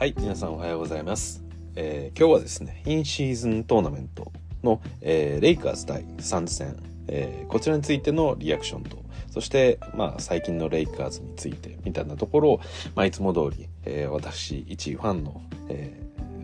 [0.00, 1.44] はい、皆さんおはようございます。
[1.76, 6.74] えー今日はですね、インシーズントーナメントの、えーレイカーズ対サンズ戦、
[7.06, 8.96] えーこちらについてのリアクションと、
[9.30, 12.60] そして、まあ、最近のレイカーズについてみたいなところを、
[12.94, 16.00] まあ、いつも通り、えー私、一ファンの、え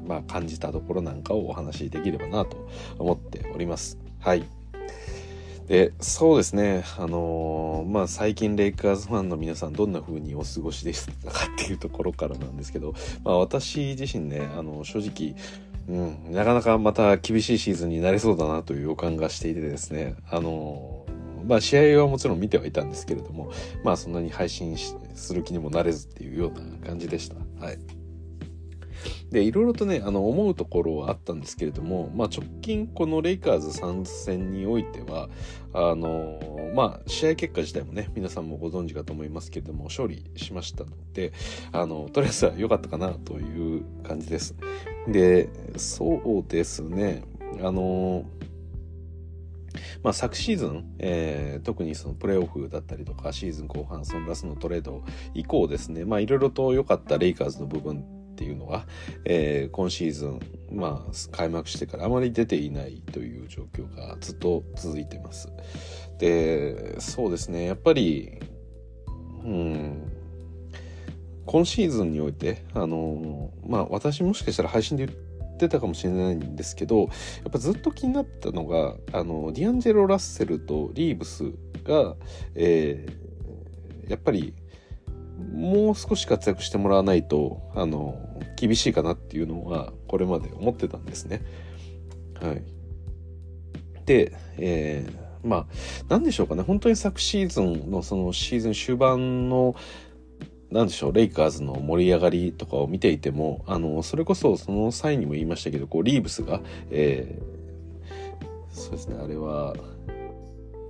[0.07, 2.69] まあ、感じたところなんかをお話しできればなと
[2.99, 3.97] 思っております。
[4.21, 4.45] はい。
[5.69, 15.35] でそうですね、あのーまあ、最近レイカーズファンの皆さんどんな風にお過ごしでしたかっていうところからなんですけど、まあ、私自身ねあの正直、
[15.89, 21.05] うん、なかなかまた厳しいシーズンになりそうだなという予感がしていてですね、あの
[21.47, 23.53] まあ、試合はもちろん見てはいたんですけれども、
[23.85, 24.77] まあ、そんなに配信
[25.15, 27.37] する気にもなれずっていうような感じでした。
[27.65, 27.79] はい。
[29.31, 35.29] でいろいろとねあの思うところはあったんですけれども、まあ、直近このレイカーズ参戦においては
[35.73, 36.39] あの
[36.75, 41.33] まあ試合結果自体もね皆さんもご存知かと思いますけれども勝利しましたので
[41.73, 44.55] あのとりあえずは良かったかなという感じです。
[45.09, 47.23] でそうですね
[47.63, 48.25] あの
[50.03, 55.03] まあ、昨シーズン、えー特にそのプレーオフだったりとかシーズン後半そのラスのトレード
[55.35, 58.05] 以降ですねまあいろいろと良かったレイカーズの部分
[58.37, 58.87] っていうのが、
[59.25, 65.49] えー今シーズン、まあ、開幕してからあまり出ていないという状況がずっと続いてます。
[66.19, 68.39] でそうですねやっぱり
[69.43, 70.13] うん
[71.47, 77.07] 今シーズンにおいてあのまあ私もしかしたら配信で言ってたかもしれないんですけどや
[77.49, 81.45] っぱずっと気になったのがあのディアンジェロ・ラッセルとリーブス
[81.85, 82.17] が、
[82.55, 83.27] えー
[84.09, 84.55] やっぱり
[85.37, 88.19] もう少し活躍してもらわないとあの
[88.57, 91.43] 厳しいかなっていうのはこれまで思ってたんですね。
[92.41, 92.63] はい、
[94.05, 95.67] で、えーまあ
[96.09, 99.77] 何でしょうかね本当に昨シーズンのそのシーズン終盤の
[100.71, 106.61] なんでしょうレイカーズの盛り上がりとかを見ていてもあのそれこそその際にも言いましたけどこうリーブスが、
[106.91, 107.57] えー
[108.69, 109.75] そうですねあれは、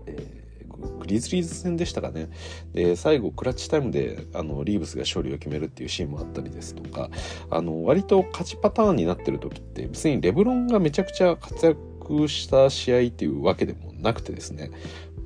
[0.06, 0.45] えー
[0.76, 2.28] グリズリーズ戦でしたかね。
[2.72, 7.10] で最後クラッチタイムであのリーブスが勝利を決めるっていうシーンもあったりですとか
[7.50, 14.70] あの割と勝ちパターンになってる時って別にレブロンがめちゃくちゃ活躍した試合っていうわけでもなくてですね、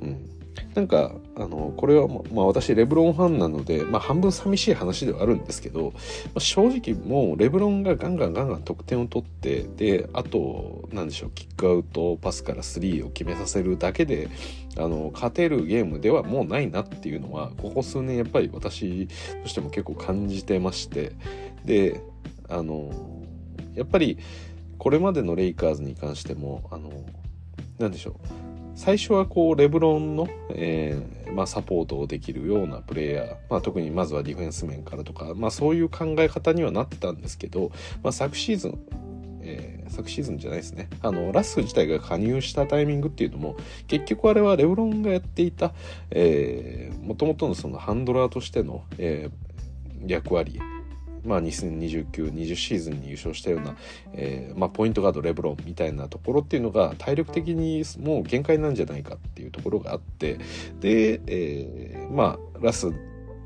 [0.01, 0.31] うん、
[0.75, 6.01] なんかあのこれは、まあ、私レブロンファンなので、まあ、半分寂しい話ではあるんですけど、ま
[6.37, 14.29] あ、正直もうレブロンがガンガンガンガン得点を取ってであとなんでしょうキックアウトパスからスリーを決めさせるだけで
[14.77, 19.09] あの勝てるゲームではもうないなっていうのはここ数年やっぱり私
[19.43, 21.13] としても結構感じてまして。
[21.65, 22.01] で
[22.49, 22.91] あの
[23.75, 24.19] やっぱり
[24.79, 26.91] これまでのレイカーズに関してもあの
[27.79, 28.15] なんでしょう。
[28.75, 38.79] 最初はこうレブロンの、えーまあ、サポートをできるようなプレイヤー、まあ、特にまずはディフェンス面からとか、まあ、そういう考え方にはなってたんですけど、まあ、昨シーズン
[39.51, 40.89] えー昨シーズンじゃないですね。
[41.03, 43.57] あのラス自体が加入したタイミングっていうのも
[43.89, 45.75] 結局あれはレブロンがやっていた
[47.03, 49.51] もともとのそのハンドラーとしての、えー
[50.07, 50.61] 役割
[51.25, 53.77] まあ、2029-20シーズンに優勝したような、
[54.15, 60.39] えーまあ、ポイントガードレブロンみたいなところっていうのが体力的にもう限界なんじゃないかっていうところがあって
[60.81, 62.91] で、えーまあラス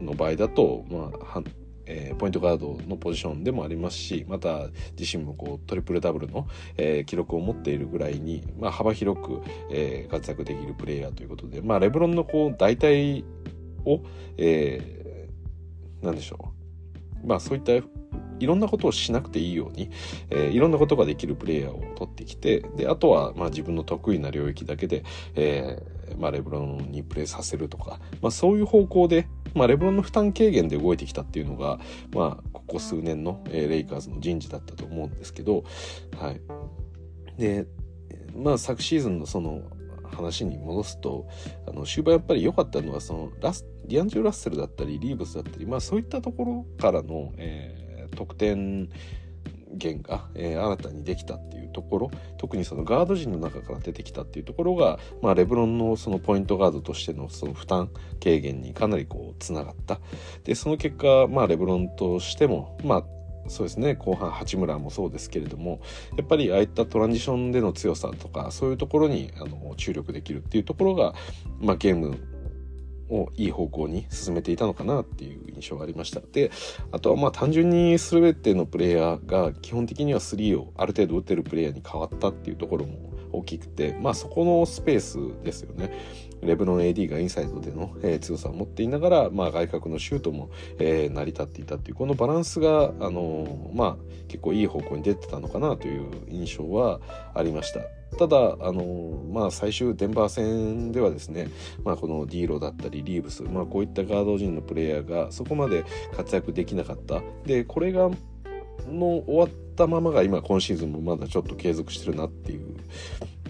[0.00, 1.42] の場合だと、まあ
[1.86, 4.68] えーポイントガードのポジションでもありますしまた
[4.98, 6.46] 自身もこうトリプルダブルの、
[6.76, 13.24] えー記録を持っているぐらいに、まあ、幅広く、えー活躍できるプレイヤーということで、まあ、レブロンのこう大体
[13.84, 14.00] を、
[14.38, 16.52] えーなんでしょ
[17.22, 17.26] う。
[17.26, 17.72] まあそういった
[18.40, 19.90] いろんなことをしなくていいように、
[20.30, 31.78] えーいろんなことができるプレイヤーを取ってきてであとはまあ自分の得意な領域だけで、えーまあ、レブロンにプレーさせるとか、まあ、そういう方向で、まあ、レブロンの負担軽減で動いてきたっていうのが、
[32.14, 35.64] まあ、ここ数年の、えーレイカーズの人事だったと思うんですけど、
[36.18, 36.40] はい、
[37.38, 37.66] で
[38.36, 39.62] まあ昨シーズンのその
[40.12, 41.26] 話に戻すと
[41.66, 47.84] あの終盤やっぱり良かったのはそのラスディアンジェロ・ラッセルだったりリーブスだったり、まあ、そういったところからの、えー
[48.14, 48.88] 得点
[49.76, 57.90] 源が、えー新たにできたっていうところ特にそのガード陣の中から出てきたっていうところが、まあ、レブロンのそのポイントガードとしてのその負担
[58.22, 60.00] 軽減にかなりこうつながった。
[60.44, 63.04] でその結果、まあ、レブロンとしてもまあ
[63.48, 65.80] そうですね後半八村もそうですけれども
[66.16, 71.14] やっぱりああいったトランジションでの強さとかそういうところにあの注力できるっていうところが、
[71.60, 72.18] まあ、ゲーム
[73.14, 76.50] をいい方向に進めていたのかなっていう印象がありましたで
[76.92, 85.92] あとはまあ単純に全てのプレイヤーが基本的には3をある程度打てるプレイヤーに変わったっていうところも大きくて、まあ、そこのスペースですよね。
[86.44, 93.96] レブロン AD がインサイドでの、えー、強さを持っていながら、まあ、外角のシュートも、えー、成り立っていたっていうこのバランスが、あのー、まあ、
[94.28, 97.00] 結構いい方向に出てたのかなという印象は
[97.34, 97.80] ありました。
[98.16, 101.48] ただ、あのまあ、最終デンバー戦ではですね、
[101.84, 105.84] まあ、このディーロだったりリーブス、まあ、こういったガード陣のプレイヤーがそこまで
[106.16, 108.10] 活躍できなかったでこれが
[108.86, 112.76] の終わったままが今今シーズンもまだちょっと継続してるなっていう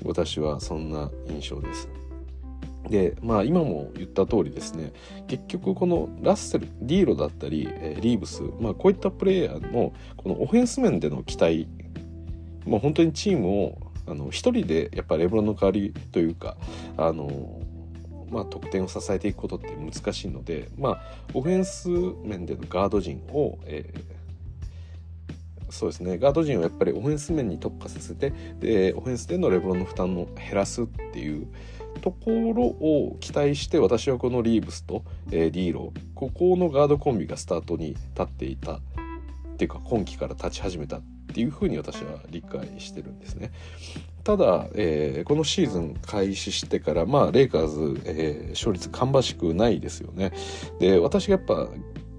[0.04, 1.88] 私はそんな印象です。
[2.88, 4.92] でまあ今も言った通りですね
[5.26, 11.66] 結局このラッセルディーロだったり、えー、リーブス、まあ、こういったプレイヤーのこのオフェンス面での期待
[12.66, 16.56] もう本当にチームをあの一人でやっぱレブロンの代わりというか
[16.96, 17.60] あの
[18.30, 21.02] まあ、得点を支えていくことって難しいので、まあ、
[21.34, 31.46] オフェンス面でのガード陣を、えー、そうですねガード陣をやっぱりオフェンス面に特化させてでオフェンスでのレブロンの負担を減らすっていう
[32.00, 38.80] ところを期待して私はこのリーブスと、えー、ディーロここのガードコンビがスタートに立っていたっ
[39.56, 41.02] ていうか今季から立ち始めたっ
[41.34, 43.50] ていうふうに私は理解してるんですね。
[44.22, 50.32] ただ、えー、このシーズン開始してから、まあ、レイカーズ、えー、勝率芳しくないですよね。
[50.80, 51.68] で、私がやっぱ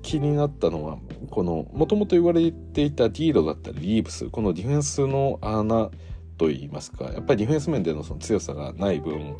[0.04, 1.00] 気になったのは、
[1.31, 5.89] この、もともと言われていたディーロだったりリーブス、このディフェンスの穴
[6.38, 9.38] といいますか、やっぱりディフェンス面でのその強さがない分、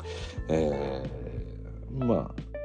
[0.48, 2.56] えー、まあ、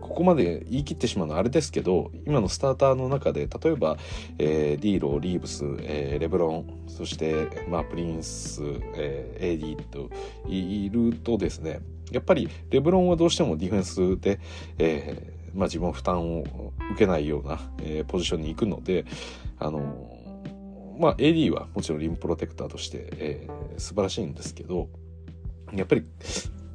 [0.00, 3.96] ここまで言い切ってしまうのはあれですけど今のスターターの中で例えば、
[4.38, 8.60] えー、ディーローリーブス、えー、レブロンそして、まあ、プリンス、
[8.96, 10.10] えー、AD と
[10.48, 11.80] いるとですね
[12.10, 14.40] やっぱりレブロンはどうしてもディフェンスで、
[14.78, 19.04] えーまあ、自分負担を受けないような、えー、ポジションに行くので
[19.58, 20.19] あの
[21.00, 24.88] まあ AD はもちろんリムプロテクターとして、えー、素晴らしいんですけど
[25.72, 26.04] やっぱり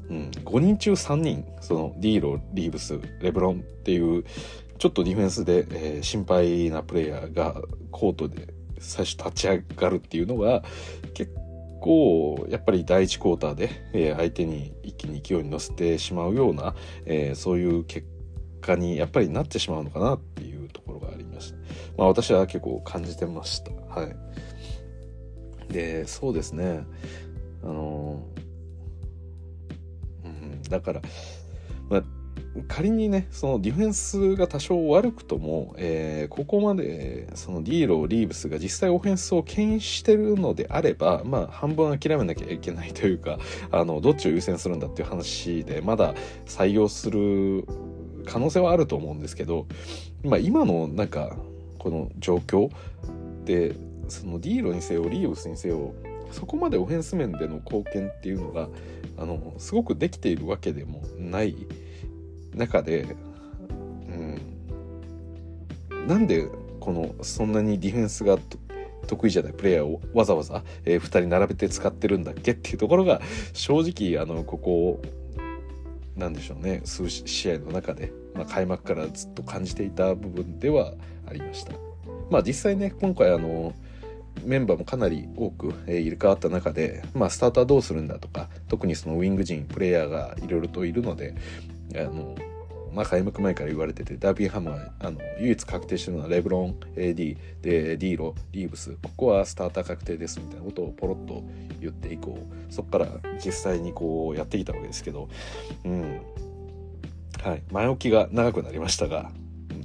[0.09, 4.23] うん、5人中3人そのディーロリーブスレブロンっていう
[4.77, 7.55] ちょっとディフェンスで、えー、心配なプレイヤーが
[7.91, 10.63] コートで最初立ち上がるっていうのが
[11.13, 11.33] 結
[11.81, 16.75] 構やっぱり第1クォーターで、えー、相手に一気に勢いに乗せてしまうような、
[17.05, 18.07] えー、そういう結
[18.61, 21.57] 果にやっぱりなってしまうのかなっていうところがありました。
[21.97, 23.71] まあ私は結構感じてました。
[23.95, 24.07] は
[25.69, 25.73] い。
[25.73, 26.85] で、そうですね。
[27.63, 28.45] あのー
[30.69, 31.01] だから、
[31.89, 32.03] まあ、
[32.67, 43.39] 仮にねそのディフェンスが多少悪くとも、えー、ここまでそのディーローリーブスが実際オフェンスを牽引してるのであればまあ半分諦めなきゃいけないというか
[43.71, 46.15] あのどっちを優先するんだっていう話でまだ
[46.45, 47.65] 採用する
[48.25, 49.67] 可能性はあると思うんですけど、
[50.23, 51.35] まあ、今のなんか
[51.77, 52.69] この状況
[53.45, 53.75] で
[54.07, 55.93] そのディーロにせよリーブスにせよ
[56.31, 58.67] そこまでオフェンス面での貢献っていうのが
[59.17, 61.55] あのすごくできているわけでもない
[62.53, 63.15] 中で、
[64.09, 64.13] う
[65.95, 66.49] ん、なんで
[66.79, 68.37] このそんなにディフェンスが
[69.07, 73.21] 得意じゃないプレイヤーをわざわざ、えー、2人並べて使ってるんだっけっていうところが
[73.53, 75.01] 正直あのここ
[76.15, 80.93] なんでしょうね数試合の中で、まあ、開幕からずっと感じていた部分では
[81.27, 81.84] ありました。
[82.29, 83.73] まあ実際ね今回あの
[84.43, 91.35] メンバーもかなり多く、えー、入れ替わった中で、まあ、スターターどうするんだとか特にそのウィング陣プレイヤーがいろいろといるので
[91.95, 92.35] あの、
[92.93, 101.43] まあ、開幕前から言われててダービーハムはあの唯一確定してるのはレブロン AD でディーロリーブスここはスターター確定ですみたいなことをポロッと
[101.79, 102.37] 言って以降
[102.69, 103.07] そこから
[103.43, 105.29] 実際にこうやってきたわけですけど、
[105.85, 106.21] うん。
[107.43, 109.29] はい、前置きが長くなりましたが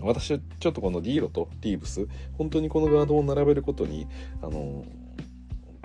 [0.02, 2.07] 私ちょっとこのディーロとリーブス
[2.38, 4.07] 本当にこのガードを並べることに
[4.42, 4.85] あの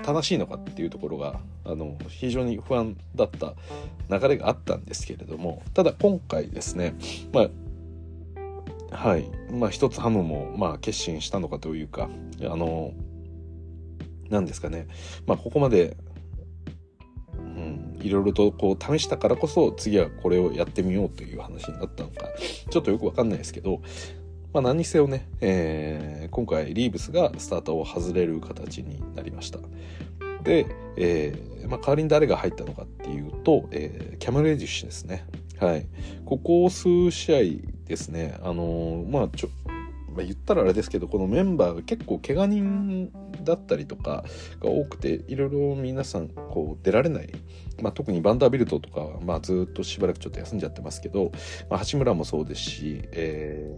[0.04, 3.54] 正しいのかっていうところがあの非常に不安だった
[4.10, 6.96] 流れがあったんですけれどもただ今回ですね
[7.34, 7.50] まあ
[8.96, 9.30] はい。
[9.52, 12.10] まあ一つハムもまあ決心したのかというか
[12.42, 12.94] あの
[14.30, 14.88] 何ですかね。
[15.28, 15.98] まあここまで
[18.02, 22.28] いろいろとこう試したからこそ次はこれをやってみようという話になったのか
[22.70, 23.82] ちょっとよくわかんないですけど、
[24.54, 29.60] まあ、何にせよね、えー、今回リーブスがスタートを外れる形になりました。
[30.44, 35.26] で、えーまあ、代わりに誰が入ったのかっていうと、えー、キャメル・エディッシュですね。
[35.60, 35.88] はい。
[36.26, 37.40] ここ数試合
[37.86, 39.50] ですね、あのー、まあちょ、
[40.16, 43.12] まあ、言ったらあれですけどこのメンバーが結構怪我人
[43.44, 44.24] だったりとか
[44.60, 47.30] が多くていろいろ皆さんこう出られない、
[47.82, 51.32] まあ、特にバンダービルトとかは、まあ、ずっとしばらくちょっと休んじゃってますけど、
[51.70, 53.70] まあ、八村もそうですし、え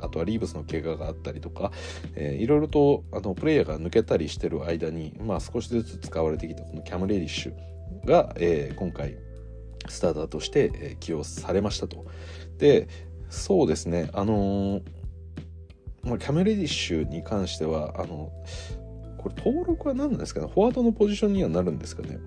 [0.00, 1.72] ー、あとはリーブスの怪我があったりとか、
[2.14, 9.16] えー、いろいろとあのプレイヤーが抜けたりしてる間に、まあ、少しずつ使われてきたこのキャム・レディッシュが、えー、今回
[9.88, 12.06] スターターとして、起用されましたと。
[12.58, 12.88] で
[13.28, 14.82] そうですねあのー、
[16.04, 18.30] ま、キャメレディッシュに関してはあの
[19.18, 20.48] これ登録は何なんですかね？
[20.52, 22.18] フォワードのポジションにはなるんですかね？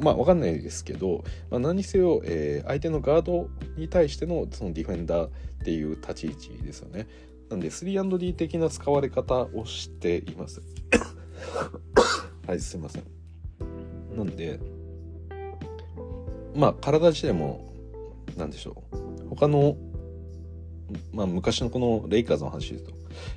[0.00, 5.30] まあわかんないですけど、まあ、何にせよ、えー、相手のガードに対してのそのディフェンダーっ
[5.64, 7.06] ていう立ち位置ですよね。
[7.48, 10.62] なんで 3&D 的な使われ方をしています。
[12.46, 13.04] はいすいません。
[14.16, 14.58] なんで
[16.54, 17.72] まあ体自体も
[18.36, 19.76] 何でしょう他の
[21.12, 22.92] まあ昔のこのレイカーズの話ですと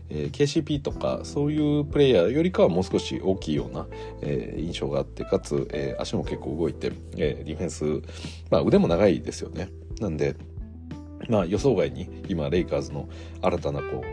[0.09, 3.88] えー、KCP とかそういうプレイヤーよりかはもう少し大きいような、
[4.21, 7.86] えー、印象があってかつ、えー、足も結構動いて、えディフェンス、
[8.50, 9.69] まあ、腕も長いですよね。
[10.00, 10.36] なんで、
[11.27, 13.09] まあ、予想外に今レイカーズの
[13.41, 14.03] 新たなこ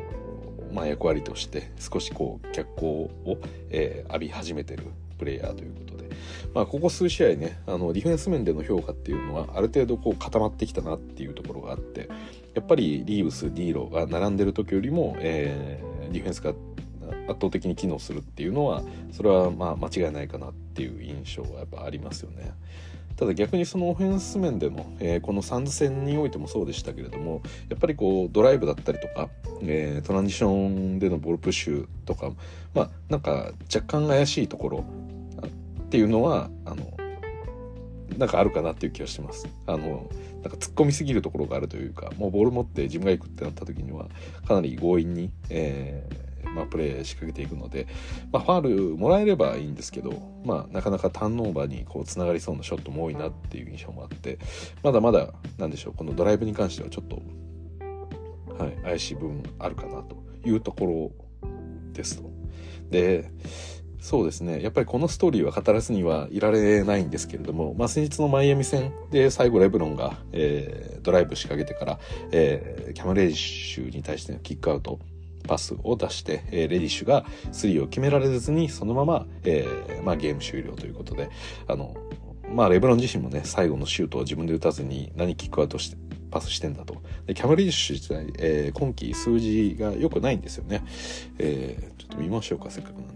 [0.70, 3.38] う、まあ、役割として少しこう脚光を、
[3.70, 4.84] え浴び始めてる
[5.18, 6.10] プレイヤーということで、
[6.54, 12.08] まあ、ここ数試合ねあのディフェンス面での評価っていうのはある程度こう固まってきたなっていうところがあって
[12.56, 16.54] やっぱりリーブスディーロが並んでる時よりも、えー、ディフェンスが
[17.28, 18.82] 圧倒的に機能するっていうのは
[19.12, 22.52] それはまあ間違いないかなっていう印象はやっぱありますよね。
[23.16, 29.30] ただ逆にそのオフェンス面での、えー、このサンズ戦においてもそうでしたけれどもやっぱりこうドライブだったりとか、
[29.62, 32.30] えー、トランジションでのボールプッシュとか
[32.74, 34.84] まあなんか若干怪しいところ
[35.82, 36.86] っていうのはあの
[38.18, 39.46] なんかあるかなっていう気がしてます。
[39.66, 40.08] あの
[40.46, 44.06] なんか突っ込みすぎるところがあるというかもうボール持って自分が行くってなった時には
[44.46, 47.86] かなり強引に、えーまあ、プレー仕掛けていくので、
[48.32, 54.38] まあ、ファールもらえればいいんですけど、まあ、なかなかターンオーバーにこうつながりそうなショットも多いなっていう印象もあって
[54.82, 57.20] まだまだなんでしょうこのドライブに関してはちょっと、
[58.62, 61.10] はい、怪しい部分あるかなというところ
[61.92, 62.30] ですと。
[62.90, 63.30] で
[64.06, 64.62] そうですね。
[64.62, 71.98] やっぱりこのストーリーは語らずにはいられないんですけれども、まあ、先日のマイアミ戦で最後レブロンが、えー、ドライブ仕掛けてから、
[72.30, 75.00] えー、キャム・レディッシュに対してのキックアウト、
[75.48, 81.28] パスを出して、えー、レディッシュがスリーを決められずに、そのまま、えー、まあ、ゲーム終了ということで、
[81.66, 81.96] あの、
[82.54, 85.96] まあ、レブロン自身もね、最後のシュートを自分で打たずに何キックアウトして、
[86.30, 87.02] パスしてんだと。
[87.26, 90.84] で、キャム・レディッシュ自体、えー、今季数字が良くないんですよね。
[91.38, 93.15] えー、ちょっと見ましょうか、せっかくなん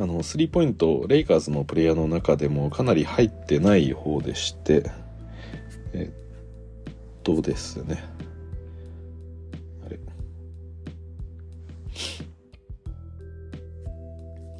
[0.00, 4.88] あの、スリーポイント、レイカーズのプレイヤーの中でもかなり入ってない方でして、
[5.92, 6.12] え
[6.88, 6.92] っ
[7.24, 8.04] とですね。
[9.84, 9.98] あれ？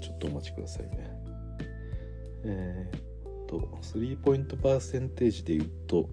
[0.00, 0.90] ちょっとお待ちくださいね。
[2.44, 6.10] えー、っと、スリーポイントパーセンテージで言うと、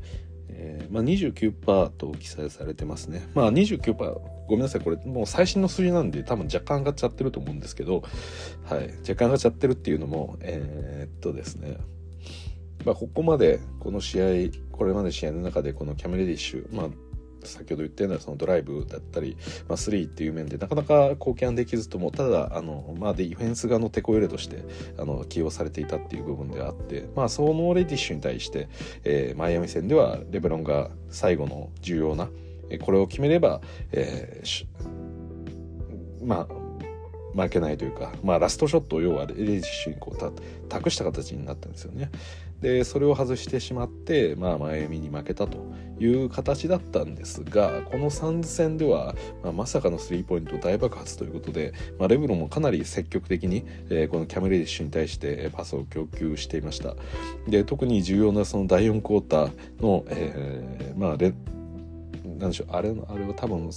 [0.50, 3.28] えー、まあ、29%と記載されてますね。
[3.34, 8.04] まあ29%、ごめんなさい、これもう最新の数字なんで多分若干上がっちゃってると思うんですけど、
[8.66, 11.78] はい、若干上がっちゃってるっていうのも、えー、っとですね、
[12.86, 14.26] まあ、ここまでこの試合、
[14.72, 16.88] これまで試合の中でこのキャメレディッシュ、まあ、
[17.48, 19.38] 先ほど言ったようなそのドライブだったり、
[19.68, 24.64] まあ、スリーっていう面でなかなか貢献できずともただあの、まあ、ディフェンス側のテこ入れとして
[24.98, 28.68] あの起用されていたっていう部分ではあって、まあ、そのレディッシュに対して、
[29.04, 32.30] えー、マイアミ戦ではレブロンが最後の重要な
[32.82, 34.66] これを決めれば、えー、
[36.26, 36.66] まあ
[37.36, 42.10] 負けないというか、まあ、ラストショットを要はレディッシュにこう託した形になったんですよね。
[42.62, 45.58] でそれを外してしまって、まあ、マイアミに負けたと
[46.00, 56.96] いう形だったんですがこの3戦では、まあ、まさかのスリーポイント大爆発ということで、まあ、レブロンもかなり積極的に、えー、このキャメレディッシュに対してパスを供給していました
[57.48, 61.34] で特に重要なその第4クォーターの、えーまあレ
[62.26, 63.70] なんでしょうあれあれは多分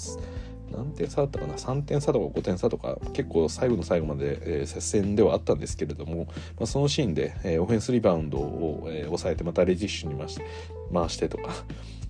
[0.70, 6.26] 何点差だったかな？3点差とか5点差とか結構最後の最後まで、えー、接戦ではあったんですけれども、
[6.58, 10.44] まあ、そのシーンで、えー、オフェンスリバウンドを、えー、抑えてまたレジッシュに回して
[10.92, 11.52] 回してとか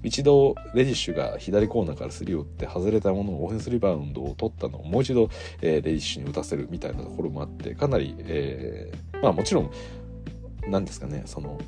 [0.02, 5.28] 一度レジッシュが左コーナーからスリーを打って外れたものをオフェンスリバウンドを取ったのをもう一度、
[5.61, 9.71] えー、レジッシュに打たせるみたいなところもあってかなり、えー、まあもちろん
[10.68, 11.59] 何ですかねその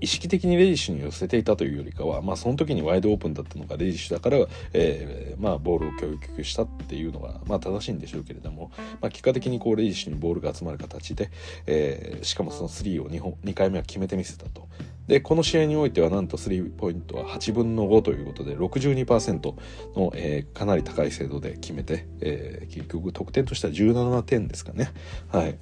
[0.00, 4.38] 意識的にレディッシュに寄せていたというよりかは、まあ、その時にワイドオープンだったのがレディッシュだから、
[4.72, 11.30] えーまあ、ボールを供給したっていうのが、まあ、正しいんでしょうけれども、まあ、結果的にこうレディッシュにボールが集まる形で、
[11.66, 14.68] えー、しかもその3を 2, 本2回目は決めてみせたと。
[15.08, 19.54] でこの試合においてはなんとスリーポイントは8分の5ということで62%
[19.96, 24.90] の、えー、かなり高い精度で決めて、えー、結局得点としては17点ですかね。
[25.32, 25.58] はい、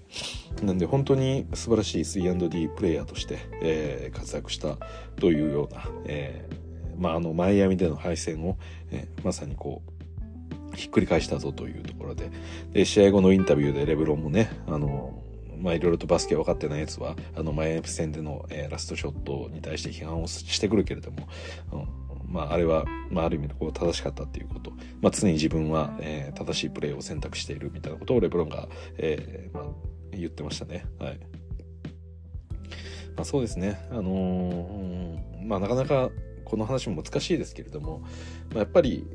[0.63, 4.77] なんで本当に素晴らしい 3&D プレイヤーとして、えー、活躍した
[5.21, 6.67] というような、えー
[6.99, 8.59] まあ、あのマイアミでの敗戦を、
[8.91, 9.83] えー、まさにこ
[10.73, 12.31] うひっくり返したぞというところで
[12.73, 15.23] で試合後のインタビューでレブロンもねあの
[15.59, 21.29] まあいろいろとバスケ分かってないやつはあのマイアミ戦での、えー、ラストショットに対して批判をしてくるけれども、
[21.73, 21.77] う
[22.29, 24.71] ん、まああれは、まあ、ある意味でこう正しかったっていうこと、
[25.01, 29.65] まあ、常に自分は、えー、正しいプレーを選択しているみたいなことをレブロンが、えーまあ、
[30.13, 30.87] 言ってましたね。
[30.99, 31.21] はい。
[33.17, 36.11] まあ、そうですね、あのー、まあ、なかなか
[36.45, 38.01] この話も難しいですけれども、
[38.51, 39.07] まあ、やっぱり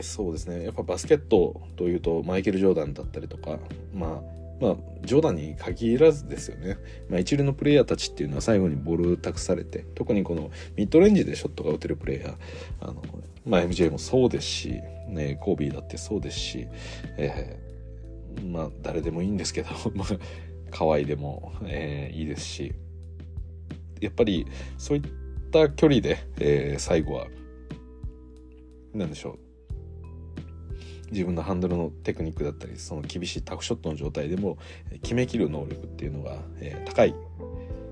[0.00, 0.64] そうですね。
[0.64, 3.58] やっぱバスケットというとマイケル・ジョーダンだったりとか
[3.92, 6.78] まあまあ、ジョーダンに限らずですよね、
[7.10, 12.34] まあ、一流のプレイヤーたちっていうのは最後にボール託されて特にこのミッドレンジでショットが打てるプレイヤー
[12.80, 13.02] あの、
[13.44, 16.68] まあ、MJ もそうですし、ね、コービーだってそうですし、
[17.18, 20.06] えー、まあ誰でもいいんですけど、 まあ、
[20.70, 22.72] 河合でも、えー、いいですし
[24.00, 24.46] やっぱり
[24.78, 25.02] そういっ
[25.50, 27.26] た距離で、えー、最後は
[28.94, 29.41] 何でしょう
[31.12, 34.58] 自分のハンドルのテクニックだったりその厳しいタフショットの状態でも
[35.02, 37.14] 決めきる能力っていうのが、え、高い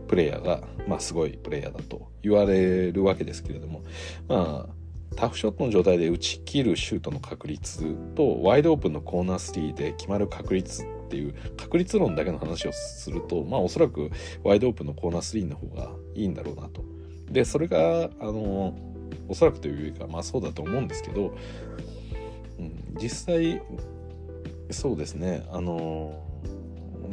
[0.08, 3.82] プレイヤーが、まあ、すごいプレイヤーだと言われるわけですけれども
[4.26, 4.80] まあ
[5.16, 14.10] タフショットの状態で打ち切るシュートの確率とワイドオープンのコーナー3で決まる確率っていう確率論だけの話をするとまあおそらく
[14.44, 16.84] ワイドオープンのコーナー3の方がいいんだろうなと。
[17.30, 18.76] でそれがあの
[19.28, 21.34] おそらくというかまあそうだと思うんですけど
[23.00, 23.62] 実際
[24.70, 25.46] そうですね。
[25.50, 26.22] あの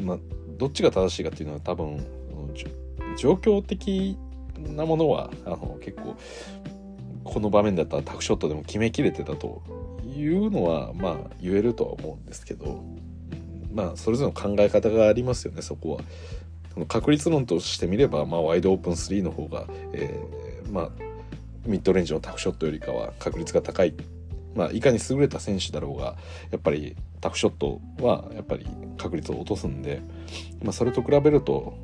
[0.02, 0.18] まあ
[0.58, 2.06] どっちが正しいかっていうのは多分
[3.18, 4.18] 状況的
[4.58, 6.16] なものはあの結構
[7.24, 9.62] この場面だったらタフショットでも決めきれてたと
[10.06, 12.84] いうのはまあ言えるとは思うんですけど
[13.74, 16.02] まあそれぞれの考え方がありますよねそこは。
[16.88, 20.90] 確率論としてみれば、まあ、ワイドオープン3の方が、えー、まあ
[21.66, 23.96] ミッドレンジのタフショットよりかは確率が高い。
[24.56, 26.16] まあ、いかに優れた選手だろうが
[26.52, 28.66] やっぱりタフショットはやっぱり
[28.98, 30.02] 確率を落とすんで、
[30.62, 31.78] まあ、それと比べると、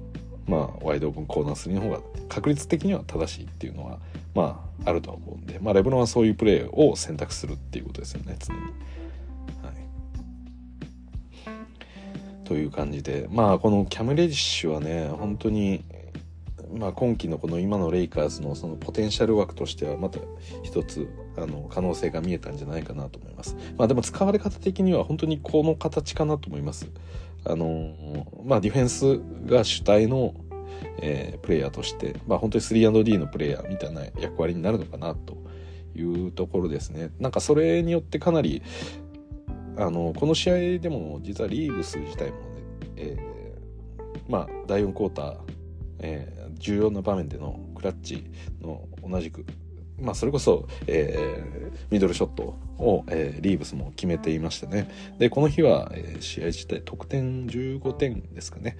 [0.47, 3.99] まあ、ワイドオープンコーナー3の方が確率的には正しいっていうのは、
[4.33, 8.59] まあ、あるとは思うんで、まあ、レブロンはそういうプレーを選択するっていうことですよね常に。
[8.61, 8.71] はい、
[12.45, 15.83] という感じでまあこのキャム・レディッシュはね本当に
[16.73, 20.19] まあ、今季のこの今のレイカーズのそのポテンシャル枠としてはまた
[20.63, 23.55] 一つあの可能性が見えたんじゃないかなと思います。
[23.77, 26.89] まあ、でも使われ方的には本当にこの形かなと思います。
[27.45, 27.93] あの
[28.45, 30.33] まあ、ディフェンスが主体の、
[31.01, 35.37] えー、プレイヤーとして、まあ、本当に 3&D のプレイヤーみたいな役割になるのかなと
[35.93, 37.11] いうところですね。
[37.19, 38.61] なんかそれによってかなり
[39.77, 42.43] あのこの試合でも実はリーブス自体もね、
[42.95, 45.37] えー、まあ第4クォーター、
[45.99, 48.23] えー重要な場面でのクラッチ
[48.61, 49.45] の同じく
[50.03, 54.91] まあ、それこそ、えー、ミドルショットを、えー、リーブスも決めていましてね。
[55.17, 58.77] で、この日は、えー、試合自体得点15点ですかね。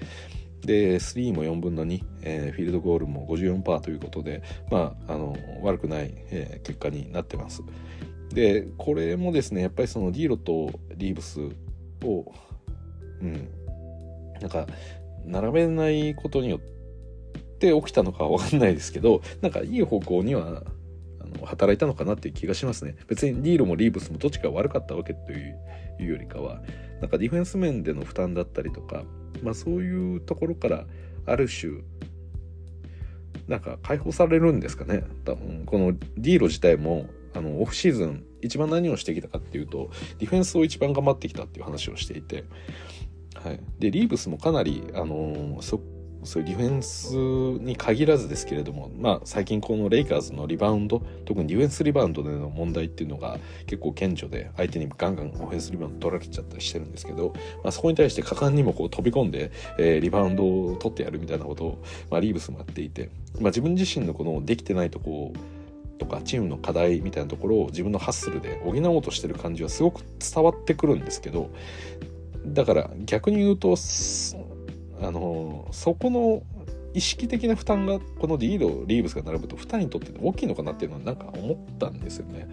[0.62, 7.64] で、3も4分の2、えー、フィールドゴールも54%ということで、まあ、あの、悪くない、えー、結果になってます。
[8.34, 11.40] で、これもですね、やっぱりそのディーロとリーブス
[12.04, 12.34] を、
[13.22, 13.48] うん、
[14.42, 14.68] なんか、
[15.26, 16.74] 並べないことによって、
[17.72, 20.64] 起きたのかは分かんないですけどなんかいい方向には
[21.34, 22.96] の働いたのかなっていう気がしますね。
[23.08, 25.36] 別にリーロもリーブスもどっちか悪かったわけとい
[26.00, 26.62] うよりかは
[27.02, 29.04] なんかディフェンス面での負担だったりとか、
[29.42, 30.86] まあ、そういうところから
[31.26, 31.82] ある種
[33.48, 35.04] なんか解放されるんですかね。
[35.26, 42.46] 多分このディーロ自体もあのオフシーズン一番何をしてきたかっていうとディフェンスを一番頑張ってきたっていう話をしていて、
[43.36, 45.82] はい、でリーブスもかなり、あのそ
[46.24, 57.34] そういうディフェンスに限らずですけれども、まあ、最近このレイカーズのリバウンド特にディフェンスリバウンドでの問題っていうのが結構顕著で相手にガンガンオフェンスリバウンド取られちゃったりしてるんですけど、
[57.64, 63.10] まあ、そこに対して果敢にもこう飛び込んで、えー、リバウンドを取ってやるみたいなことを、まあ、リーブスもやっていて、
[63.40, 65.34] まあ、自分自身のこのできてないとこ
[66.00, 71.50] とかチームの課題みたいなところを自分のハッスルで補おうとしてる感じはすごく伝わってくるんですけど
[72.46, 73.76] だから逆に言うと
[75.04, 76.44] あのそこの
[76.94, 82.48] 意識的な負担がこのディードリーブスが並ぶと2人にとって大きいのかなっていうのはなんか思ったんですよね。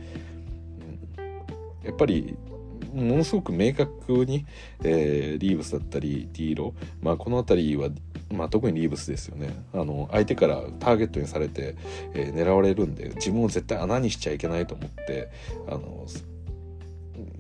[1.19, 2.37] うん、やっぱり
[2.95, 4.47] ものすごく明確に、
[4.83, 7.89] えー、リーブスだったりディーロ、まあ、この辺りは、
[8.33, 11.77] まあ、特にリーブスですよねあの相手からターゲットにされて、
[12.15, 15.31] えー、狙われるんで自分を絶対穴にしちゃいけないと思って
[15.69, 16.07] あの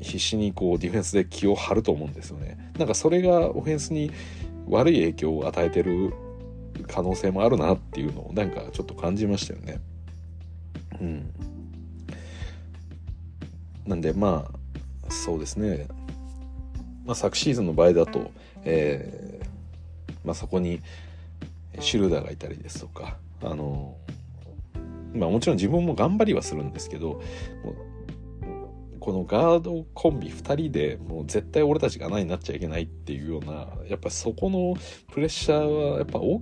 [0.00, 2.72] 必死にこうディフェンスで気を張ると思うんですよね。
[2.78, 4.10] なんかそれがオフェンスに
[4.70, 6.12] 悪い影響を与えてる
[6.88, 9.80] 可能性もあるなっていうのをなんかちょっと感じましたよね。
[11.00, 11.32] うん。
[13.86, 15.88] なんでまあそうですね、
[17.04, 18.30] まあ、昨シーズンの場合だと、
[18.64, 19.46] えー
[20.24, 20.80] まあ、そこに
[21.80, 23.96] シュルーダーがいたりですとかあの
[25.12, 27.20] まあもちろん自分も頑張りはするんですけど
[29.10, 34.76] このガードコンビ2人でもう絶対俺たちが穴になっちゃいけないっていうようなやっぱそこの
[35.12, 36.40] プレッシャーはやっぱ大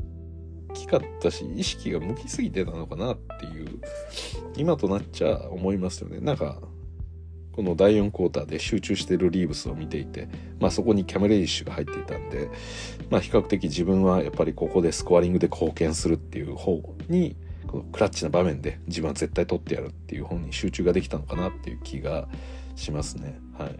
[0.74, 3.80] きかったし意識が向きすぎてたのかなっていう
[4.54, 6.20] 今となっちゃ思いますよね。
[6.20, 6.60] なんか
[7.52, 10.28] この第4クォーターで集中してるリーブスを見ていて、
[10.60, 12.50] まあ、そこにキャメレイッシュが入っていたんで、
[13.08, 17.34] まあ、比較的自分はやっぱりここでスコアリングで貢献するっていう方に
[17.66, 22.28] このクラッチな場面で自分は絶対取ってやるっていう方に集中ができたのかなっていう気が
[22.78, 23.38] しますね。
[23.58, 23.76] はい。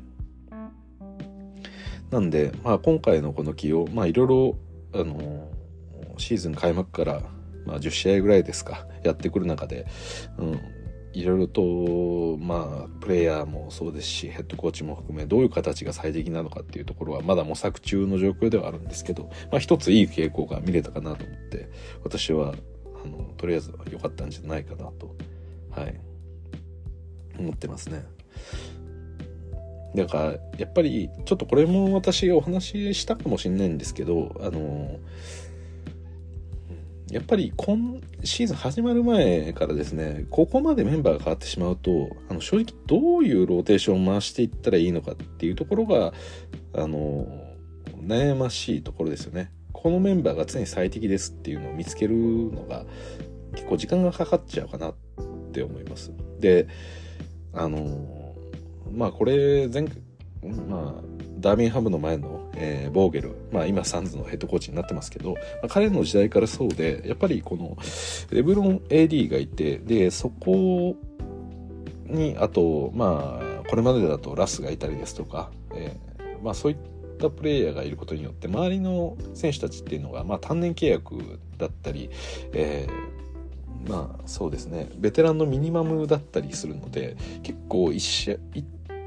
[2.10, 4.58] なんで、まあ、今回のこの起用、まあ、いろいろ、
[4.94, 5.50] あの
[6.16, 7.22] シーズン開幕から、
[7.66, 9.86] まあ、10試合ぐらいですか、やってくる中で、
[10.38, 10.60] うん、
[11.12, 21.68] いろいろと、まあ、プレイヤーもそうですし、ヘッドコーチも含め、どういう形が最適なのかっていうところは、まだ模索中の状況ではあるんですけど、まあ、一ついい傾向が見れたかなと思って、
[22.02, 22.54] 私は、
[23.04, 25.14] あの、とりあえず良かったんじゃないかなと、
[25.70, 26.00] はい、
[27.38, 28.04] 思ってますね。
[29.94, 30.24] だから
[30.58, 34.98] やっぱりちょっとこれも私お話ししたかもしれないんですけどあの
[37.10, 46.12] やっぱり今シーズン始まる前からですねここまでメンバーが変わってしまうとあの正直どういうローテーションを回していったらいいのかっていうところが
[46.74, 47.26] あの
[47.96, 49.50] 悩ましいところですよね。
[49.72, 52.84] このメンバーが常に最適ですっていうのを見つけるのが
[53.54, 54.94] 結構時間がかかっちゃうかなっ
[55.52, 56.12] て思います。
[56.40, 56.68] で
[57.52, 58.17] あの
[58.92, 59.84] まあこれ前、
[60.68, 61.02] まあ、
[61.38, 67.76] ダービンハムの前の、えー、ボーゲル、まあ、今サンズのヘッドコーチになってますけど、まあ、彼の時代からそうでやっぱりこの
[68.30, 70.96] レブロン AD がいてでそこ
[72.06, 76.78] にあとまあこれまでだとラスがいたりですとか、えー、まあ、そういっ
[77.18, 82.10] たプレイヤーがいることによって周りの選手たちっていうのが、まあ、単年契約だったり、
[82.52, 83.18] えー
[83.86, 88.36] まあそうですねベテランのミニマムだったりするので結構一試合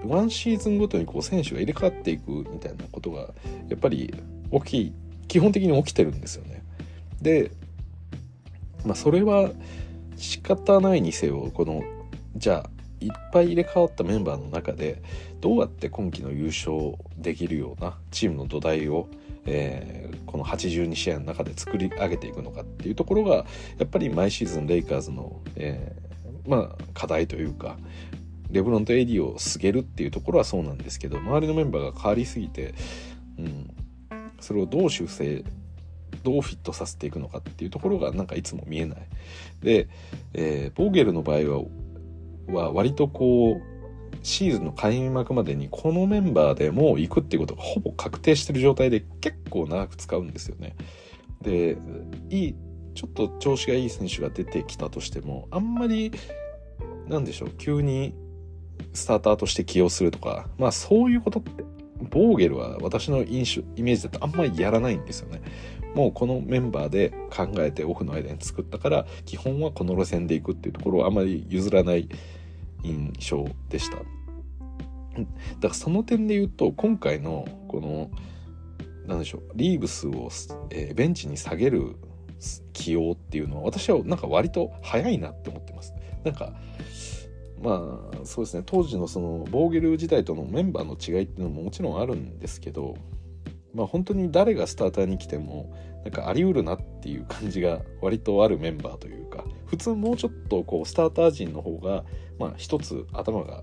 [0.06, 3.30] ワンシーズンごとにこう選手が入れ替わっていくみたいなことが
[3.70, 4.14] やっぱり
[4.52, 4.94] 起き
[5.28, 6.64] 基本的に起きてるんですよね。
[7.22, 7.52] で、
[8.86, 9.52] まあ、それは
[10.18, 11.84] 仕方ないにせよこの
[12.36, 15.02] じゃあいっぱい入れ替わったメンバーの中で
[15.40, 19.08] どうやって今季の優勝できるようなチームの土台を、
[19.46, 23.46] えー、この82試合の中で作り上げていくのかっていうところがや
[23.86, 27.78] っぱり毎シーズンレイカーズの、えー、まあ課題というか
[28.52, 32.74] レブロンとエディをすげるっていうところはそうなんですけど周りのメンバーが変わりすぎて、
[33.38, 33.70] うん、
[34.40, 35.44] それをどう修正
[36.24, 39.00] どうフィットさせていくのかっていうところがなんかいつも見えない。
[39.62, 39.88] で、
[40.34, 41.66] えー、ボーゲルの場合は
[42.48, 43.72] は割とこう
[44.24, 50.76] シーズンの開幕までにこのメンバーでもう行くっていうことがほぼ確定してる状態で結構長く使うんですよね。
[51.42, 51.78] で
[52.30, 52.56] いい
[52.94, 56.12] ちょっと調子がいい選手が出てきたとしてもあんまり
[57.08, 58.14] なんでしょう急に
[58.94, 61.64] スターターとして起用するとか、まあそういうことって、
[62.10, 65.42] ボーゲルは私の印象、イメージだとあんまりやらないんですよね。
[65.96, 72.08] もうこのメンバーで考えてオフの間に作ったから、基本はこの路線で行くっていうところをあまり譲らない
[72.84, 73.98] 印象でした。
[73.98, 74.06] だか
[75.64, 78.10] らその点で言うと、今回のこの、
[79.06, 80.30] なんでしょう、リーブスを、
[80.70, 81.98] えー、ベンチに下げる
[82.74, 85.94] 起用っていうのは私はなんか割と早いなって思ってます。
[86.24, 86.54] なんか
[87.62, 88.64] まあそうですね。
[88.66, 92.96] 当時のそのボーゲル時代とのメンバーの違いっていうのももちろんあるんですけど
[93.74, 102.04] まあ本当に誰がスターターに来てもなんかありうるなっていう感じが割とあるメンバーというか普通もうちょっとこうスターター陣の方が
[102.40, 103.62] まあ一つ頭が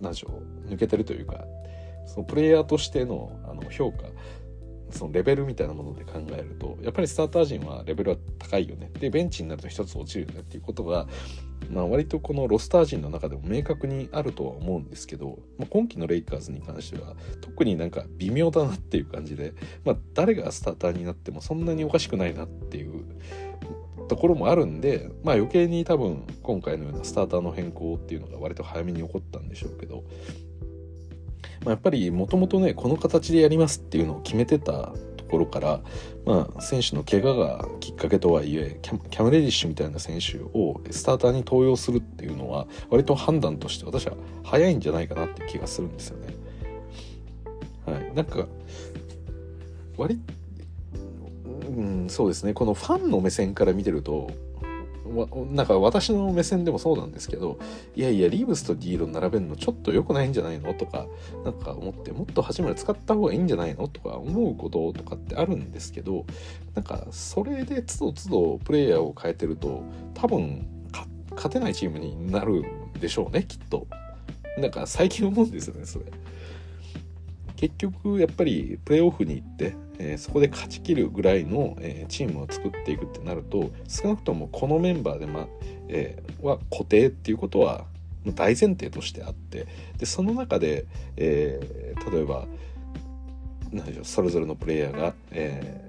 [0.00, 1.44] 何でしょう抜けてるというか
[2.06, 4.04] そのプレイヤーとしてのあの評価
[4.90, 8.90] そのレベルみたいなもので考えるとやっぱりスターター陣はレベルは高いよね。
[8.98, 11.06] でベンチになると一つ落ちるよねっていうことが、
[11.68, 23.04] まあ、割とこのロスター陣の中でも明確にあるとは思うんですけど、まあ、今季のレイカーズに関しては特になんか微妙だなっていう感じで、まあ、誰がスターターになってもそんなにおかしくないなっていう
[24.08, 30.04] ところもあるんで、まあ、余計に多分今回のようなスターターの変更っていうのが割と早めに起こったんでしょうけど
[31.64, 34.94] まあ、やっぱりもともとねこの形でやりますっていうのを決めてた
[35.30, 35.80] ころから、
[36.24, 46.34] まあ、選手の怪我がきっかけとはいえキャム・レディッシュみたいな選手をスターターに登用するっていうのは割と判断として私は早いんじゃないかなって気がするんですよね。
[47.86, 48.46] はい、なんか
[49.96, 50.20] 割
[51.68, 54.30] うん、そうですねこのファンの目線から見てると
[55.50, 57.58] なんか私の目線でもそうなんですけど
[57.96, 60.72] いやいやリーブスとディーロ並べるのちょっと良くないんじゃないの？
[60.74, 61.06] とか
[61.44, 63.88] なんか思ってもっと初めて使った方がいいんじゃないの？
[63.88, 66.24] とか思うこととかってあるんですけど
[66.74, 69.82] なんかそれでつどつどプレイヤーを変えてると
[70.14, 70.66] 多分
[71.34, 73.86] 勝てないチームになるんでしょうねきっと。
[74.58, 76.06] なんか最近思うんですよねそれ。
[77.60, 85.46] 結局やっぱりプレーオフに行って、えー、そこで勝ちきるぐらいの、えー、チームを作っていくってなると少なくともこのメンバーで、ま
[85.88, 87.84] えー、は固定っていうことは
[88.24, 89.66] 大前提としてあって
[89.98, 92.46] でその中で、え例えば
[93.72, 95.80] 何でしょうそれぞれのプレイヤーが、え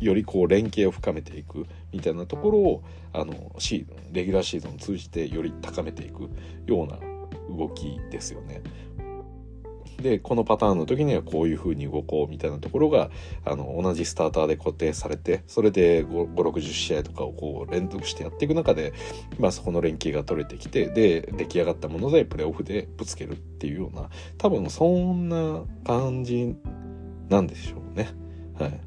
[0.00, 6.28] よりこう連携を深めていくみたいなところをあのシーズンレギュラーシーズンを通じてより高めていく
[6.66, 6.96] ような
[7.56, 8.62] 動きですよね。
[10.00, 13.10] でこのパターンの時にはこういう風に動こうみたいなところが
[13.44, 18.92] あの同じスターターで固定されてそれで560試合とかをこう連続してやっていく中で、
[19.38, 24.08] まあ、そこの連携が取れてきてで出来上がったものでプレーオフでぶつけるっていうような
[24.38, 26.54] 多分そんな感じ
[27.28, 28.08] なんでしょうね。
[28.58, 28.80] はい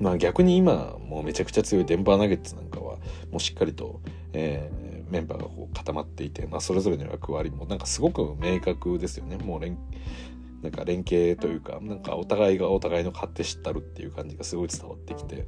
[0.00, 2.96] まあ逆に今もうめちゃくちゃ強いデンバーナゲッツなんかは
[3.30, 4.00] もうしっかりと、
[4.32, 9.36] えー、メンバーがこう固まっていて、まあ、それぞれの役割もなんかすごく明確ですよね。
[9.36, 9.78] もう連
[10.62, 15.46] なんか連携というかなんかお互いがお互いの勝手知ったるっていう感じがすごい伝わってきて、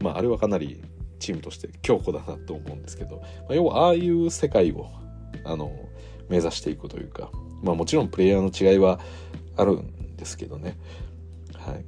[0.00, 0.82] まあ、あれはかなり
[1.18, 4.90] チームとして強固だなと思うんですけど、まあ、要はああいう世界を
[5.44, 5.72] あの
[6.28, 7.30] 目指していくというか、
[7.62, 9.00] まあ、もちろんプレイヤーの違いは
[9.56, 10.76] あるんですけどね、
[11.54, 11.84] はい、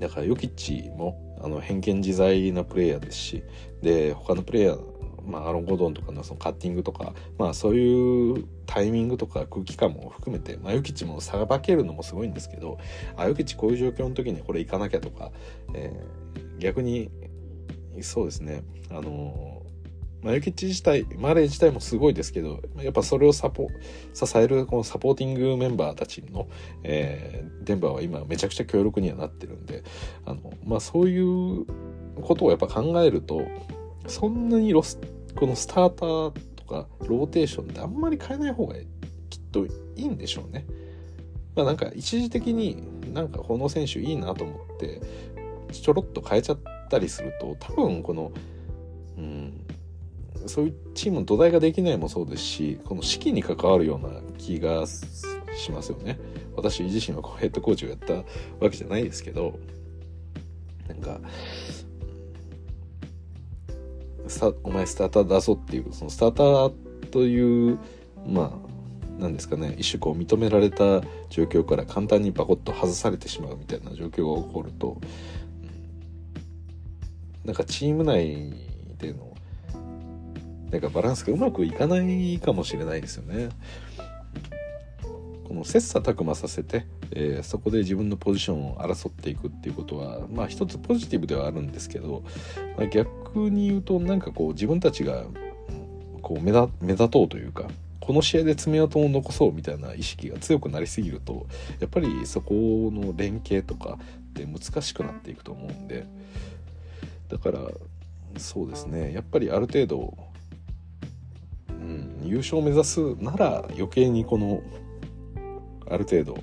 [0.00, 3.44] だからヨキッチもあの偏見自在なプレイヤーですし
[3.82, 4.93] で他のプレイヤー
[5.26, 12.78] まあ、アロン・ゴドンとかのそのカッティングとか、まあ、そういうタイミングとか空気感も含めて、まあ、ヨキチもさばけるのもすごいんですけど
[13.16, 15.32] あヨキチこういう状況の時にこれ行かなきゃとか、
[15.74, 17.10] えー、逆に
[18.00, 18.64] そうですね。
[18.90, 19.62] あの
[20.24, 23.68] まあ、ヨキチ自体マレー自体もすごいですけどやっぱそれをサポ
[24.14, 26.48] 支えるこのサポーティングメンバーたちの、
[26.82, 29.84] えー、デンバーは今めちゃくちゃ強力にはなってるんで
[30.24, 31.66] あの、まあ、そういう
[32.22, 33.42] ことをやっぱ考えると
[34.06, 34.98] そんなにロス
[35.36, 38.84] このスターターとかローテーションってあんまり変えない方がきっ
[39.50, 40.66] といいんでしょうね。
[41.54, 45.00] まあなんか一時的になんかこの選手いいなと思って
[45.72, 46.58] ちょろっと変えちゃっ
[46.90, 48.32] たりすると多分この
[49.16, 49.60] うん
[50.46, 56.18] そういうチームの土台ができないもそうですしこの士気に関わるような気がしますよね。
[56.56, 58.24] 私自身はこうヘッドコーチをやったわ
[58.70, 59.58] けじゃないですけど
[60.88, 61.20] なんか
[64.62, 67.78] お前スターター出そうっていうそのスターターという
[68.26, 68.74] まあ
[69.18, 74.98] 何ですかね一種こう認められた状況から簡単にバコッと外されてしまうみたいな状況が起こると、
[77.44, 78.52] う、なんかチーム内
[78.98, 79.34] での
[80.70, 83.50] なんかバランスがうまくいかないかもしれないですよね。
[85.46, 92.24] この切磋琢磨させて、えー、そこで自分のポジションを争っていくっていうことはまあ一つポジティブではあるんですけど、
[92.76, 95.24] まあ、逆に言うとなんかこう自分たちが
[96.22, 97.68] こう目立目立とうというか
[98.00, 101.46] この試合で爪痕を残そうみたいな意識が強くなりすぎると
[101.80, 102.52] やっぱりそこ
[102.92, 103.98] の連携とか
[104.30, 106.06] って難しくなっていくと思うんで
[107.28, 107.60] だから
[108.38, 109.12] そうですね。
[109.12, 110.16] やっぱりある程度、
[111.68, 114.60] うん、優勝を目指すなら余計にこの
[115.88, 116.38] ある程度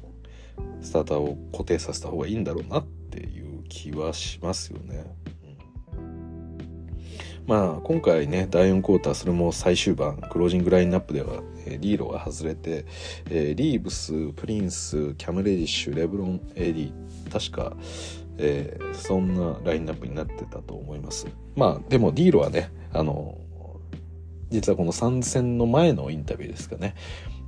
[0.82, 5.06] スターターを固定させた方がいいんだろうなっていう気はしますよね。
[7.48, 12.86] まあ今回ね第4クォーターそれも最終盤クロージングラインナップでは、えー、ディーロが外れて、
[13.30, 16.94] えー、リーブスプリンスキャム・レディッシュレブロン・ AD
[17.32, 17.76] 確か、
[18.38, 21.28] えー、そんなラインナップになってたと思います。
[21.56, 23.38] まあでもディーロはねあの
[24.50, 26.96] 実はこの参戦の前のインタビューですかね。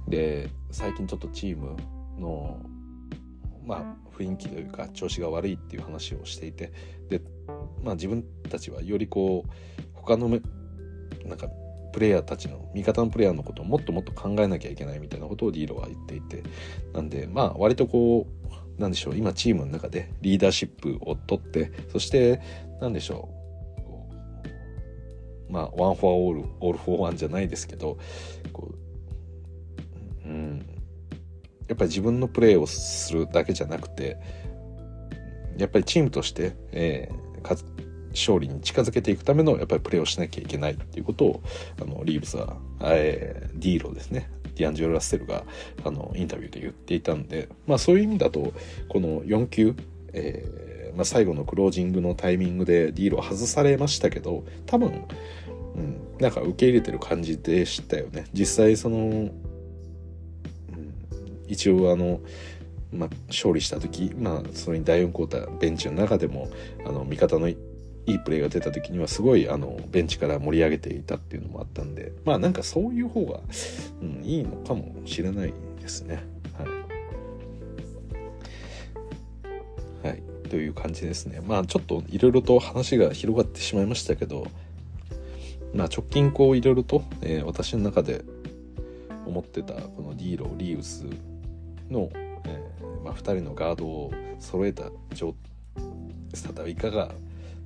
[0.08, 1.76] で最近ちょっとチーム
[2.20, 2.60] の
[3.66, 6.72] まあ雰囲気というか調子が悪いっていう話をしていて
[7.10, 7.22] で
[7.84, 9.52] まあ自分たちはよりこう
[9.94, 10.40] 他のなん
[11.38, 11.48] か
[11.94, 16.44] プレイヤーたちの味方のプレイヤーのことをもっともっと考えなきゃいけないみたいなことをディーロは言っていて
[16.92, 18.28] なんでまあ割とこ
[18.78, 22.42] うなんでしょう今チームの中でリーダーシップを取ってそして
[22.82, 23.30] なんでしょ
[25.50, 27.98] うまあワン・フォア・オールオール・フォー・ワンじゃないですけど
[28.52, 28.84] こう
[30.26, 30.66] うん、
[31.68, 34.18] やっぱり自分のプレーをするだけじゃなくて
[35.58, 37.64] やっぱりチームとして、えー、
[38.12, 41.44] 勝利に近づけていくためのやっぱりプレーをしなきゃいけないっていうことを
[41.82, 44.30] あのリーブスは、えー、ディーロですね。
[44.56, 45.46] ディアンジェロ・ラッセルが
[45.84, 48.54] あのインタビューで言っていたんで、まあ、そういう意味だと
[48.88, 49.76] この4球、
[50.14, 55.06] えーまあ、最後のクロージングのタイミングでディーロ外されましたけど多分
[55.76, 58.26] うん、なんか受け入れてる感じでしたよね。
[58.34, 59.32] 実際その、
[61.54, 62.20] 一応あの
[62.94, 66.50] まあ、勝利した時、まあ、それに第4クォーターベンチの中でも
[66.86, 67.58] あの味方のい
[68.06, 73.40] いプレーが出た時にはすごいあのベンチから盛り上げていたっていうのもあったんでまあなんかそういう方が、
[74.02, 76.24] うん、いいのかもしれないですね。
[76.58, 76.66] は
[80.06, 81.42] い、はい、という感じですね。
[81.48, 84.48] まあちょっといろいろと話が広がってしまいましたけど、
[85.74, 88.26] まあ、直近こういろいろと、えー、私の中で
[89.26, 91.06] 思ってたこのディーロリーウス
[91.94, 92.10] の、
[92.46, 95.34] えーまあ、2人のガードを揃えた状
[96.56, 97.12] 態いかが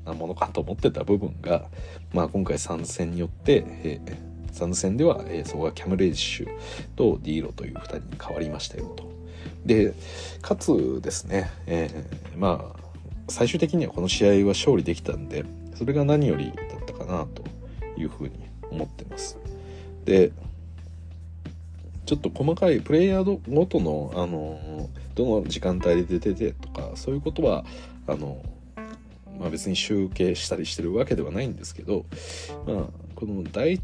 [0.06, 1.66] なものかと思ってた部分が、
[2.13, 6.48] まあ、今回参戦によって、えー、参戦では、えー、そこがキャム・レイシュ
[6.96, 9.08] とディーロという2人に変わりましたよと。
[9.66, 9.94] で
[10.42, 12.80] かつですね、えー、まあ
[13.28, 15.44] 最終的にはこの試合は勝利できたんで
[15.76, 17.44] それが何よりだったかなと
[18.00, 18.32] いうふうに
[18.70, 19.38] 思ってます。
[20.06, 20.32] で
[22.08, 27.65] ちょっと細かいプレイヤーごとのあのどの時間帯で出ててとかそういうことは
[28.08, 28.41] あの、
[29.38, 32.06] まあ、別に集計したりしてるわけではないんですけど、
[32.65, 33.82] まあ、この第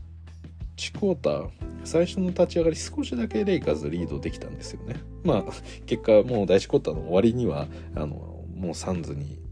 [0.77, 1.49] 1クォーター
[1.83, 4.95] 最初の立ち上がり少しだけレイカーズリードできたんですよね。
[5.25, 5.53] まあ
[5.85, 9.42] 結果もう第1クォーターの終わりにはあのもうサンズに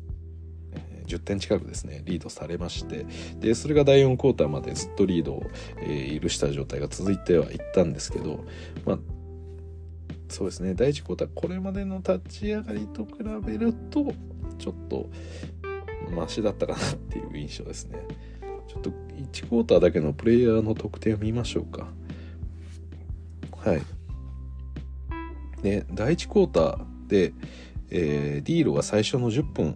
[1.16, 3.06] 10点近くですねリードされまして
[3.40, 5.44] でそれが第4クォーターまでずっとリードを、
[5.82, 8.46] え、許した状態が続いてはいったんですけど
[8.86, 9.00] まあ
[10.30, 13.12] そうですね第1クォーターこれまでの立ち上がりと比
[13.46, 14.14] べると
[14.58, 15.10] ちょっと
[16.10, 18.00] マシだったかなっていう印象ですね。
[18.68, 21.88] ちょっと1クォーターだけのプレイヤーの得点を見ましょうか。
[23.58, 23.82] はい。
[25.62, 27.34] で第1クォーターで、
[27.90, 29.76] えー、ディーロが最初の10分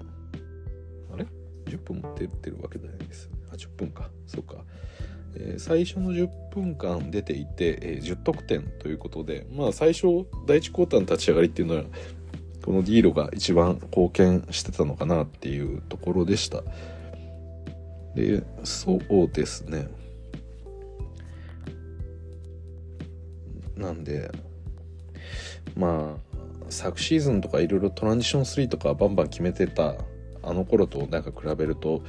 [1.66, 3.30] 10分も出てるわけじゃないです。
[3.52, 4.10] あ、10分か。
[4.28, 4.64] そうか。
[5.38, 11.84] えー、最初の10分間出ていて、えー、10得点ということで、まあ最初、第1クォーターの立ち上がりっていうのは、
[12.64, 16.64] このディーロが一番貢献してたのかなっていうところでした。
[18.16, 19.88] で、そうですね。
[23.76, 24.32] なんで、
[25.76, 26.36] まあ、
[26.70, 29.96] 昨シーズンとかいろいろトランジション3とかバンバン決めてた
[30.46, 32.04] あの頃となんか比べると、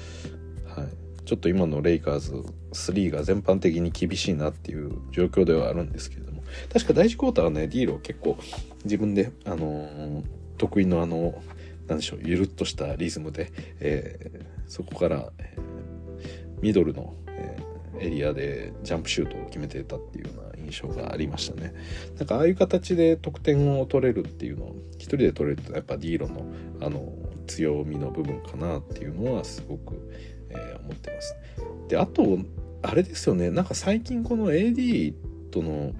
[0.67, 2.33] はい、ちょっと今のレイカーズ
[2.73, 8.39] 3が全般的に厳しいなっていう状況ではあるんですけれども確か第1クォーターはねディーロ結構
[8.85, 10.25] 自分で、あのー、
[10.59, 11.43] 得意のあの
[11.89, 17.57] なんでしょうゆるっとしたリズムで、えー、そこから、えー、ミドルの、え
[17.99, 21.73] エリアでジャンプシュートを決めてたっていうような印象がありましたね。
[22.19, 26.47] なんかああいう形で得点を取れるっていうのを一人で取れるとやっぱディーロの
[26.81, 27.13] あの
[27.47, 30.11] 強みの部分かなっていうのはすごく、
[30.51, 31.37] えー、思ってます。
[31.89, 32.39] であと
[32.83, 35.15] あれですよねなんか最近この AD
[35.51, 35.93] との、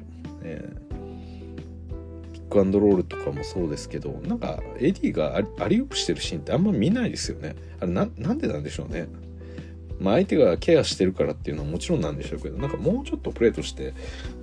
[0.43, 7.57] えー、ピックアンドロールとかもそうですけどなんか AD がアリウープしてるシーンってあんま見ないですよね。
[7.81, 9.09] あれななんでなんでしょうね。
[9.99, 13.95] まあ、相手がケアしてるからっていうのはもちろんなんでしょうけどなんかもうちょっとプレーとして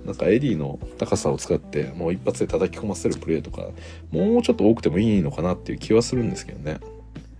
[0.04, 3.68] なんかエディの高さを使ってもう一発で叩き込ませるプレーとか
[4.10, 6.80] もうちょっと多くてもいいのかなっていう気はするんですけどね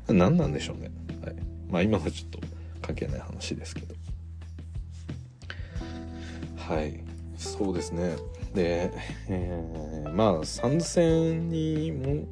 [0.08, 0.90] 何なんでしょうね、
[1.24, 1.36] はい、
[1.70, 2.38] まあ今はちょっと
[2.82, 3.94] 関係ない話ですけど。
[6.56, 7.00] はい。
[7.36, 8.16] そうですね。
[8.54, 8.92] で、
[9.28, 12.26] えー、まあ参戦にも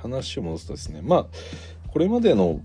[0.00, 1.00] 話を戻すとですね。
[1.02, 1.26] まあ
[1.88, 2.60] これまでの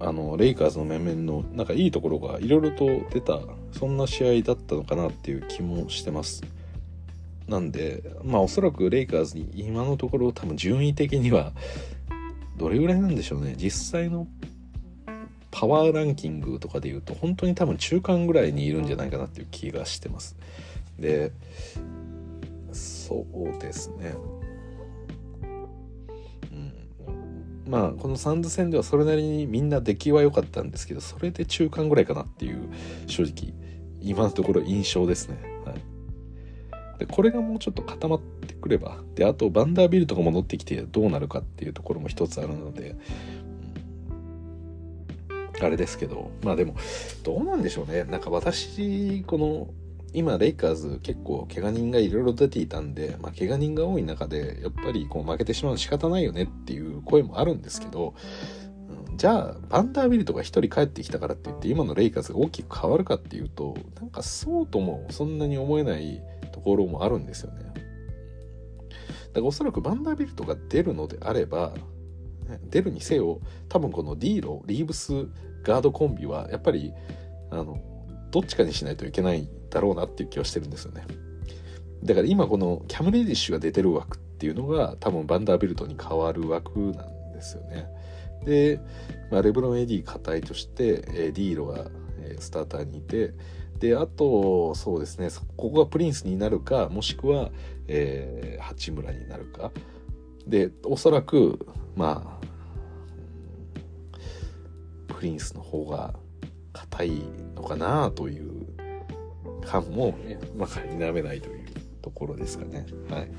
[0.00, 3.40] あのレイカーズの面々のなんかいいところがいろいろと出た
[3.72, 6.42] そんな試合だったのかなっていう気もしてます。
[7.48, 11.52] なんでまあおそらくレイカーズに今のところ多分順位的には
[12.56, 14.26] どれぐらいなんでしょうね実際の
[15.50, 20.36] パワーランキングとかで言うと本当に多分中間ぐらいにいるんじゃないかなっていう気がしてます。
[20.98, 21.32] で
[22.72, 24.14] そうですね
[27.66, 32.68] まあこのサンズ戦ではそれなりにみんな出来は良かったんですけどそれで中間ぐらいかなっていう
[33.06, 33.54] 正直
[34.00, 35.53] 今のところ印象ですね。
[37.04, 42.96] でこれがもうちょっと固まってくればであとバンダービルとかも乗ってきてどうなるかっていうところも一つあるので、
[45.60, 46.74] うん、あれですけどまあでも
[47.22, 48.04] どうなんでしょうね。
[48.04, 49.68] なんか私この
[50.14, 58.14] 今レイカーズ結構怪我人がいろいろ出ていたんで、まあ、怪我人が多い中でやっぱりこう負けてしまうの仕方ないよねっていう声もあるんですけど、
[59.10, 66.22] うん、じゃあバンダービルトが1人帰ってきたからって言って今のレイカーズが大きく変わるかっていうとなんかそうともそんなに思えない
[66.64, 67.62] ころもあるんですよね。
[67.64, 71.74] だからおそらくバンダービルトが出るのであれば
[72.70, 75.26] 出るにせよ多分このディーロリーブス
[75.62, 76.92] ガードコンビはやっぱり
[77.50, 77.80] あの
[78.30, 81.06] どっちかにしないといけないだろうなっていう気はしてるんですよね。
[82.02, 87.86] だから今このキャム・レディッシュが出てる枠っていうのが多分バンダーベルトに変わる枠なんですよね。
[88.44, 88.78] で、
[89.30, 91.86] まあ、レブロン・エディ硬いとして、え、ディーロが、
[92.20, 93.32] え、スターターにいて
[93.84, 95.28] であとそうですね
[95.58, 97.50] ここがプリンスになるかもしくは、
[97.86, 99.72] えー、八村になるか
[100.46, 102.46] でおそらくまあ
[105.14, 106.14] プリンスの方が
[106.72, 107.22] 硬い
[107.54, 108.66] のかなという
[109.66, 110.16] 感も、
[110.56, 111.66] まあ、否めないという
[112.00, 112.86] ところですかね。
[113.10, 113.30] はい。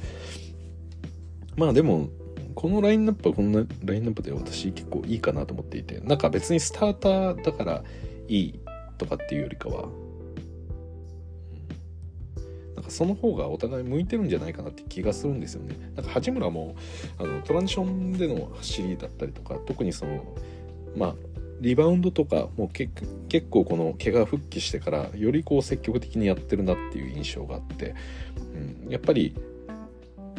[1.55, 2.09] まあでも、
[2.53, 7.83] このラインナップはこんなラインナップで私結構いいかなと思っていて、なんか別にスターターだから
[8.27, 8.59] いい
[8.97, 9.89] とかっていうよりかは、
[12.75, 15.75] なんかその方がお互い向いてるんじゃないかなって気がするんですよね。
[15.95, 16.75] なんか八村も
[17.17, 20.23] あのトランジションでの走りだったりとか、特にその、
[20.95, 21.15] まあ、
[21.61, 22.91] リバウンドとかもう結
[23.49, 27.95] 構この怪我復帰してからよりこう積極的にやってるなっていう印象があって、
[28.85, 29.33] うん、やっぱり、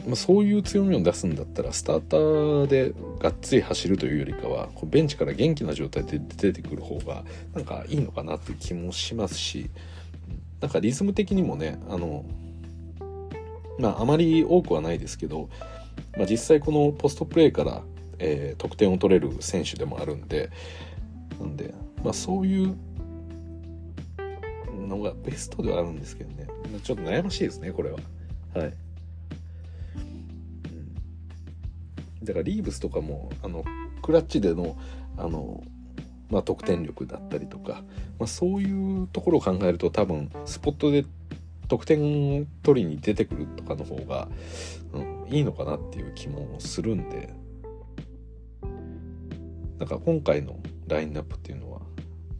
[0.07, 7.25] まあ、そういう強みを出すんだったらスターターでがっつり走るというよりかはこうベンチから元気な状態で出てくる方が
[7.55, 9.71] なんかいいのかなっていう気もしますし
[10.61, 12.25] なんかリズム的にもねあの
[13.79, 15.49] まああまり多くはないですけど、
[16.17, 17.83] まあ、実際このポストプレーから、
[18.19, 20.51] えー、得点を取れる選手でもあるんで
[21.41, 22.77] なんで、まあそういう
[24.87, 26.47] のがベストではあるんですけどね。
[26.83, 27.99] ちょっと悩ましいですね、これは。
[28.55, 28.67] はい。
[28.67, 28.75] うん
[32.23, 33.65] だからリーブスとかも、あの、
[34.03, 34.77] クラッチでの、
[35.17, 35.63] あの、
[36.31, 37.83] まあ、得点力だったりとか、
[38.19, 41.05] まあ、そういうところを考えると多分スポットで
[41.69, 44.29] 得点取りに出てくるとかの方が、
[44.93, 47.35] うん、いいのかなっていう気もするんで。
[49.79, 51.81] なんか今回のラインナップっていうのは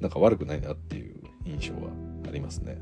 [0.01, 1.15] なんか悪くないなっていう
[1.45, 1.91] 印象は
[2.27, 2.79] ありますね。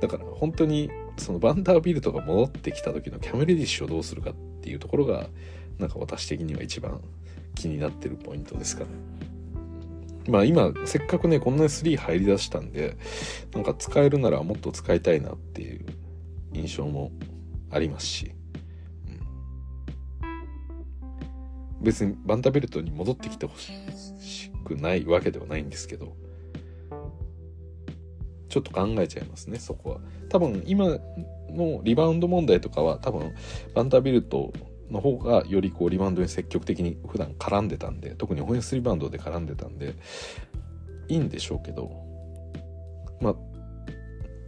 [0.00, 5.28] だから本当にそのバンダービルトが戻ってきた時のキャメレディッシュをどうするかっていうところが
[5.78, 7.00] なんか私的には一番
[7.54, 8.90] 気になってるポイントですかね。
[10.28, 12.96] まあ今せっかくねこんなに3入りだしたんで
[13.54, 15.86] なんか使えるならもっと使いたいなっていう
[16.52, 17.12] 印象も
[17.70, 18.32] ありますし。
[21.78, 23.70] 別にバンタベルトに戻ってきてほし
[24.64, 26.16] くないわけではないんですけど。
[28.48, 30.00] ちょっと考えちゃいますねそこは。
[30.30, 30.98] 多分今
[31.50, 33.34] のリバウンド問題とかは多分
[33.74, 34.52] バンタビルト
[34.90, 39.94] の方がよりこうリバウンドに積極的に普段絡んでたんで特にオフェンスリバウンドで絡んでたんで
[41.08, 41.90] いいんでしょうけど
[43.20, 43.34] まあ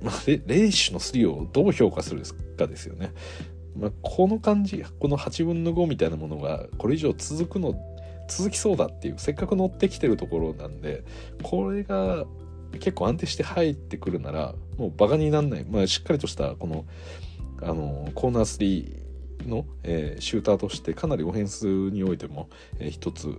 [0.03, 2.23] まあ、レレイシュの3をどう評価する
[2.57, 3.13] かですよね。
[3.77, 7.75] まあ、この感じこの8分の5みたいなものがこれ以上続くの
[8.29, 11.05] 続きそうだっていうせっかく乗ってきてるところなんで
[11.43, 12.27] これが
[12.73, 16.85] 結構安定して入ってくるならもうバカになんない、まあ、しっかりとしたこの
[17.63, 19.08] あのコーナー3
[19.47, 23.37] の、えー、シューターとしてかなりオフェンスにおいても、えー、一つ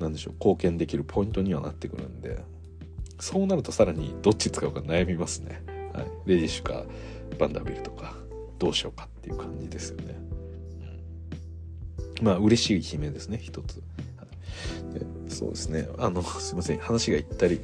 [0.00, 2.42] なんでしょう貢献できるポイントにはなってくるんで
[3.18, 5.62] そうなるとさらにどっち使うか悩みますね、
[5.92, 6.84] はい、レディッシュか
[7.38, 8.14] バンダービルとか
[8.58, 10.14] どうしようかっていう感じですよね。
[12.20, 13.82] うん、まあ嬉しい悲鳴ですね一つ。
[14.92, 15.88] でそうですね。
[15.98, 16.78] あのすいません。
[16.78, 17.60] 話が行ったり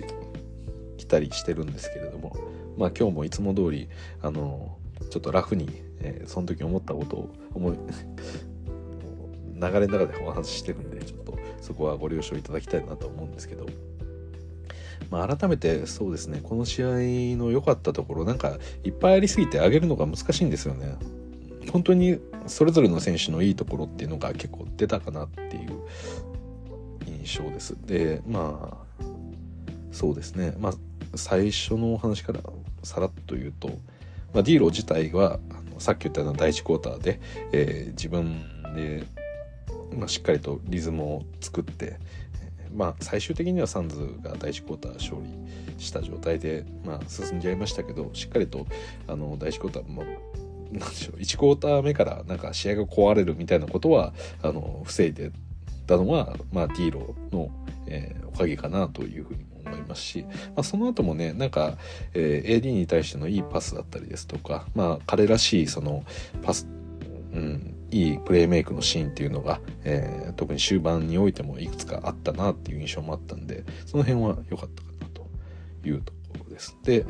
[0.97, 2.37] 来たりしてるんですけれども
[2.79, 3.89] まあ今日もいつも通り
[4.23, 4.79] あの
[5.11, 5.69] ちょっとラフに、
[6.01, 7.77] えー、その時思ったことを思い
[9.55, 13.67] 流れの中でお話ししてるんでちょっとそこはご了承いただきたいなと思うんですけど
[15.11, 16.89] まあ、改めてそうですねこの試合
[17.37, 20.97] の良かったところなんかいっぱいありすぎて上げるのが難しいんですよね。
[21.73, 25.83] 本当にそれぞれの選手のいいところっていうのが結構出たかなっていう
[27.07, 27.77] 印象です。
[27.87, 29.03] でまあ
[29.93, 30.73] そうですねまあ
[31.15, 32.41] 最初のお話から
[32.83, 33.69] さらっと言うと、
[34.33, 37.21] まあ、ディーロ自体はあさっき言ったような第1クォーターで、
[37.53, 38.43] えー、自分
[38.75, 39.05] で、
[39.97, 41.99] まあ、しっかりとリズムを作って
[42.77, 48.67] まあ、最終的にはサンズが第1クォーター勝利した状態で、まあ、進んじゃいましたけどしっかりと
[49.09, 50.05] あの第1クォーターも
[50.73, 54.13] なんでしょう1クォーター目からなんか試合が壊れるみたいなことは
[54.43, 55.33] あの防いで
[55.87, 57.51] たのは、まあ、ディーロの、
[57.87, 61.77] えー、おかげかなというふうに思いますし、まあ、その後もねなんか、
[62.15, 66.05] えー、AD に対してのいいパスだったりですとか、まあ、彼らしいその
[66.43, 66.67] パス、
[67.33, 75.29] うん、いいプレーメイクのシーンっていうのが、えー、特に終盤においてもいくつかあったなっていう印象もあったんでその辺は良かったかなと
[75.89, 76.77] いうところです。
[76.83, 77.07] で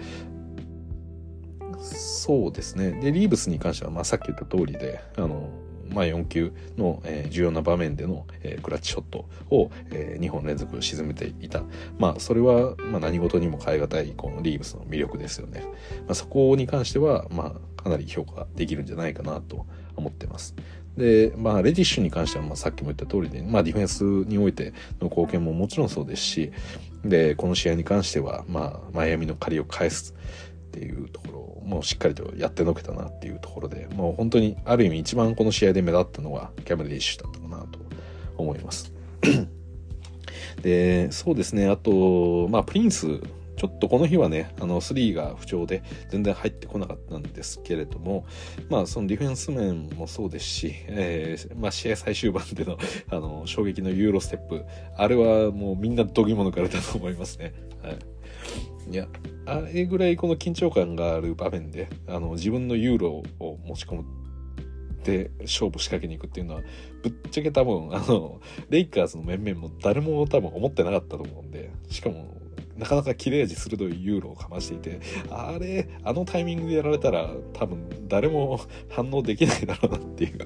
[1.79, 5.51] そうですねでリーブスに関しては、まあ、さっき言った通りであの
[5.93, 11.63] まあ、4球の、えー、重要な場面での、えー、クラッチショットを、えー、2本連続沈めていた、
[11.99, 15.63] まあ、それは、まあ、何事にも代え難いこのリーブスの魅力ですよね、
[16.07, 19.67] まあ、そこに関しては、まあ、かなり評価できるんじゃないかなと
[19.97, 20.55] 思ってます。
[20.97, 26.53] で、まあ、レディッシュに関しては、まあ、さっきも言った通りで、まあ、ディフェンスにおいての貢献ももちろんそうですし、
[27.05, 30.15] で、この試合に関しては、まあ、マイアミの借りを返す
[30.69, 37.81] っていうところ、もうしっかりとやってのけたなっていうところで、もう本当に、ある意味一番この試合で目立ったのは、キャメレディッシュだったかなと
[38.37, 38.93] 思います。
[40.63, 43.21] で、そうですね、あと、まあ、プリンス
[43.57, 48.27] ちょっとこの日はね、あの、3が不調で全然入ってこなかったんですけれども、
[48.69, 52.77] まあ、そのディフェンス面もそうですし、えー、まあ、試合最終盤での、
[53.11, 54.65] あの、衝撃のユーロステップ、
[54.97, 57.55] あれはもうみんな度肝抜かれたと思いますね。
[57.83, 57.97] はい。
[58.91, 59.07] いや、
[59.47, 64.05] あれぐらいこの緊張感がある場面で、あの、自分のユーロを持ち込む
[65.07, 66.63] で勝負仕掛けに行くっていうのは
[67.03, 72.37] ぶっちゃけ多分あのレイカーズの面々も誰も多分思ってなかったと思うんでしかも
[72.77, 78.61] なかなか切れ味鋭いユーロをかましていてあれあのタイミングでやられたら多分誰も
[78.91, 80.39] 反応できないだろうなっていう。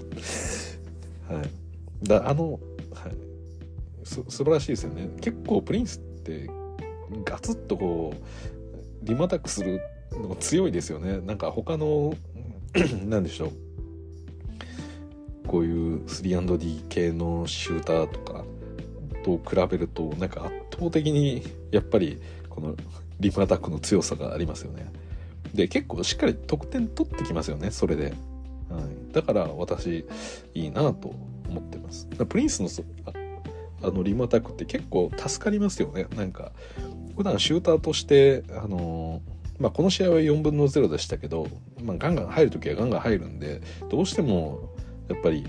[1.28, 2.06] はい。
[2.06, 2.52] だあの、
[2.92, 3.12] はい、
[4.04, 5.08] す素晴らしいですよね。
[5.20, 6.48] 結構プリンスって
[7.24, 9.80] ガツッとこうリマタックする
[10.12, 11.20] のが強いですよね。
[11.20, 12.14] なんか他の
[13.06, 13.52] 何でしょう。
[15.46, 18.44] こういう 3&D 系のシューターとか
[19.24, 21.42] と比べるとなんか圧倒的に
[21.72, 22.76] やっぱりこの
[23.18, 24.92] リムアタックの強さがありますよね。
[25.54, 28.12] で結構しっかり得点取ってきますよねそれで、はい、
[29.12, 30.06] だから私
[30.54, 31.12] いいなと
[31.48, 32.06] 思ってます。
[32.06, 32.68] プリンスの
[33.82, 36.06] あのリムアタックって結構助かりますよね。
[36.14, 36.52] なんか
[37.20, 39.20] 普段シューターとしてあの
[39.58, 41.48] まあ、この試合は4分の0でしたけど、
[41.82, 43.60] まあ、ガンガン入る時はガンガン入るんで
[43.90, 44.70] どうしても
[45.06, 45.46] やっぱり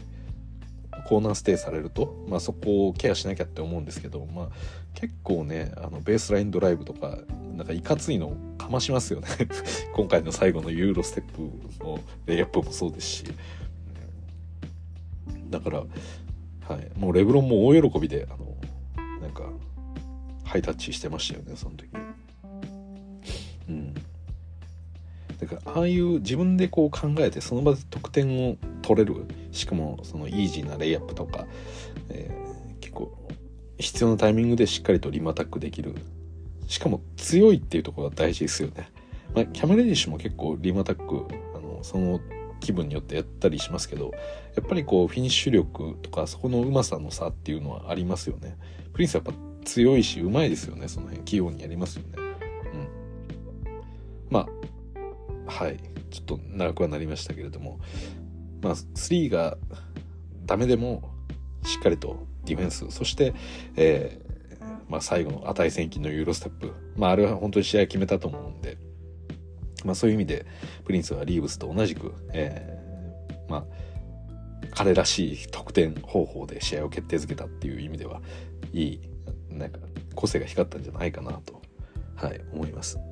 [1.08, 4.48] コーナーステイされると、まあ、そこをケアしなきゃって思うんですけど、まあ、
[4.96, 7.20] 結構ねあのベースラインドライブとか
[7.56, 9.30] なんかいかついのかましますよね。
[9.96, 13.24] 今回の最後のユーロステップのレイアップもそうですし。
[15.50, 15.86] だから、は
[16.78, 18.58] い、もうレブロンも大喜びであの
[19.22, 19.44] なんか
[20.52, 21.88] ハイタッチしてましたよねその時。
[23.70, 23.94] うん。
[23.94, 24.02] だ
[25.48, 31.48] からああいう自分でこう考えてその場で得点を取れるしかもそのイージーなレイアップとか、
[32.10, 33.18] えー、結構
[33.80, 35.96] 必要なタイミングでしっかりとリムアタックできる。
[36.68, 38.90] しかも強いっていうところが大事ですよね、
[39.34, 42.22] まあ、キャメレディッシュも結構リムアタックあのその
[42.62, 44.12] 気分によってやったりしますけど
[44.56, 48.58] やっぱりこうフィニッシュ力とかそこのうまさの差っていうのはありますよね。
[48.94, 51.24] プリンスはやっぱ強いしうまいですよねその辺。
[51.26, 52.10] 器用にやりますよね。
[52.18, 52.88] うん。
[54.30, 54.48] ま
[55.48, 55.78] あはい。
[56.10, 57.80] ちょっと長くはなりましたけれども。
[58.62, 59.58] まあ、3が
[60.46, 61.02] ダメでも
[61.64, 63.34] しっかりとディフェンスそして、
[63.76, 64.32] えー
[64.90, 68.78] まあ、最後の値千金のユーロステップ、まあ、あれは本当に試合決めたと思うんで、
[69.86, 70.46] まあ、そういう意味で
[70.86, 73.66] プリンスはリーブスと同じく、えー、まあ
[74.74, 78.22] 彼らしい得点方法で試合を決定づけたっていう意味では
[78.74, 79.00] いい
[79.58, 79.80] なんか
[80.16, 81.62] 個性が光ったんじゃないかなと、
[82.16, 83.00] はい、思います。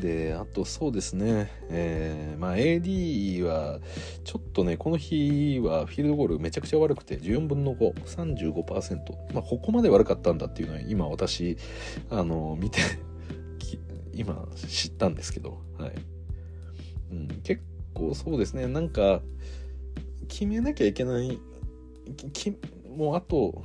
[0.00, 3.80] で、あとそうですね、えー、まあ AD は、
[4.24, 9.32] ちょっとね、この日はフィールドゴールめちゃくちゃ悪くて、14分の5、35%。
[9.34, 11.56] まあここまで悪かったんだっていうのは今私、
[12.10, 12.80] あの、見て
[14.18, 15.92] 今知ったんですけど、はい。
[17.12, 17.62] うん、結
[17.94, 19.22] 構そうですね、なんか、
[20.28, 21.38] 決めなきゃいけない、
[22.96, 23.62] もうあと、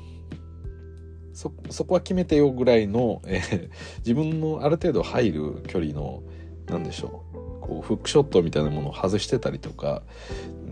[1.33, 3.69] そこは決めてよぐらいの、えー、
[3.99, 6.23] 自分のある程度入る距離の
[6.67, 10.03] 何でしょうこうフックショットみたいなものを外してたりとか。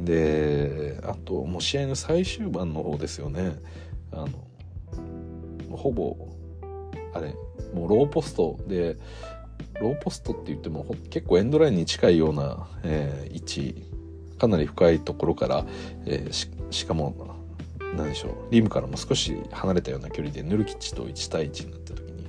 [0.04, 3.54] であともう試合の最終盤の方ですよね。
[4.12, 4.26] あ
[5.70, 6.16] のほぼ
[7.14, 7.36] あれ
[7.74, 8.98] もうローポストで
[9.80, 13.86] ローポストって言っても結構エンドラインに近いような、えー、位置
[14.38, 15.66] かなり深いところから、
[16.06, 17.31] えー、しかも
[17.96, 18.34] 何でしょう。
[18.52, 22.28] リムからも少し離れたような距離でヌルキッチと1対1になった時に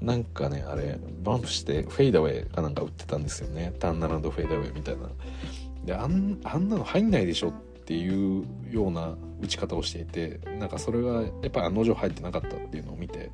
[0.00, 3.72] なんかねあれバンプしてフェイダウェイかなんか打ってたんですよね。
[3.78, 5.08] ターンナランドフェイダウェイみたいな
[5.84, 7.52] であんあんなの入んないでしょっ
[7.84, 13.30] ていうような打ち方をしていてなんかそれがやっぱり案の定入ってなかったっていうのを見て、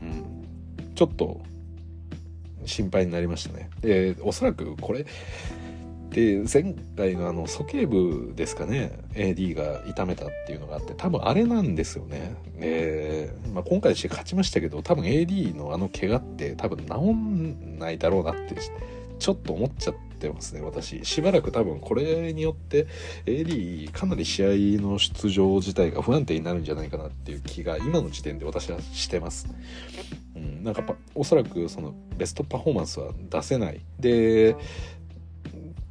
[0.00, 0.46] うん、
[0.94, 1.40] ちょっと
[2.64, 3.68] 心配になりましたね。
[3.80, 5.06] でおそらくこれ
[6.10, 8.98] で前回のあの鼠径部ですかね。
[9.14, 12.34] AD が痛めたっていうのがあって多分あれなんですよね。
[12.58, 18.56] で、まあ、今回して勝ちましたけど多分 AD のあの怪我って多分治んないだろうなって
[19.20, 21.04] ちょっと思っちゃってますね私。
[21.04, 22.88] しばらく多分これによって
[23.26, 24.48] AD かなり試合
[24.82, 29.46] の出場自体が不安定になるんじゃないかなっていう気が今の時点で私はしてます、
[30.34, 30.82] うん、なんか
[31.14, 33.80] おそらくそのベストパフォーマンスは出せない。
[34.00, 34.56] で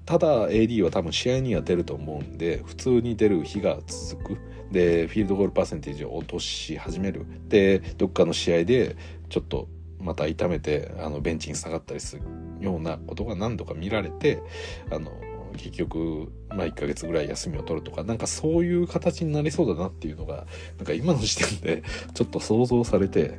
[0.09, 4.37] ただ AD は多分試合には出ると思うんで普通に出る日が続く。
[4.71, 7.27] でフィールドゴールパーセンテージを落とし始める。
[7.47, 8.95] でどっかの試合で
[9.29, 9.67] ちょっと
[9.99, 12.23] また痛めてあのベンチに下がったりする
[12.59, 14.41] ようなことが何度か見られて
[14.89, 15.11] あの
[15.57, 20.47] 結局、まあ、1ヶ月ぐらい休みを取るとかなんかそういう形になりそうだなっていうのが
[20.77, 21.83] なんか今の時点で
[22.15, 23.37] ちょっと想像されて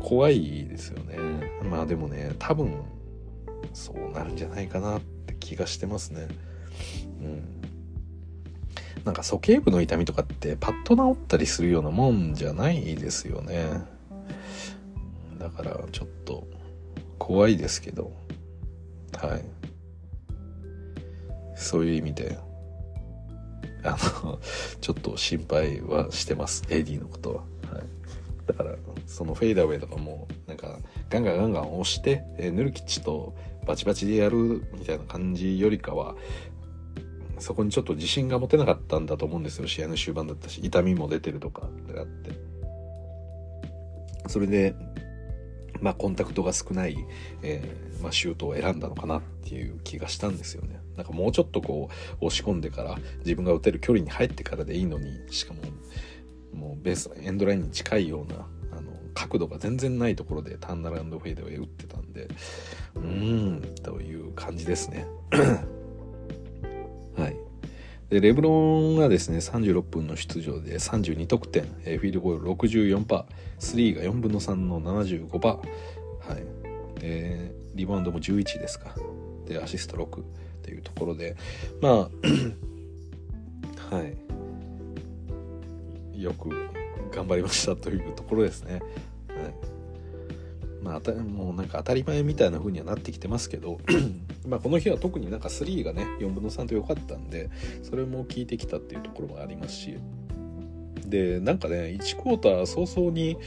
[0.00, 1.16] 怖いですよね。
[1.62, 2.82] まあでもね多分
[3.72, 6.28] そうなるんじゃないかなって気がしてますね。
[7.20, 7.58] うん。
[9.04, 13.82] なんか鼠径部の痛みとかってパッと治ったりするようなもんじゃないですよね。
[15.38, 16.46] だからちょっと
[17.18, 18.12] 怖いですけど。
[19.16, 19.44] はい。
[21.56, 22.38] そういう意味で。
[23.84, 24.38] あの
[24.80, 26.64] ちょっと心配はしてます。
[26.68, 27.36] AD のことは、
[27.72, 27.84] はい、
[28.46, 28.74] だから
[29.06, 30.78] そのフェイダーウェイとかもなんか
[31.10, 33.34] ガンガンガンガン押して、えー、ヌルキッチと
[33.68, 36.16] バチバチでやるみたいな感じよりかは
[37.38, 42.32] そこにちょっと自信が持てなかったんだと思うんですよ試合の終盤だったし痛みも出てるとかがあって
[44.26, 44.74] それで
[45.80, 46.96] まあ、コンタクトが少ない、
[47.42, 50.80] えー、まあ、シュートを選んだのかなっていう気がしたんですよね。
[50.96, 51.88] なんかもうちょっとこ
[52.20, 55.62] う押し込んでから自分が打てる距離に入ってからでいいのにしかも
[56.52, 58.44] もうベースエンドラインに近いような
[59.18, 62.28] 角度が全然ないところでターンナランドフェイドウェイ打ってたんで
[62.94, 65.06] うーんという感じですね。
[67.16, 67.36] はい。
[68.10, 73.24] で、レブロンがですね、36分の出場で32得点、えー、フィールドゴール64%、
[73.58, 75.62] スリーが4分の3の75%、は
[76.96, 77.00] い。
[77.00, 78.94] で、リバウンドも11ですか。
[79.46, 80.24] で、アシスト6っ
[80.62, 81.36] ていうところで、
[81.80, 82.10] まあ、
[83.94, 84.16] はい。
[86.22, 86.50] よく
[87.14, 88.80] 頑張りましたというところですね。
[90.84, 93.78] はいまあ、もうなんか当たり前みたいな風にはなってきてますけど
[94.46, 97.50] まあこの日は特になんか3がね4分の3と良かったんで
[97.82, 99.98] それも効いてきたっていうところもありますし。
[101.08, 103.38] でなんかね1クォーター早々に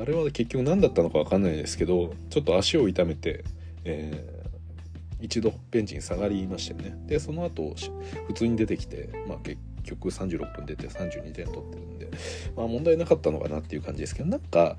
[0.00, 3.44] あれは結局何だったのか分かんないですけどちょっと足を痛めて、
[3.84, 6.96] えー、一度ベンチに下がりましたよね。
[7.06, 7.74] でその後
[8.26, 12.10] 普通に出てきて、まあ、結局36分出て32点取ってるんで、
[12.56, 14.76] まあ、問題なかったのかなっていう感じですけどなんか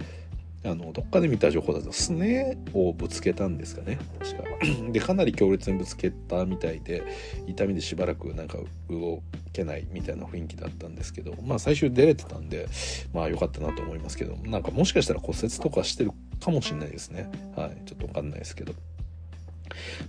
[0.66, 4.44] あのどっかで見た情報だとすねをぶつけたんですかね確か。
[4.92, 7.04] でかなり強烈にぶつけたみたいで
[7.48, 8.58] 痛みでしばらくなんか
[8.90, 9.22] 動
[9.54, 12.68] けないみたいな雰囲気だったんですけどまあ最終出れてたんで
[13.14, 16.12] まあ良かったなと思いますけどなんかもしかしたら骨折とかしてる
[16.44, 17.30] かもしれないですね。
[17.56, 18.74] はいちょっと分かんないですけど。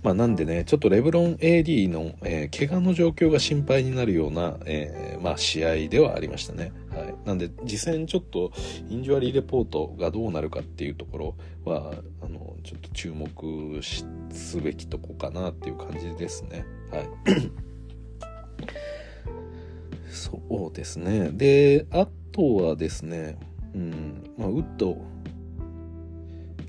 [0.03, 6.71] まあ、なんでね、ちょっとレブロン AD の、えー、怪我の状況が心配になるような、えー、まあ、試合ではありましたね。
[6.89, 7.15] はい。
[7.25, 8.51] なんで、実際にちょっと、
[8.89, 16.65] インジュアリーレポートがどうなるかっていうところは、あの、ちょっと注目すべきとこかなっていう感じですね。
[16.91, 17.09] はい。
[20.09, 21.31] そうですね。
[21.31, 23.37] で、あとはですね、
[23.73, 24.97] うん、まあ、ウッド、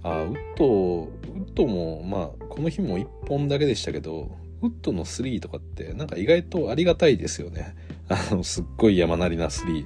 [0.03, 7.74] あウッドウッドもまあこの日も1本だけでしたけどウッドの3とかってなんか意外とありがたいですよね。
[8.09, 9.85] あのすっごい山なりな3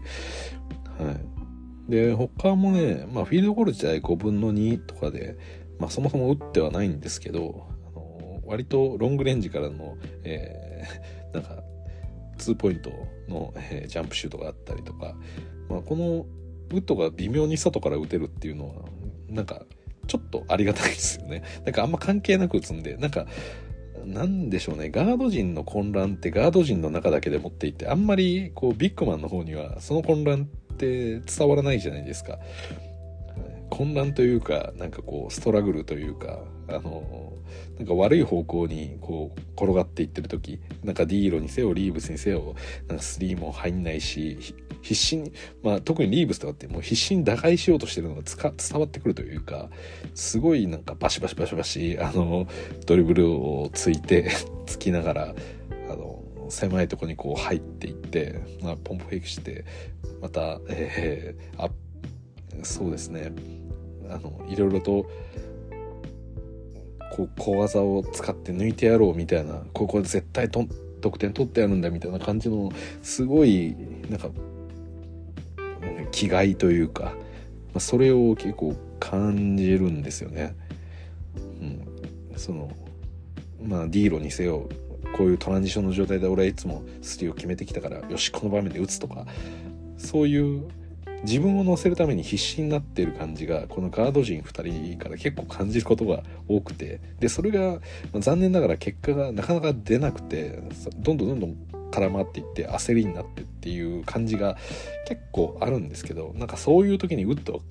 [0.98, 1.12] は
[1.88, 1.90] い。
[1.90, 5.36] で他もねまあフィールドゴール自体5分の2とかで
[5.78, 11.62] まあそもそも打ってはないんですけどあの割とロングレンジからの、えー、 なんか
[12.38, 12.90] 2ポイント
[13.28, 15.16] の、えー、ジャンプシュートがあったりとか、
[15.68, 16.26] まあ、この
[16.70, 18.74] ウッドが微妙に外から打てるっていうのは
[19.28, 19.66] なんか
[20.12, 21.42] ちょっとありがたいですよね。
[21.64, 23.26] なんかあんま関係なく打つんで、なんか、
[24.04, 32.38] なんでしょうね、ガード陣の混乱ってガード陣の中だけで持っていて、あんまりこうビッグマンの方にはその混乱って伝わらないじゃないですか。
[33.70, 37.32] 混乱というか、なんかこうストラグルというか、あの、
[37.78, 42.54] なんか悪い方向にこう転がっていってる時、なんかディーロにせよ、リーブスにせよ、
[42.88, 49.70] なんかスリーも入んないし、必死に、まあ特にリーブスとかってもう必死に打開しようとしてるのが伝わってくるというか、
[50.14, 52.46] すごいなんかバシバシバシバシ、あの、
[52.86, 54.30] ドリブルをついて、
[54.66, 55.34] つきながら、
[55.90, 59.64] あの、狭いとこにこう入っていって、まあ、ポンプフェイクして、
[60.20, 61.70] また、えー、あ
[62.62, 63.32] そうですね、
[64.10, 65.06] あの、いろいろと、
[67.12, 70.66] こう小技を使って抜いてやろうみたいなここで絶対と
[71.02, 72.72] 得点取ってやるんだみたいな感じの
[73.02, 73.76] すごい
[74.08, 74.30] なんか
[76.12, 77.12] 気概というか、ま
[77.76, 80.54] あ、それを結構感じるんですよね。
[81.36, 82.70] うん、その
[83.64, 84.68] まあ、ディーロにせよ
[85.16, 89.26] こういうトランジションの状態で俺はいつもスリーを決めてきたからよしこの場面で打つとか
[89.98, 90.68] そういう
[91.22, 97.80] 自分を乗せるために必死になってる感じがこのガード陣2人から結構感じることが多くてでそれが
[98.18, 100.60] 残念ながら結果がなかなか出なくて
[100.98, 101.56] どんどんどんどん
[101.92, 104.56] 絡まっていって焦りになってっていう感じが
[105.06, 107.62] 結構あるんですけどなんかそういう時にウッド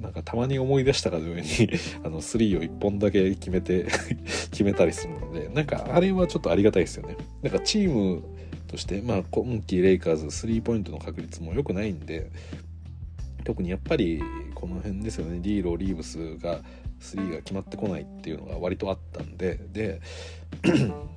[0.00, 1.42] なんかたまに思い出したかのように
[2.04, 3.86] あの3を1本だけ決めて
[4.50, 7.16] 決めたりするのでなんかあれはちょっとありがたいですよね。
[7.42, 8.22] なんかチーム
[8.68, 12.30] として、まあ、今季レイカーズスリーポイントの確率も良くないんで
[13.44, 14.20] 特にやっぱり
[14.54, 16.62] この辺ですよねディーロリーブスが
[17.00, 20.00] 3が決まってこないっていうのが割とあったんでで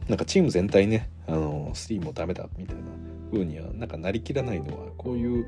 [0.08, 2.84] なんかチーム全体ねあの3もダメだみたいな
[3.32, 5.47] 風にはなんかなりきらないのはこういう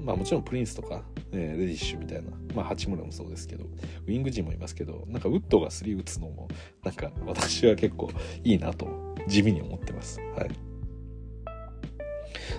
[0.00, 6.48] まあもちろんプリンスとか、えー、レディッシュみたいなまあ八村もそうですけどウィング陣もいますけどなんかウッドが3打つのも
[6.84, 8.10] なんか私は結構
[8.44, 8.88] いいなと
[9.26, 10.20] 地味に思ってます。
[10.36, 10.50] はい。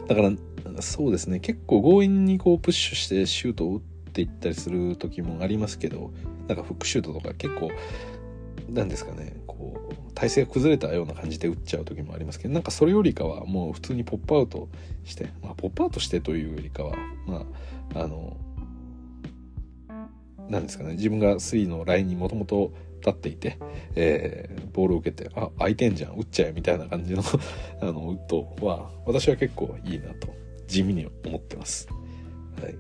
[0.08, 0.32] だから
[0.82, 3.82] そうですね結構強引にこうプッシュしてシュートを打っ
[4.14, 6.12] ていったりする時もありますけど
[6.48, 7.70] なんかフックシュートとか結構
[8.70, 9.36] なんですかね
[10.20, 14.68] 体勢が崩れたような感じで打っちゃう時もありますけどなんかそれよりかはもう普通にポップアウト
[15.06, 17.46] して、まあ、ポップアウトしてというよりかはま
[17.96, 18.36] ああの
[20.50, 23.60] なんですかね自分が3のラインにもともと立っていて、
[23.96, 27.24] えー、ボールを受けてあ空いてんじゃん打っちゃえみたいな感じの
[27.82, 30.28] あのウッドは私は結構いいなと
[30.68, 31.88] 地味に思ってます。
[32.62, 32.76] はい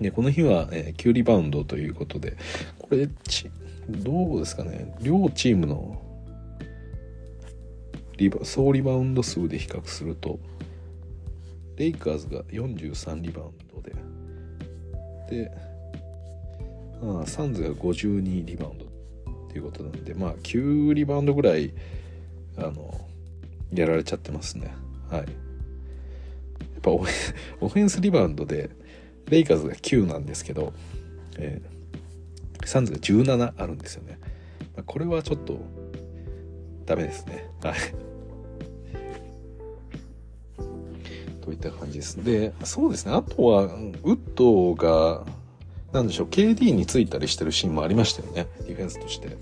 [0.00, 2.36] でこの日は、えー、9リバウンドということで
[2.78, 3.50] これち
[3.88, 6.01] どうですかね両チームの
[8.22, 10.38] リバ総リバウンド数で比較すると
[11.76, 13.96] レイカーズが43リバウンドで
[15.42, 15.50] で、
[17.02, 18.88] あサンズが52リバウンドっ
[19.50, 21.74] ていうことなんでまあ9リバウンドぐらい
[22.58, 22.94] あの
[23.72, 24.72] やられちゃってますね
[25.10, 25.26] はいやっ
[26.80, 28.70] ぱオフェンスリバウンドで
[29.26, 30.72] レイカーズが9なんですけど、
[31.38, 34.18] えー、サンズが17あるんですよね。
[34.76, 35.58] まあ、これはちょっと
[36.84, 37.48] ダメですね。
[37.62, 38.11] はい。
[41.42, 42.24] といった感じです。
[42.24, 43.12] で、そうですね。
[43.12, 45.24] あとは、ウッドが、
[45.92, 48.46] なんでしょう、KD についたりしてるシーンもありましたよね。
[48.66, 49.36] ディフェンスとして。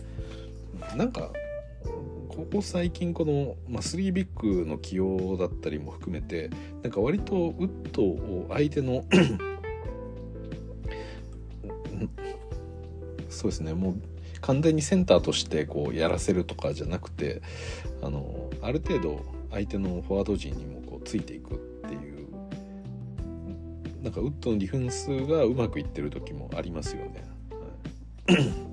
[0.96, 1.30] なんか、
[2.40, 6.48] ここ最近この、まあ、3ビッグの起用だったりも含めて
[6.82, 9.04] なんか割とウッドを相手の
[13.28, 14.00] そうですねもう
[14.40, 17.42] 完全にセンターとしてこうやらせるとかじゃなくて
[18.00, 21.69] あのある程度相手のフォワード陣にもこうついていく
[24.02, 27.24] なんかウッドのディフェンスがうまくいってる時もありますよね。
[28.26, 28.70] はい。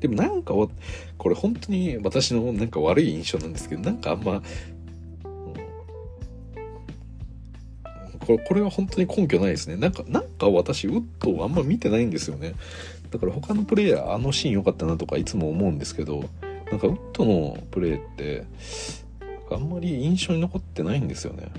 [0.00, 4.42] でもなんかこれ本当に私のなんか悪い印象なんですけどなんかあんま、
[8.26, 9.76] これこれは本当に根拠ないですね。
[9.76, 12.54] なんかなんか私ウッドをあんま見てないんですよね。
[13.10, 16.24] だから他のプレイヤーあのシーン良かったなとかいつも思うんですけど
[16.70, 18.44] なんかウッドのプレーって
[19.50, 21.50] あんまり印象に残ってないんですよね。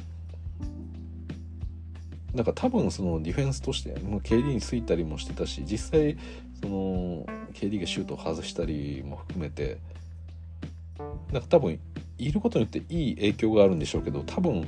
[2.34, 6.18] なんか多分そのディフェンスとして、まあ、KD についたりもしてたし実際
[6.62, 9.80] その KD がシュートを外したりも含めて
[11.32, 11.80] なんか多分
[12.18, 14.68] いることによっていい影響があるんでしょうけど多分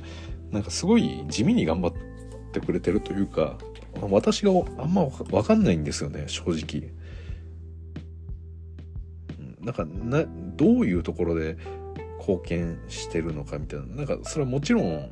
[0.50, 1.92] なんかすごい地味に頑張っ
[2.52, 3.56] てくれてるというか
[4.00, 6.92] 私があんま分かんないんですよね正直。
[9.60, 10.24] なんかな
[10.56, 11.56] どういうところで
[12.18, 15.10] 貢献してるのかみたいななんかそれはもちろ、ん、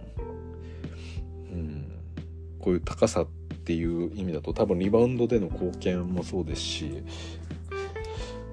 [2.62, 3.26] こういう高さっ
[3.64, 7.02] ていう意味だと多分リバウンドでの貢献もそうですし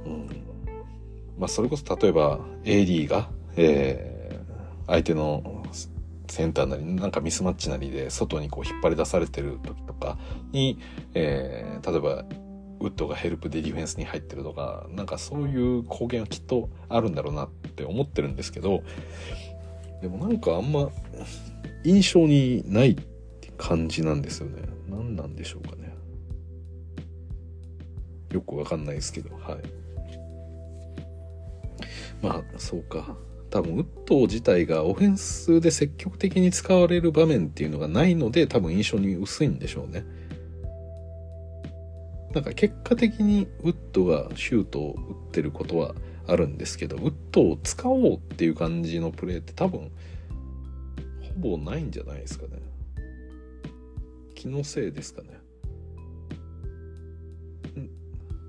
[0.06, 0.28] うん。
[1.38, 5.64] まあ、それこそ例えば AD が、えー、相手の
[6.28, 10.18] センターなりなんかミスマッチなりで外にこう引っ張り出されてる時とか
[10.52, 10.80] に、
[11.14, 12.26] えー、例えば
[12.82, 18.84] ウッドがヘルプでディフェンスに入ってるとかなんかそういう貢献はきっとあるんだろうなって思ってるんですけど
[20.02, 20.90] でもなんかあんま
[21.84, 22.96] 印象にない
[23.60, 24.64] 感じなんですよね。
[24.90, 25.94] 何なんでしょうかね。
[28.32, 29.60] よくわかんないですけどはい。
[32.24, 33.16] まあそうか。
[33.52, 40.06] 多分ウッド自体がオフェンスで積極的に使われる場面っていうのがないので多分印象に薄いんでしょうね。
[42.34, 45.96] なんか結果的にウッドがシュートを打ってることは
[46.28, 49.92] あるんですけどウッドを使おうっていう感じのプレーって多分
[51.42, 52.69] ほぼないんじゃないですかね。
[54.40, 55.28] 気のせいですかね。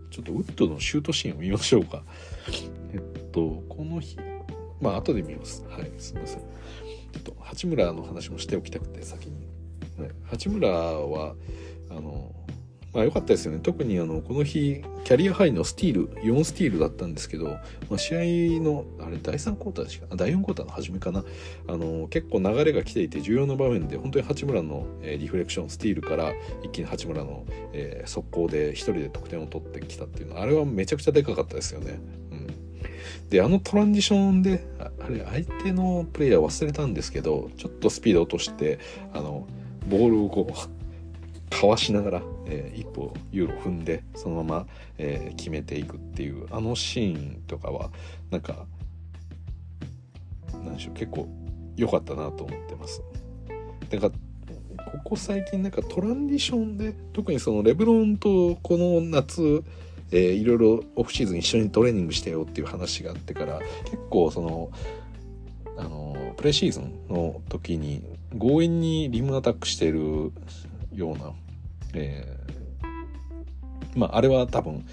[0.09, 2.05] ちょっとウッドのシュートシーンを見ましょうか。
[2.93, 3.01] えっ
[3.33, 4.17] とこの日。
[4.81, 5.65] まあ後で見ます。
[5.69, 6.39] はいすいません。
[6.39, 6.45] ちょ
[7.19, 9.49] っと八村の話もしておきたくて先に、
[9.99, 11.35] はい、八村は
[11.91, 12.33] あの
[12.93, 13.61] まあ良かったですよね。
[13.63, 17.61] 特にあのこの日キャリアハイのスティール4スティールだったんですけど、ま
[17.95, 21.25] あ、試合のあれ第3クォーターでしか第4クォーターの初めかな？
[21.69, 26.33] あの結構流れが来ていて重要な場面で本当に八村の、えー、リフレクションスティールから
[26.65, 32.01] 一気に八村の、えー、速攻で1人で得点を取ってきたっていうのはあれはめちゃくちゃでかかったですよね。
[32.33, 32.47] うん。
[33.29, 38.81] であのトランジションであれ相手のプレイヤー忘れたんですけどちょっとスピード落として
[39.13, 39.47] あの
[39.89, 40.80] ボールをこう
[41.51, 44.67] かわしながらえー、一歩ユーロ踏んでそのまま、
[44.99, 47.91] えー、決めていくっていうあのシーンとかは
[48.31, 48.67] なんか
[50.65, 51.29] 何でしょう結構
[51.77, 53.03] 良かったなと思ってます。
[53.89, 54.13] だから
[54.85, 59.63] ここ最近なんかトランディションで特にそのレブロンとこの夏、
[60.11, 64.71] えー、いろいろオフシーズン一緒にトレーニングしてよっていう話があってから結構その
[65.77, 68.05] あのプレシーズンの時に
[68.39, 70.33] 強引にリムアタックしてる
[71.01, 71.33] ような、
[71.95, 72.37] え
[73.97, 74.87] まああれは多分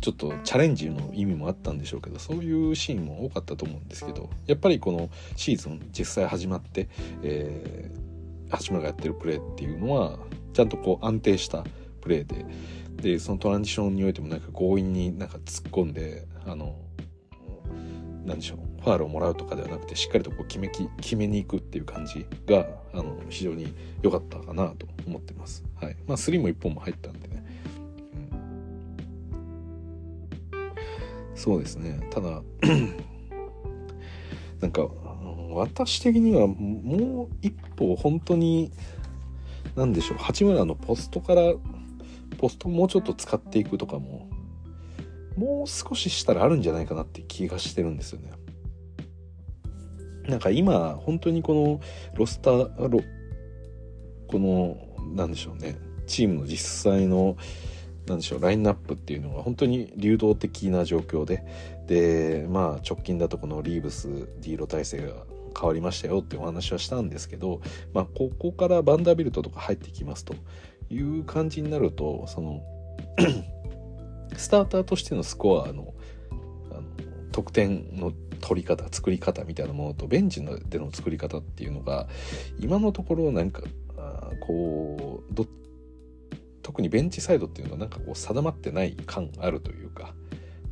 [0.00, 6.88] ちょっとチャレンジの意味もあったんでしょうけどそういうシーンも多かったと思うんですけどやっぱりこのシーズン実際始まって、
[7.22, 10.18] えー、八村がやってるプレーっていうのは
[10.54, 11.64] ちゃんとこう安定した
[12.00, 12.46] プレーで
[12.96, 16.76] でそのトランジションにおいてもなんか強引になんか突っ込んであの
[18.24, 23.72] なんでしょうファールをもらうとかではなくてしっかりとこう決めき決めに行くっていう感じがあの非常に
[24.02, 25.64] 良かったかなと思ってます。
[25.80, 27.44] はい、まあ3も1本も入ったんでね
[31.34, 32.42] そうですねただ
[34.60, 34.88] なんか
[35.52, 38.70] 私的にはもう一歩本当に
[39.74, 41.54] 何でしょう八村のポストから
[42.38, 44.28] ポストもうちょっと使っていくとかも
[45.36, 48.30] もう少ししたらあるんじゃないかなって気がしてるんですよね。
[50.28, 51.80] なんか今本当にこの
[52.14, 53.00] ロスターロ
[54.28, 54.76] この
[55.14, 57.36] なんでしょうねチームの実際の
[58.06, 61.44] なんでしょうラインナップっていうのが本当に流動的な状況で
[61.86, 65.12] でまあ直近だとこのリーブスディーロ体制が
[65.58, 67.60] 変わりましたよってお話はしたんですけど、
[67.92, 70.34] まあ、ここからバンダービルトとか入ってきますと
[70.88, 72.62] いう感じになるとその
[74.36, 75.94] スターターとしてのスコアの
[76.70, 76.82] あの
[77.32, 82.08] 得点の取り方作り方みたいなものとベンチでの作り方っていうのが
[82.58, 83.62] 今のところなんか
[84.40, 85.46] こう
[86.62, 90.14] 特にベンチサイドっていうのはなんかこう定まってない感あるというか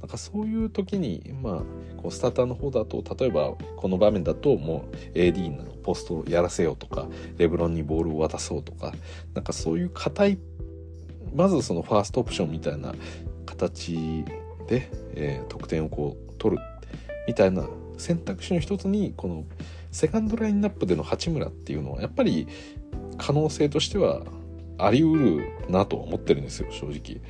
[0.01, 8.93] なんかそういう時にまあこうスターターの方だと例えばこの場面だともう AD のポストをやらせようとかレブロンにボールを渡そうとか
[9.35, 10.39] なんかそういう硬い
[11.35, 12.95] まずそのファーストオプションみたいな
[13.45, 14.25] 形
[14.69, 16.63] で、えー、得点をこう取る
[17.29, 17.69] みたいな
[17.99, 19.45] 選択肢の一つにこの
[19.93, 22.49] セカンドラインナップでの八村っていうのはやっぱり
[23.19, 24.23] 可能性としては
[24.79, 27.21] あり得るなと思ってるんですよ正直。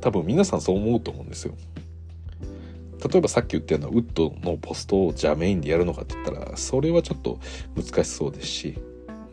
[0.00, 1.54] 多分皆さんそう思うと思うんですよ。
[3.04, 7.40] 例えばさっき言ったようなウッドのポストをじゃあメインでやるのかって言ったらそれはちょっと
[7.74, 8.78] 難しそうですし。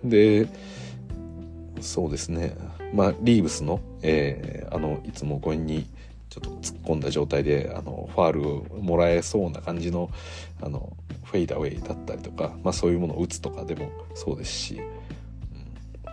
[0.03, 0.47] で
[1.81, 2.57] そうですね。
[2.95, 5.85] まあリーブスの、えー、あのいつも強引に
[6.35, 10.09] ちょっと突っ込んだ状態であのファールをもらえそうな感じの
[10.61, 10.91] あの
[11.23, 14.81] フェイダーウェイだったりとか、まあ、そういうものを打つとかでもそうですし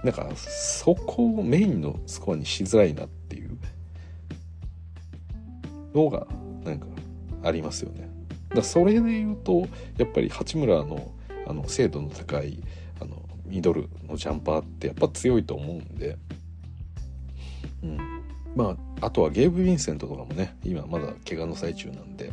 [0.04, 3.58] なんかそこをメインのスコアにしづらいなっていう
[5.92, 6.26] のが
[6.64, 6.86] なんか
[7.42, 8.08] ありますよね。
[8.54, 9.66] だそれで言うと
[9.98, 11.12] やっぱり八村の
[11.46, 12.62] あの精度の高い
[13.00, 16.16] あのミドルのジャンパーってやっぱ強いと思うんで、
[17.82, 17.98] うん、
[18.54, 22.32] まああとはゲーブ・ヴィンセントとかもね今まだ怪我の最中なんで、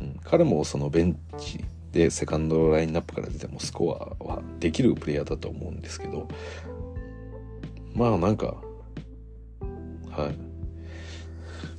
[0.00, 6.28] うん、彼もそのベンチでセカンドラインナップから出てもスコアはできるプレイヤーだと思うんですけど。
[7.94, 8.54] まあなんか
[10.10, 10.26] はい。
[10.26, 10.32] なん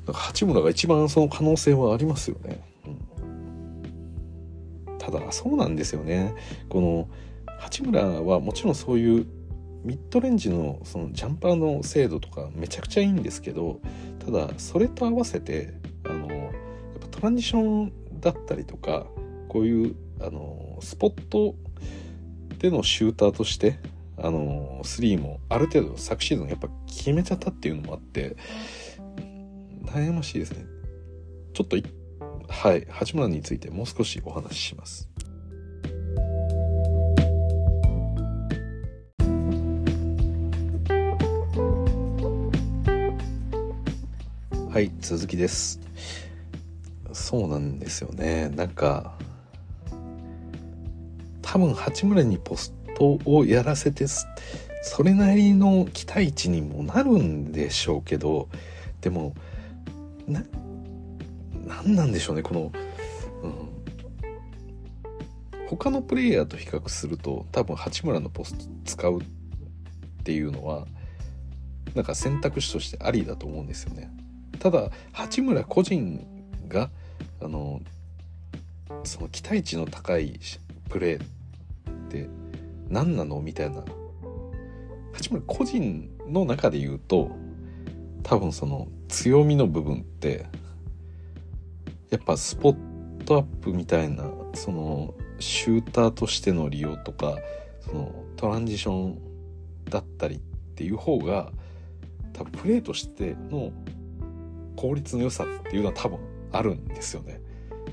[0.07, 2.61] か八村が一番その可能性はありますよね、
[4.87, 6.35] うん、ただそうなんですよね。
[6.67, 7.07] この
[7.59, 9.25] 八村はもちろんそういう
[9.83, 13.79] ミッドレンジのそのジャンパーの精度とかめちゃくちゃいいんですけど
[14.25, 15.73] ただそれと合わせて
[16.03, 16.53] あのやっ
[16.99, 19.05] ぱトランジションだったりとか
[19.47, 21.55] こういうあのスポット
[22.59, 23.79] でのシューターとして
[24.17, 28.35] あの3もある程度昨シーズンやっぱ決めちゃったっていうのもあって
[29.85, 30.65] 悩ましいですね。
[31.53, 31.77] ちょっと
[32.47, 35.08] はい八村についてもう少しお話しします。
[44.71, 45.79] はい続きです。
[47.11, 48.49] そうなんですよね。
[48.49, 49.17] なんか
[51.41, 54.05] 多分八村にポストをやらせて
[54.83, 58.47] それなりの期待値にもなるんでしょうけど
[59.01, 59.33] でも
[60.27, 60.43] な
[61.65, 62.71] 何なんでしょうねこの、
[63.41, 63.69] うん、
[65.67, 69.23] 他のプレイヤーと比較すると多分八村のポスト使うっ
[70.23, 70.85] ていうのは
[71.95, 74.18] なんか選択肢としてありだと思うんですよね。
[74.59, 76.25] ただ八村個人
[76.67, 76.89] が
[77.41, 77.81] あの
[79.03, 80.39] その期待値の高い
[80.89, 82.29] プレーって
[82.89, 83.83] 何なのみたいな。
[85.13, 87.31] 八村個人の中で言うと
[88.23, 90.45] 多分その強みの部分って
[92.09, 97.37] やっぱスポットアップみたいなそのシューターとしての利用とか
[97.81, 99.19] そのトランジション
[99.89, 100.39] だったりっ
[100.75, 101.51] ていう方が
[102.33, 103.71] 多分プレーとしての
[104.79, 106.19] 効率の良さっていうのは多分
[106.53, 107.41] あるんですよね。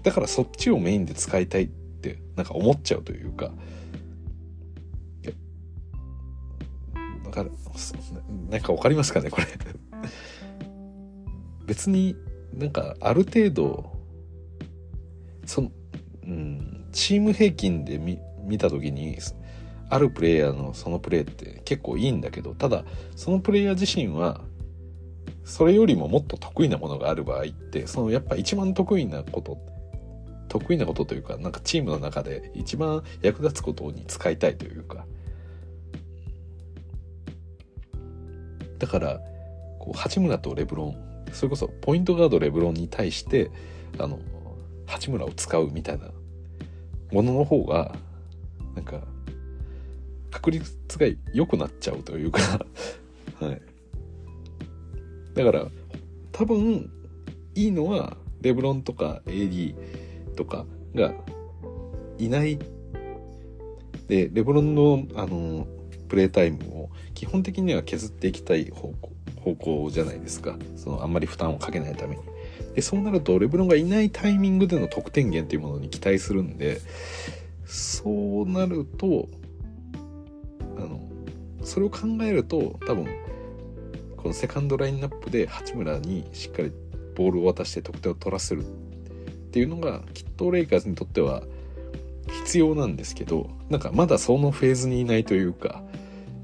[0.05, 3.51] だからそっちをメインで使いたいってなんか思っちゃうというか。
[7.24, 7.51] だから
[8.49, 9.47] なんか分かりますかねこれ。
[11.66, 12.14] 別に
[12.55, 13.93] なんかある程度
[15.45, 15.72] その、
[16.24, 19.18] うん、チーム平均で見見た時に
[19.91, 22.84] あるプレイヤーのそのプレーって結構いいんだけどただ
[23.16, 24.45] そのプレイヤー自身は
[25.47, 29.57] それよりももっと得意なものがある場合ってそのやっぱ一番得意なこと
[30.49, 35.07] 得意なことというかなんかチームの中で一番役立つことに使いたいというか。
[38.78, 39.20] だから
[39.78, 40.97] こう八村とレブロン
[41.32, 43.51] それこそポイントガードレブロンに対して
[43.99, 44.18] あの
[44.86, 46.11] 八村を使うみたいな
[47.12, 47.94] ものの方が
[48.74, 49.01] なんか
[50.30, 52.40] 確率が良くなっちゃうというか。
[53.40, 53.76] はい。
[55.37, 55.66] だから
[56.32, 56.91] 多分
[57.55, 59.74] いいのはレブロンとか AD
[60.34, 61.12] とかが
[62.18, 62.59] いない。
[64.09, 65.66] でレブロンのあの
[66.09, 70.57] プレータイムを基本的には削っていきたい方向方向じゃないですか。
[70.76, 72.22] そのあんまり負担をかけないために。
[72.74, 76.80] でそうなるとレブロンがいないタイミングでの得点源っていうものに期待するんで
[77.64, 79.28] そうなると
[80.76, 81.01] あの
[81.62, 83.07] それを考えると多分
[84.27, 86.72] このセカンドラインナップで八村にしっかり
[87.14, 88.64] ボールを渡して得点を取らせるっ
[89.53, 91.45] ていうのがきっとレイカーズにとっては
[92.45, 95.81] 必要なんですけどなんかまだそのフェーズにいないというか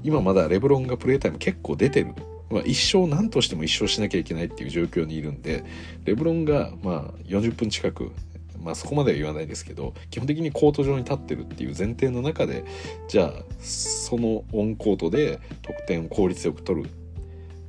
[0.01, 2.13] 今まだレブロンがプレータイム結構出てる、
[2.49, 5.65] まあ、一生何としても一生しなきゃいけないっていう状況にいるんで
[6.05, 8.13] レブロンがまあ40分近く
[8.61, 12.63] まあそこまでは言わないですけど基本的にコート上に立ってるっていう前提の中で
[13.09, 16.89] じゃあそのオンコートで得点を効率よく取る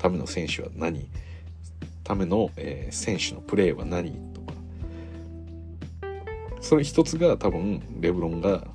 [0.05, 1.09] ための選手は何？
[2.03, 4.13] ための、えー、選手のプレーは何？
[4.35, 4.53] とか。
[6.61, 8.67] それ一つが多分レブロンが、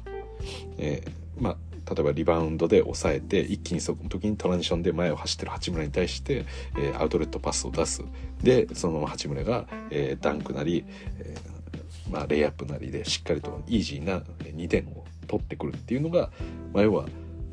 [0.79, 8.03] えー、まあ例えばリバウンドで抑えて一気にその時にトランジションで前を走ってる八村に対して、えー、アウトレットパスを出す。
[8.41, 10.83] でそのまま八村が、えー、ダンクなり、
[11.19, 16.31] えー、まあ、レイアップなりでしっかりとイージーな2点を取ってくるっていうのが、
[16.73, 17.05] まあ、要は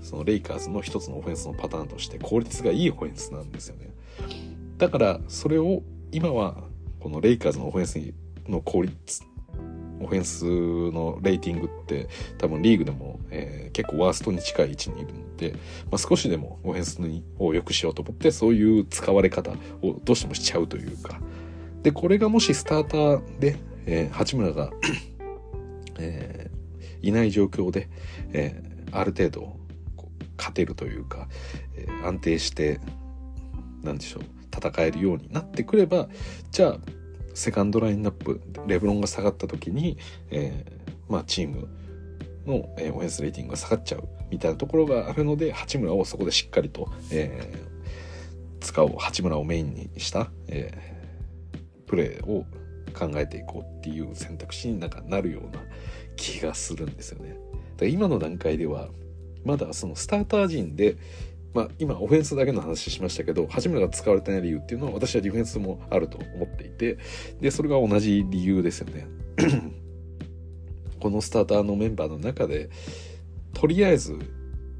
[0.06, 3.90] そのレイカーズの一つのオフェンスのパターンとして効率がいいオフェンスなんですよね。
[4.78, 5.82] だからそれを
[6.12, 6.56] 今は
[7.00, 7.98] このレイカーズのオフェンス
[8.48, 9.22] の効率
[10.00, 15.54] オフェンスのレーティングって多分リーグでも、えー、結構ワーストに近い位置にいるので、
[15.90, 17.00] まあ、少しでもオフェンス
[17.38, 19.52] を良くしようと思ってそういう使われ方
[19.82, 21.20] をどうしてもしちゃうというか
[21.82, 24.70] でこれがもしスターターで、えー、八村が
[25.98, 27.88] えー、いない状況で、
[28.32, 29.56] えー、ある程度
[30.36, 31.28] 勝てるというか、
[31.74, 32.80] えー、安定して
[33.82, 34.22] 何でしょう
[34.54, 36.08] 戦えるようになってくれば
[36.50, 36.78] じゃあ
[37.34, 39.98] セカンドラインナップレブロンが下がった時に、
[40.30, 41.68] えー、まあ、チーム
[42.46, 52.46] の、え、オフェンスレーティングが下がっちゃうみたいなところがあるので八村をそこでしっかりと、えー、使おう八村をメインにした、えー、プレーを
[52.94, 55.62] 考えていこうっていう選択肢になんかなるような
[56.16, 57.36] 気がするんですよね。
[57.76, 58.88] だ今の段階では
[59.46, 60.96] まだそのスターター陣で
[61.54, 66.98] まあ、今オフェンスだけの話しましたけど八村が使われてない理由っていうのは私はディフェンスもあると思っていて
[67.40, 69.06] でそれが同じ理由ですよね。
[71.00, 72.68] このスターターのメンバーの中で
[73.54, 74.18] とりあえず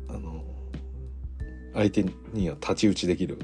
[0.08, 0.44] あの
[1.72, 2.04] 相手
[2.34, 3.38] には太刀打ちできる、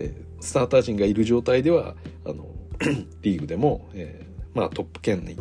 [0.00, 1.94] え、スターター陣がいる状態では
[2.24, 2.48] あの
[3.22, 5.36] リーグでも、えー、まあ、トップ圏に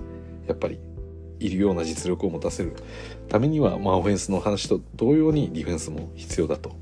[0.47, 0.80] やっぱり
[1.39, 2.76] いるような実力を持たせる。
[3.34, 6.75] ためには、まあ、オフェンスの話と同様にディフェンスも必要だと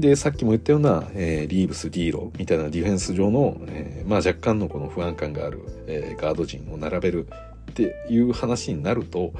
[0.00, 7.28] で、さっきも言ったような、えー、リーブス、ディーロみたいなディフェンス上の、えー、まあ若干のこの不安感がある、えー、ガード陣を並べる
[7.70, 9.32] っていう話になると、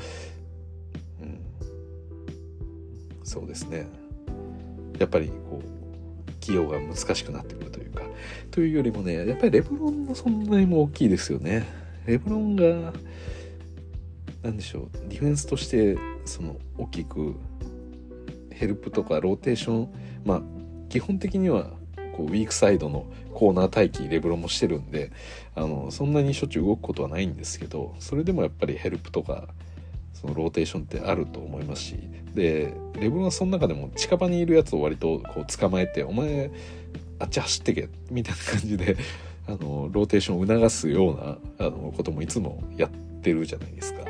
[1.20, 1.40] うん、
[3.24, 3.88] そうですね。
[5.00, 8.04] やっぱりこう、起用が難しくなってくるというか、
[8.52, 11.66] というよりもね、やっぱりレブロンの存在も大きいですよね。
[12.06, 12.92] レブロンが、
[14.42, 17.34] なんでしょう、ディフェンスとして、その、大きく、
[18.50, 19.88] ヘルプとかローテーション、
[20.24, 20.42] まあ、
[20.88, 21.70] 基本的には、
[22.14, 25.12] こう、ウィークサイドのコーナー待機、レブロンもしてるんで、
[25.54, 29.48] あの、そんなにしょっちゅう動くことはないんですけど、それでもやっぱりヘルプとか、
[30.14, 31.96] そのローテーションってあると思いますし、
[32.34, 36.50] で、レブロンはその中でも近場にいるやつを割とこう捕まえて、お前、
[37.18, 38.96] あっち走ってけ、みたいな感じで、
[39.46, 44.09] あの、ローテーションを促すような、あの、こともいつもやってるじゃないですか。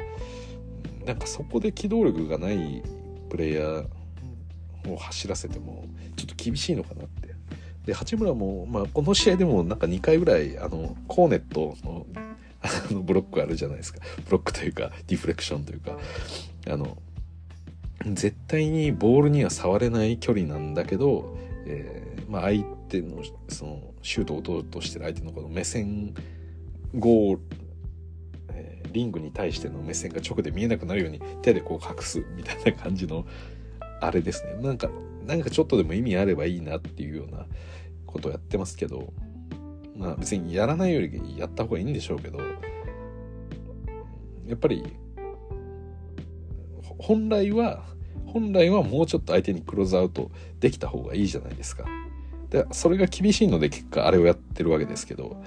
[1.11, 2.85] なんかそこで機動力がない
[3.31, 3.87] プレイヤー
[4.89, 7.35] を走らせても、ちょっと厳しいのかなって。
[7.85, 12.07] で、八村も、まあ、この試合でもなんか2回ぐらい、あの、コーネットの、
[12.63, 13.99] あの、ブロックあるじゃないですか。
[14.27, 15.99] ブロックというか、ディフレクションというか、
[16.69, 16.97] あの、
[18.07, 21.37] 絶対にボールには触れない距離なんだけど、
[21.67, 26.15] えー、まあ、相手の、その、シュートを打とうとしてる相手のこの目線
[26.95, 27.41] ゴール、
[28.91, 33.27] リングに対しての目線が直で見えなくなるように手でこう隠すみたいな感じの
[34.01, 34.55] あれですね。
[34.63, 34.91] なんか
[35.27, 37.47] なんかちょっとでも意味あればいいなっていうような
[38.07, 39.13] ことをやってますけど。
[40.01, 42.39] まあ別にやらないよりやった方がいいんでしょうけど。
[42.39, 42.45] や
[44.57, 44.97] っぱり
[46.99, 47.85] 本来は
[48.25, 51.85] 本来はもうちょっと相手にクローズアウトできた方がいいじゃないですか。
[52.49, 55.43] でそれが厳しいので結果あれをやってるわけですけど。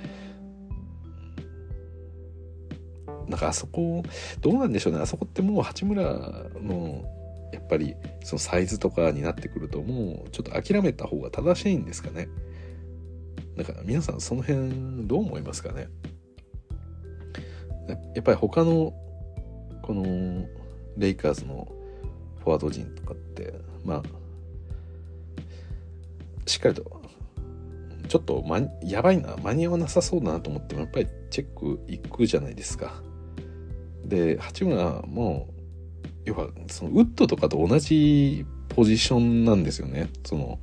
[3.28, 4.03] なんかあそこ
[4.41, 4.99] どうなんでしょうね。
[4.99, 6.03] あそこってもう八村
[6.61, 7.03] の
[7.53, 12.28] やっぱりそのサイズとかになってくるともうちょっと諦めた方が正しいんですかね。
[13.57, 15.88] だから皆さんその辺どう思いますかね。
[18.15, 18.93] やっぱり他の
[19.82, 20.47] この
[20.97, 21.67] レイカーズの
[22.39, 23.53] フォワード陣とかって
[23.84, 24.03] まあ
[26.45, 27.01] しっかりと
[28.07, 33.01] ちょっと、ま、やばいな間に合わなさそうだなと思ってもやっぱりチェック行くじゃないですか。
[34.06, 35.49] で八村も
[36.26, 40.10] 要はそのウッドとかと同じポジションなんですよね。
[40.26, 40.60] その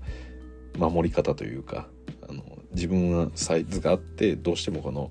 [0.79, 1.89] 守り方というか
[2.29, 5.11] あの自分はサイズがあってどうしてもこの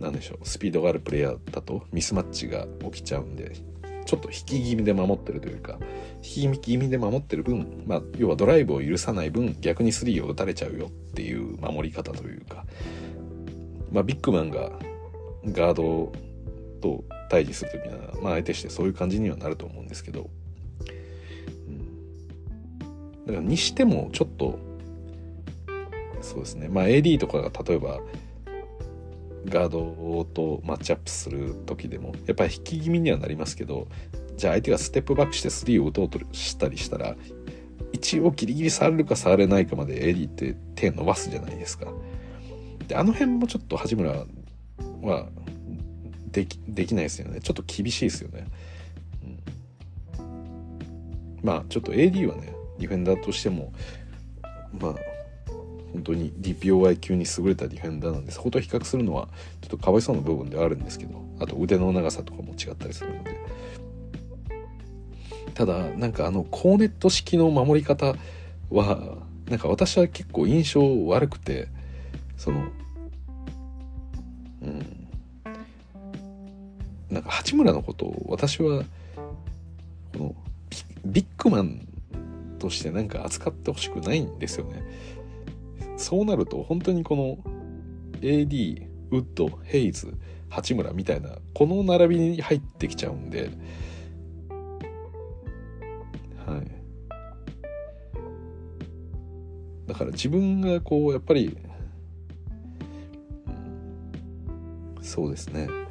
[0.00, 3.52] 何でしょうスピードがあるプレイヤーだとミスマッチが起きちゃうんで
[4.04, 5.78] ちょっと引き気味で守ってるというか
[6.22, 12.64] 引き気味で守ってる分、まあ、要はドライブを許さない分逆にスリーを打たれちゃうよっていう守り方というか、
[13.90, 14.70] まあ、ビッグマンが
[15.46, 16.12] ガード
[16.80, 20.30] と対峙する時には、まあ、相手してそういう感じにはなると思うんですけど、
[21.68, 24.58] うん、だからにしてもちょっと
[26.22, 26.68] そうですね。
[26.68, 28.00] まあ AD とかが例えば
[29.46, 33.86] ガードとマッチアップする時でもやっぱり引き気味にはなりますけど
[34.36, 37.16] じゃあ相手がステップバックして3を打とうとしたりしたら
[37.92, 41.92] 一応ギリギリ触れるか触れないかまで AD って手伸ばすじゃないですか。
[42.88, 44.26] であの辺もちょっと八村
[45.02, 45.28] は
[46.36, 47.40] できできないですよね。
[47.40, 48.46] ちょっと厳しいですよね、
[50.18, 53.72] うん、まあちょっと AD はねディフェンダーとしても
[54.78, 54.94] まあ
[55.94, 59.28] 本当に DPOI 級に優れたディフェンダーなんでそこと比較するのは
[59.62, 63.36] ちょっとかわいそうな部分ではあるんですけどあと腕の長さとかも違ったりするので。
[65.54, 68.14] ただなんかあのコーネット式の守り方
[68.68, 69.16] は
[69.48, 71.68] なんか私は結構印象悪くて
[72.36, 72.66] その
[74.60, 74.95] うん。
[77.10, 78.82] なんか八村のことを私は
[80.12, 80.34] この
[81.04, 81.86] ビッグマン
[82.58, 84.82] としてなんか扱ってほしくないんですよね。
[85.96, 87.38] そうなると本当にこの
[88.20, 90.14] AD ウッドヘイズ
[90.48, 93.50] 八村みたいなこの並びに入ってきちゃうんで。
[96.46, 96.70] はい。
[99.86, 101.56] だから自分がこうやっぱり、
[104.96, 105.85] うん、そうですね。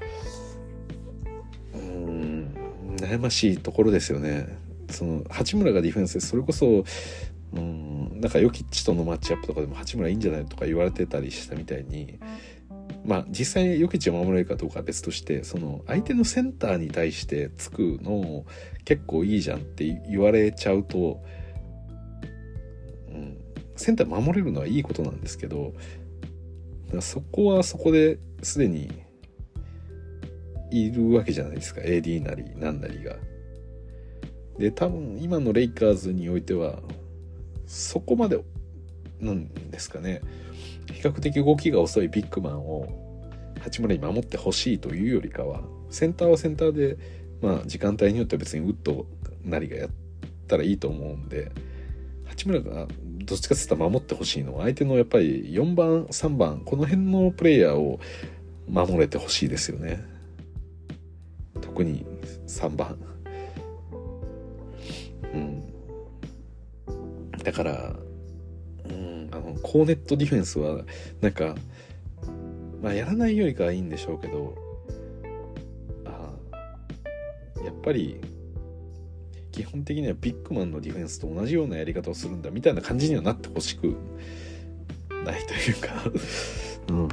[2.06, 4.48] 悩ましいところですよね。
[4.90, 6.86] その八村がディフェンスでそれこそ
[7.54, 12.20] うんなんかヨキッチとのマッチアップとかでも八村いいんじゃないとか言われてたりしたみたいに
[13.06, 18.46] まあ実際にヨキッチを守れるかどうかは別としてその相手のセンターに対してつくの
[18.84, 21.24] 結構いいじゃんって言われちゃうと、
[23.10, 23.38] うん、
[23.76, 25.74] センター守れるのはいいことなんですけど
[27.00, 29.05] そこはそこですでに
[30.84, 31.82] いるわけじゃないですか。
[31.82, 33.16] AD なりなんなりが。
[34.58, 36.80] で多分今のレイカーズにおいては
[37.66, 38.40] そこまで
[39.20, 40.22] なんですかね。
[40.94, 42.88] 比較的動きが遅いビッグマンを
[43.62, 46.98] 八村に守ってほしいというよりかはセンターはセンターで
[47.42, 49.06] まあ時間帯によっては別にウッド
[49.44, 49.90] なりがやっ
[50.48, 51.52] たらいいと思うんで
[52.26, 52.88] 八村が
[53.26, 58.00] どっちかっていったら守ってほしいのは相手のやっぱり4番3番この辺のプレイヤーを
[58.68, 60.15] 守れてほしいですよね。
[61.62, 62.06] 特に
[62.48, 62.98] 3番
[65.34, 65.64] うん。
[67.44, 67.96] だから
[68.86, 70.84] うんあのコーネットディフェンスは
[71.22, 71.56] なんか
[72.82, 74.56] まあやらないよりかはいいんでしょうけど
[76.06, 76.32] あ
[77.64, 78.20] やっぱり
[79.52, 83.96] 基本的にはビッグマンのディフェンスと同じようなやり方をするんだみたいな感じにはなってほしく
[85.24, 86.04] ないというか。
[86.90, 87.10] うん。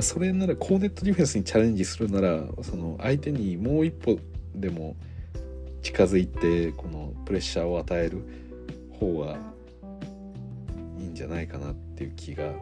[0.00, 4.18] それならコーネットディフェンスにチャレンジするならその相手にもう一歩
[4.54, 4.96] でも
[5.82, 8.22] 近づいてこのプレッシャーを与える
[8.98, 9.38] 方が
[10.98, 12.52] いいんじゃないかなっていう気が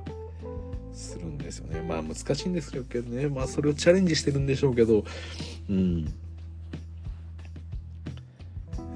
[0.93, 1.81] するんですよね。
[1.81, 3.29] まあ難しいんですけどね。
[3.29, 5.05] まあそれをチャレンジしてるんでしょうけど。
[5.71, 6.13] うん。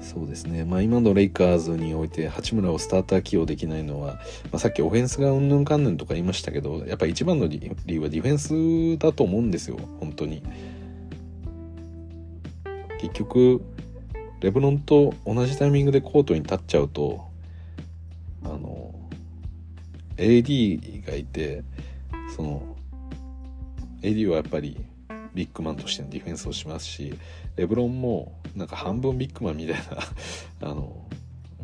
[0.07, 4.21] そうですね、まあ、今のレイカーズにおいて八村をスターター起用できないのは、ま
[4.53, 10.41] あ、さっきオフェンスがうんぬんかんぬんとか言いましたけどやっぱり一番の理由はディフェンスだと思うんですよ本当に。
[13.01, 13.61] 結局
[14.39, 17.27] レブロンと同じタイミングでコートに立っちゃうと
[18.43, 18.95] あの
[20.15, 21.63] AD がいて
[22.35, 22.75] その
[24.01, 24.77] AD はやっぱり
[25.33, 27.13] ビッグマンとしてのディフェンスをしますし
[27.57, 29.75] レブロンもなんか半分ビッグマンみたい
[30.61, 31.05] な あの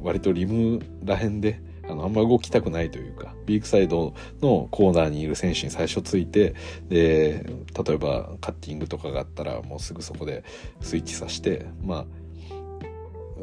[0.02, 6.56] 割とリムらへんであのあんま動きたくないというかビークサイドのコーナーにいる選手に最初ついて
[6.90, 7.46] で
[7.86, 10.44] 例えばカッティングとかがあったらもうすぐそこで
[10.82, 12.06] スイッチさせてまあ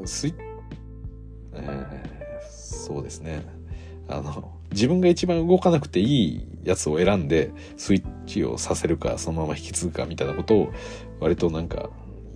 [0.07, 0.35] スイ、
[1.55, 3.61] えー、そうですね。
[4.09, 10.73] あの自分が一番動かなくていいやつを選んでスイッチをさせるかそのまま引き継ぐかみたいなことを
[11.21, 11.91] 割となんか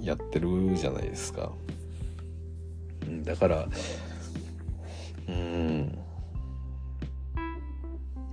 [0.05, 1.53] やってるじゃないですか。
[3.23, 3.69] だから
[5.29, 5.99] うん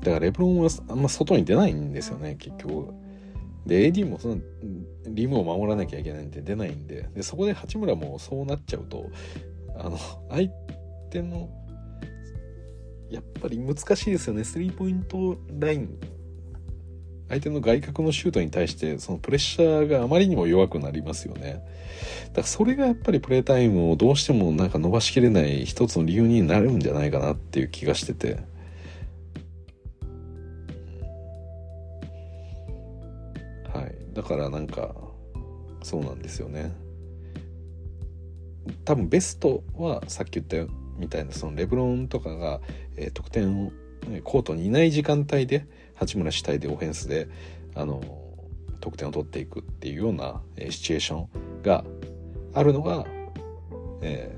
[0.02, 2.94] だからレブロンはあんま外に出ないんですよね結局。
[3.66, 4.38] で AD もその
[5.08, 9.12] リムを守らなきゃいけないんで出ないんででそこで八村もそうなっちゃうと
[9.78, 9.98] あの
[10.30, 10.50] 相
[11.12, 11.50] 手の
[13.12, 16.00] やっぱり難しいですよねスリーポイントライン
[17.32, 21.64] 相手の外角のシュートに対してそのプレッシャーがあまりにも弱くなりますよね。
[22.28, 28.38] だからそれがやっぱりプレータイムをどうしてもなんか伸ばしきれない一つの理由になるんじゃないかなっていう気がしてて。
[33.74, 34.14] はい。
[34.14, 34.94] だからなんか
[35.84, 36.74] そうなんですよね。
[38.84, 42.60] 多分ベストはさっき言ったみたいなそのレブロンとかが、
[42.98, 43.72] え、得点を
[44.26, 45.66] コートにいない時間帯で
[46.02, 47.30] 八村主体でオフェンスで
[47.76, 48.02] あの
[48.80, 51.86] 得点を取っていくっていうような、え、シチュエーションが
[52.54, 53.06] あるのが、
[54.02, 54.36] え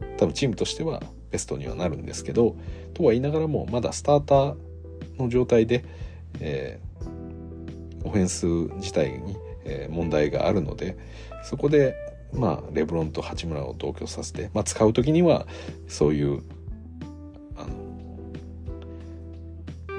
[0.00, 2.54] ー、多分チームとしてはベストにはなるんですけど
[2.92, 4.56] とは言いながらもまだスターター
[5.18, 5.84] の状態で、
[6.40, 8.46] えー、オフェンス
[8.76, 10.98] 自体に、え、問題があるので
[11.42, 11.96] そこで
[12.32, 15.48] まあ、レブロンと八村を同居させて、まあ、使う時には
[15.88, 16.42] そういう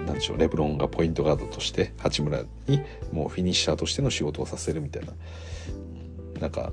[0.06, 5.14] なんでしょうレブロンがポイントガードとして八村にもうフィニッシャーとしての仕事をさせるみたいな
[6.40, 6.72] なんか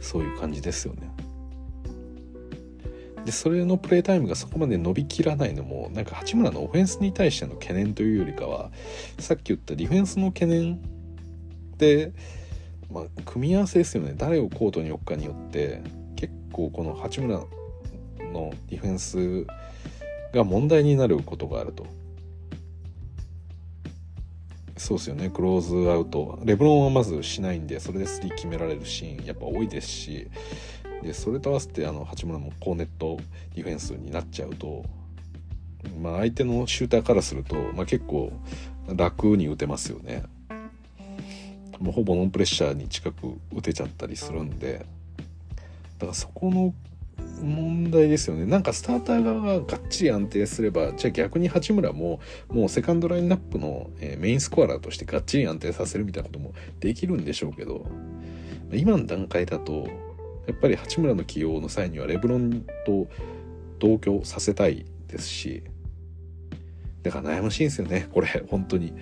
[0.00, 1.10] そういう感じですよね。
[3.24, 8.70] でそれのプレータイムがそこまで伸びきらないのもなんか八村のオフェンスに対しての懸念というよりかは
[9.18, 10.82] さっき言ったディフェンスの懸念
[11.78, 12.12] で
[12.94, 15.82] まあ、組み合わせですよね誰をコートに置くかによって
[16.14, 17.40] 結構この八村
[18.32, 19.46] のディフェンス
[20.34, 21.86] が問題になることがあると。
[24.76, 30.28] そうですよねクローズアウトレブロンはまずしないんでそれでスリー決められるシーンやっぱ多いですし
[31.02, 33.18] でそれと合わせてあの八村もコーネット
[33.54, 34.84] ディフェンスになっちゃうと、
[36.02, 38.32] まあ、相手のシューターからすると、まあ、結構
[38.88, 40.24] 楽に打てますよね。
[41.78, 44.86] もうほぼノンプレッシャーに近く打てちゃったりするんで
[45.98, 46.72] だからそこの
[47.42, 48.46] 問題ですよね。
[48.46, 57.86] なんかスターター側ががっちり安定すればじゃあ逆に八村ももうセカンドラインナップの、えメインスコアラーとしてがっちり安定させるみたいなこともできるんでしょうけど
[58.72, 59.86] 今の段階だと
[60.46, 63.08] やっぱり八村の起用の際にはレブロンと
[63.78, 65.62] 同居させたいですし
[67.02, 68.92] だから悩ましいんですよねこれ本当に。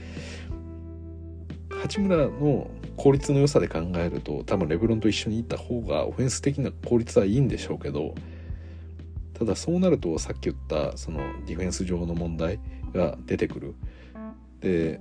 [1.70, 2.70] 八村の
[3.02, 8.14] 効率の良さで考えると多分レブロンと一緒に行った方がオフェンス的な効率はいいんでしょうけど
[9.34, 12.60] ただそうなるとさっき言ったそのディフェンス上の問題
[12.94, 13.74] が出てくる
[14.60, 15.00] で、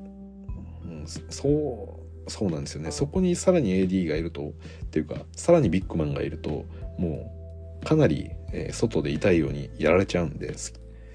[0.84, 4.48] うん、そうそうなんですよねそこにさらに AD がいると
[4.86, 6.66] っていうかさらにビッグマンがいると
[6.98, 10.56] もうかなり、えー、外で痛いようにやられちゃうんで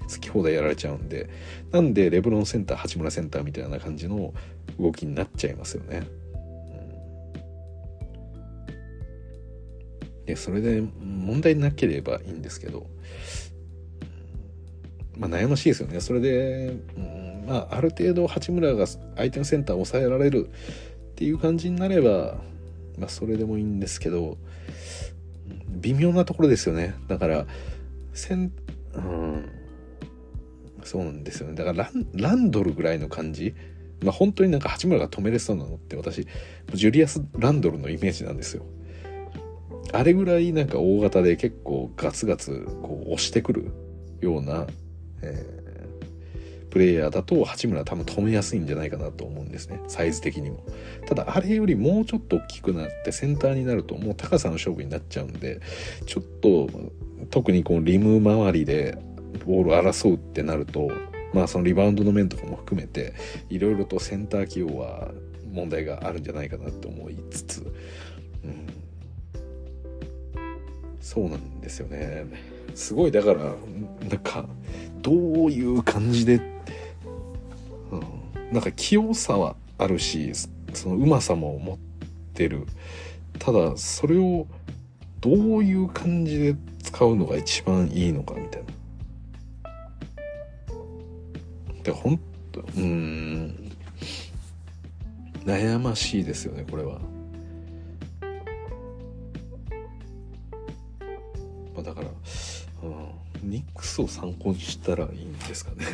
[0.09, 1.29] 好き放題やられちゃうんで
[1.71, 4.33] なんでレブロンセンター八村センターみたいな感じの
[4.79, 6.07] 動きになっちゃいますよね。
[10.27, 12.85] でそれで問題なければいいんですけど、
[15.17, 16.01] まあ、悩ましいですよね。
[16.01, 22.37] それで、うん、まあ、ある程度八村が相手のセンターを抑えられるっていう感じになれば、
[22.99, 24.37] まあ、それでもいいんですけど
[25.67, 26.93] 微妙なところですよね。
[27.07, 27.47] だから
[28.13, 28.51] セン、
[28.95, 29.49] うん、
[30.83, 31.55] そうなんですよね。
[31.55, 33.55] だからランドルぐらいの感じ
[34.03, 36.27] まあ本当になんか八村が止めれそうなのって私
[36.73, 38.65] ジュリアス・ランドルのイメージなんですよ。
[39.93, 43.71] あれぐらいなんか大型で結構ガツガツこう押してくる
[44.21, 44.67] ような、
[45.21, 49.81] えー、プレイヤーだと八村は多分止めやすいんじゃないかなと思うんですね。
[49.87, 50.63] サイズ的にも。
[51.05, 55.61] ただあれよりもうちょっと大きくなってセンターになるともう高さの勝負になっちゃうんで
[56.05, 56.69] ちょっと
[57.29, 58.97] 特にこのリム周りで
[59.45, 60.89] ボールを争うってなると
[61.33, 63.13] まあそのリバウンドの面とかも含めて
[63.49, 65.11] いろいろとセンター起用は
[65.51, 67.73] 問題があるんじゃないかなと思いつつ、
[71.07, 72.25] そうなんですよね。
[72.75, 73.39] すごいだから
[74.09, 74.45] なんか
[75.01, 75.13] ど
[75.45, 76.41] ういう感じで、
[77.91, 78.03] うん、
[78.51, 80.33] なんか器用さはあるし
[80.73, 81.77] そのうまさも持っ
[82.33, 82.67] てる。
[83.39, 84.47] ただそれを
[85.21, 88.67] どういう感じで使うのが一番いいのかみたいな。
[91.83, 92.17] でほん
[92.51, 93.71] とうん。
[95.45, 96.99] 悩ましいですよねこれは。
[101.87, 102.07] だから、
[102.83, 105.85] うんニックスを参考にしたらいいんですかね。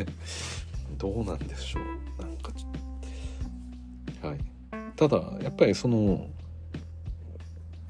[0.98, 2.22] どうなんでしょう。
[2.22, 2.52] なんか
[4.28, 4.40] はい。
[4.96, 6.28] ただやっぱりその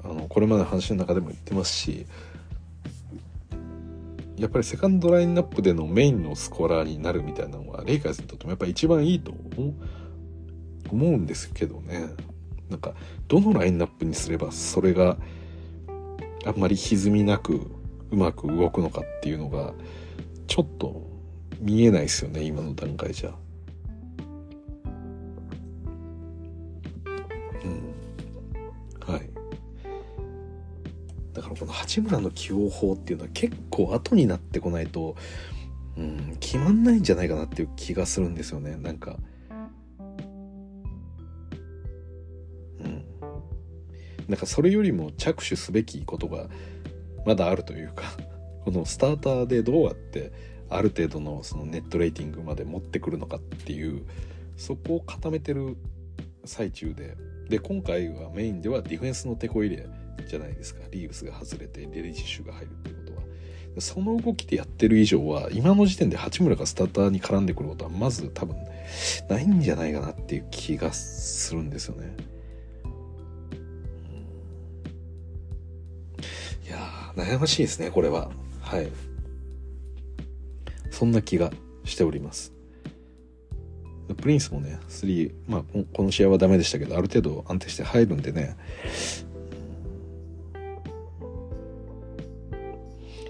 [0.02, 2.06] あのこれまでの話の中でも言ってますし
[4.36, 9.32] やっぱりセカンドラインナップでのメインのスコアラーになるみたいなのはレイカーズにとってもやっぱり一番いいと
[10.90, 12.08] 思うんですけどね。
[12.68, 12.94] なんか
[13.28, 15.16] どのラインナップにすればそれが
[16.44, 17.70] あんまり歪みなく
[18.14, 19.74] うまく動くのかっていうのが
[20.46, 21.02] ちょっと
[21.60, 23.34] 見えないですよね今の段階じゃ。
[27.64, 29.30] うんはい。
[31.32, 35.16] だからこの八村の起用法っていうのは結構後になってこないと、
[35.96, 39.16] うん、決まんないんじゃないかなっていう気がするんですよねなんか。
[42.80, 43.04] うん
[44.28, 46.48] なんかそれよりも着手すべきことが
[47.24, 48.04] まだあるというか
[48.64, 50.32] このスターターでどうやって
[50.68, 54.02] ある程度のそのネットレーティングまで持ってくるのかっていう
[54.56, 55.76] そこを固めてる
[56.44, 57.16] 最中で
[57.48, 59.86] で今回はメインではディフェンスの手こ入れ
[60.26, 63.22] じゃないですかリーブスが外れてレディッシュが入るっていうことは
[63.78, 68.56] その動きでやってる以上は今の時点で八村がスターターに絡んでくることはまず多分
[69.28, 72.16] ないんじゃないかなっていう気がするんですよね。
[77.16, 78.30] 悩ましいですねこれは。
[78.60, 78.88] はい。
[80.90, 81.50] そんな気が
[81.84, 82.52] しております。
[84.16, 85.62] プリンスもね3まあ
[85.94, 88.56] この試合はダメでしたけどある程度安定して入るんでね。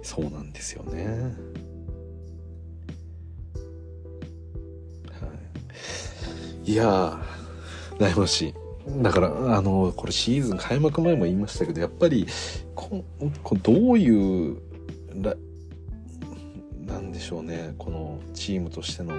[0.02, 1.06] そうなんですよね。
[5.11, 5.28] は
[6.65, 6.73] い。
[6.73, 7.19] いや
[7.98, 8.55] 悩ましい。
[9.02, 12.27] だからあのこれシーズン開幕前も言いましたけどやっぱり
[12.75, 13.05] こ
[13.43, 14.59] こどういう
[16.87, 17.75] なんでしょうね。
[17.79, 19.15] このチームとしての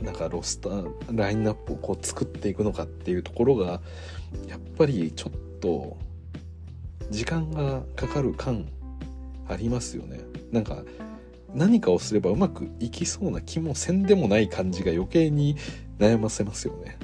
[0.00, 3.80] なんかロスターラインナップをこう作っていくのかっていうところが
[4.48, 5.96] やっぱりちょっと
[7.10, 8.66] 時間がかかる感
[9.48, 10.20] ありますよね。
[10.52, 10.84] なんか
[11.54, 15.56] 何かをすればうまくいきそうな気もせんでもない感じが余計に
[15.98, 16.98] 悩ませますよね。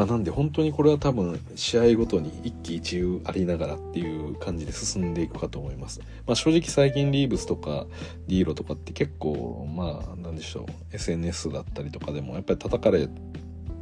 [0.00, 6.00] まあ、なんで本当にこれは多分試合ごとに一喜一憂ありながらっていう感じで進んでいくかと思います。
[6.26, 7.84] まあ、正直最近リーブスとか
[8.26, 10.64] ディーロとかって結構まあなんでしょう
[10.94, 13.10] SNS だったりとかでもやっぱり叩かれ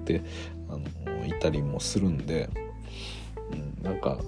[0.06, 0.24] て
[0.68, 0.76] あ
[1.08, 2.50] のいたりもするんで、
[3.52, 4.18] うん、なんか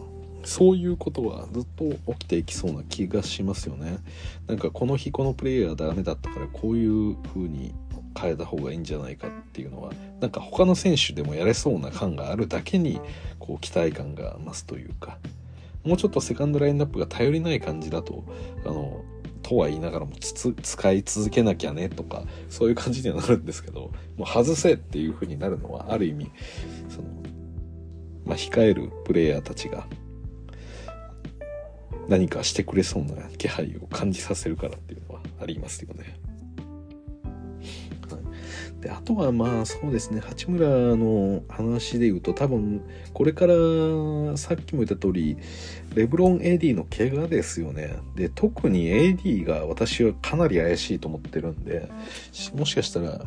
[0.45, 3.99] そういうことはずっと起きていきそうな気がしますよね。
[4.47, 7.75] なんかこの日このプレイヤーダメだったからこういう風に
[8.19, 13.01] 変えた方がいいんじゃないかっていうのはなんか他の選手でもやれそうな感があるだけに
[13.39, 15.19] こう期待感が増すというか、
[15.85, 18.25] もうちょっとセカンドラインナップが頼りない感じだと
[18.65, 19.05] あの
[19.43, 26.31] とは言いながらも使い続けなきゃねとかそういう感じにはなるんですけどもう外せっていう風になるのはある意味
[26.89, 27.09] その、
[28.27, 29.87] まあ、控えるプレイヤーたちが
[32.09, 36.19] 何かしてくれそうな気配を感じさせるからっていうのはありますよね。
[38.81, 42.83] であとはまあそうですね八村の話で言うと多分
[43.13, 43.55] これから
[44.37, 45.37] さっきも言った通り
[45.95, 47.97] レブロン AD の怪我ですよね。
[48.15, 51.91] で特に AD が私はかなり怪しいと思ってるんで
[52.55, 53.21] もしかしたら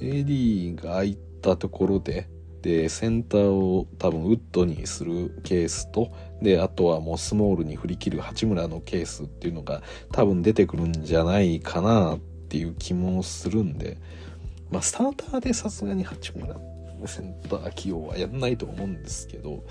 [0.00, 2.28] AD が空いたところで
[2.62, 6.12] でセンターを多分ウッドにするケースと
[6.42, 9.82] であとはもうスモールに振り切る八村のケースっていうのが
[10.12, 13.98] 多分出てくるんじゃないかなっていう気もするんで
[14.70, 16.56] まあ、スターターでさすがに八村
[17.06, 19.64] センター起用はやんないと思うんですけど、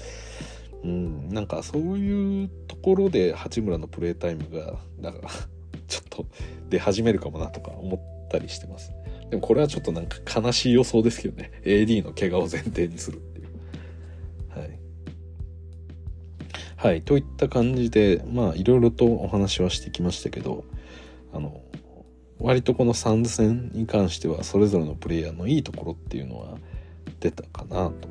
[0.83, 5.29] うん、なんかそういうところで八村のプレータイムが、だから
[5.87, 6.25] ちょっと
[6.69, 8.91] 出始めるかもなとか思ったりしてます。
[9.29, 11.51] でもこれはちょっとなんか悲しい予想ですけどね。
[11.63, 13.47] AD の怪我を前提にするっていう。
[14.59, 14.79] はい。
[16.75, 17.01] はい。
[17.03, 20.63] といった感じで、まあいろいろとお話はしてきましたけど、
[21.31, 21.61] あの、
[22.39, 26.57] 割とこのサンズ戦に関してはそれぞれのプレイヤーのいいところっていうのは
[27.19, 28.07] 出たかなと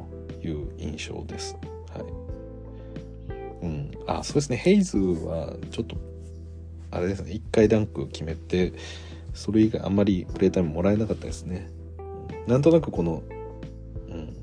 [0.46, 1.56] いう印象です。
[1.92, 3.64] はい。
[3.64, 3.90] うん。
[4.06, 4.56] あ、そうですね。
[4.56, 5.96] ヘイズはちょっと、
[6.90, 7.32] あれですね。
[7.32, 8.74] 一回ダンク決めて、
[9.32, 11.70] それ以外あんまりプレイタイムもらえなかったですね。
[12.46, 13.22] なんとなくこの、
[14.08, 14.36] うん。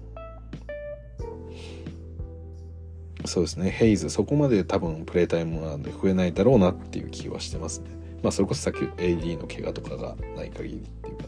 [3.25, 3.69] そうですね。
[3.69, 8.04] ヘイズ、そこまで多分プレイタイムは増えないだろうなっていう気はしてますね。
[8.25, 11.27] まあそれこそさっき AD の怪我とかがない限りっていう感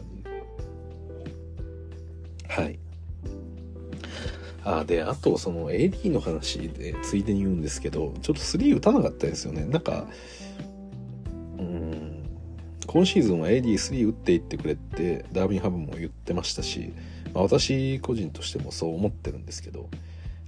[2.48, 2.52] じ。
[2.52, 2.78] はい。
[4.64, 9.64] あであとその AD の話でついでに言うんですけどちょっと3打たなかったですよね。
[9.64, 10.08] なんか
[11.60, 12.24] うん
[12.88, 16.92] 今シーズンは AD3 打っていってくれってダービンハブも言ってましたし、
[17.32, 19.88] まあ、私個人としてもそう思ってるんですけど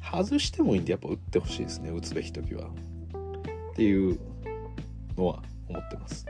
[0.02, 1.90] 外してもいいんでやっぱ打ってほしいですね。
[1.90, 2.64] 打つべき時は。
[2.64, 4.18] っていう
[5.16, 6.26] のは思ってます。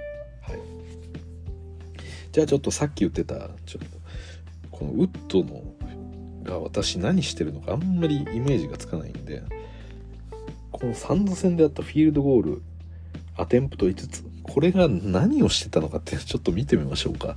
[0.50, 0.60] はい。
[2.32, 3.98] じゃあちょっとさっき言ってたちょっと
[4.70, 5.62] このウッドの
[6.42, 9.42] が私何してるのかあんまりイメージがつかないんで
[10.70, 12.62] このサンド戦であったフィールドゴール
[13.36, 17.36] アテンプト5つこれが何をしてたのかって ちょっと見てみましょうか。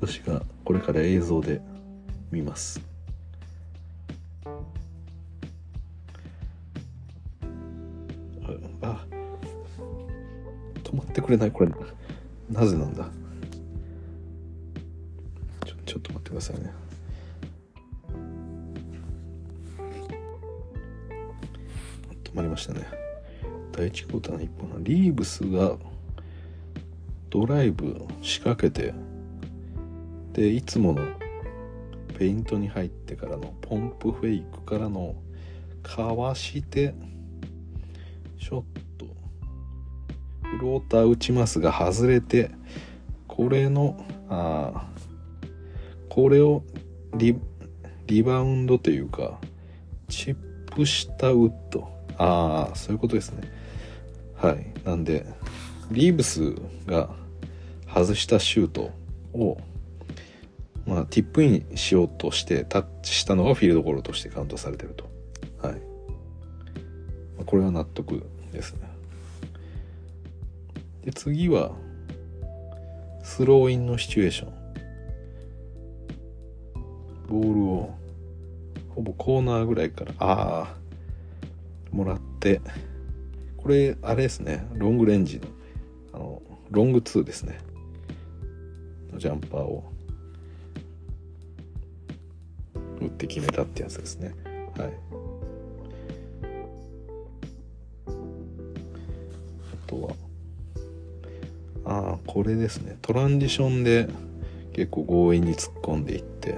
[0.00, 1.60] 私がこれから映像で
[2.30, 2.80] 見ます。
[10.88, 11.70] 止まってくれないこれ。
[12.50, 13.10] なぜなんだ？
[15.66, 16.72] ちょちょっと待ってくださいね。
[22.24, 22.86] 止まりましたね。
[23.72, 25.76] 第1クォーターの1本リーブスが
[27.28, 28.94] ドライブ仕掛けて
[30.32, 31.06] でいつもの
[32.18, 35.14] ペイントに入ってからのポンプフェイクからの
[35.82, 36.94] かわして
[38.38, 38.62] ショッ
[40.60, 42.50] ローター打ちますが外れて
[43.26, 44.88] これのあ
[46.08, 46.62] これを
[47.14, 47.36] リ
[48.06, 49.38] リバウンドというか
[50.08, 50.36] チッ
[50.74, 53.50] プしたウッドああそういうことですね
[54.36, 55.26] はいなんで
[55.90, 56.54] リーブス
[56.86, 57.10] が
[57.86, 58.90] 外したシュート
[59.34, 59.58] を
[60.88, 65.04] まあ、ティップインしようとしてタッチしたのがフィールドゴールとしてカウントされてると。
[65.62, 65.82] はい。
[67.44, 68.87] これは納得ですね。
[71.08, 71.70] で次は
[73.22, 74.52] スローインのシチュエーション
[77.28, 77.94] ボールを
[78.94, 82.60] ほぼコーナーぐらいからああもらって。
[83.56, 84.66] これあれですね。
[84.74, 85.46] ロングレンジの
[86.12, 87.58] あのロング2ですね。
[89.10, 89.90] のジャンパーを。
[93.00, 94.34] 打って決めたってやつですね。
[94.76, 94.92] はい。
[99.72, 100.27] あとは
[101.88, 102.98] ああこれですね。
[103.00, 104.08] トランジションで
[104.74, 106.56] 結構強引に突っ込んでいって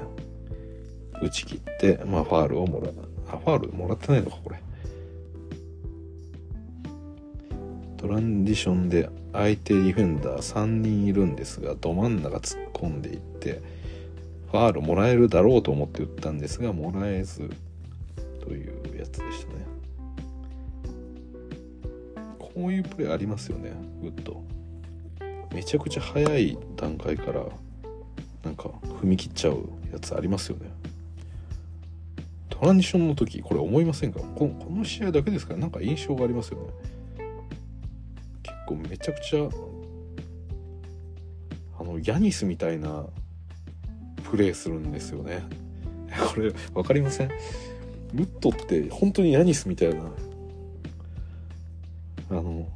[1.22, 2.94] 打ち切ってまあファールをもらう。
[3.28, 4.60] あファールもらってないのかこれ。
[7.96, 13.62] トランジションで相手ディフェンダー3人いるんですがど真ん中突っ込んでいって
[14.50, 17.50] ファールもらえるだろうと思って打ったんですがもらえず
[18.40, 19.66] というやつでしたね。
[22.38, 24.42] こういうプレーありますよねグッド。
[25.52, 27.44] めちゃくちゃ早い段階から
[28.44, 28.68] なんか
[29.02, 30.70] 踏み切っちゃうやつありますよね。
[32.48, 34.20] トランジションの時これ思いませんか？
[34.20, 35.54] このこの試合だけですか？
[35.54, 36.66] らなんか印象がありますよね。
[38.42, 39.48] 結構めちゃくちゃ
[41.78, 43.06] あのヤニスみたいな
[44.24, 45.42] プレーするんですよね。
[46.34, 47.28] これ分かりません？
[47.28, 47.30] ウ
[48.16, 50.02] ッドって本当にヤニスみたいな
[52.30, 52.68] あの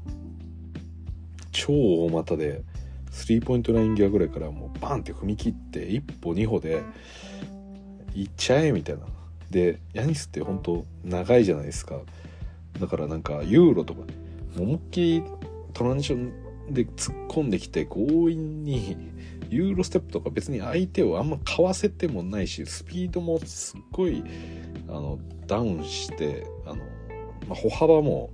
[1.55, 2.63] 超大股で
[3.11, 6.83] スリーポイントライン際ぐらいからもうバンって踏み切って一歩二歩で
[8.13, 9.03] 行っちゃえみたいな。
[9.51, 12.01] でヤニスって本当長いじゃないですか。
[12.81, 14.03] だからなんかユーロとか
[14.59, 15.23] 思いっきり
[15.73, 18.97] トランジションで突っ込んできて強引に
[19.51, 24.25] ユーロステップとか別に相手をあんまかわせてもないしスピードもすっごい
[24.89, 26.77] あのダウンしてあの、
[27.47, 28.31] まあ、歩幅も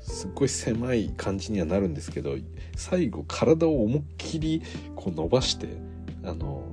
[0.00, 2.36] すっごい狭い感じにはなるんですけど
[2.76, 4.62] 最後体を思いっきり
[4.96, 5.68] こう伸ばして
[6.24, 6.64] あの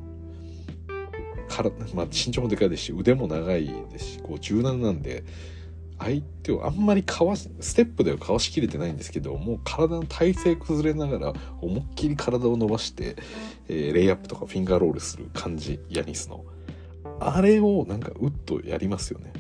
[1.48, 5.24] からまあ、身長もでかいですし腕も長いですしこう柔軟なんで
[6.00, 13.16] 相手をあんまりかわしステップではかわしきれてないんですけどもう体の体勢崩れながら思いっきり体を伸ばして、
[13.68, 16.46] えー、レイアップとかフィンガーロールする感じヤニスの。
[17.20, 19.34] あれをなんかウッとやりますよね。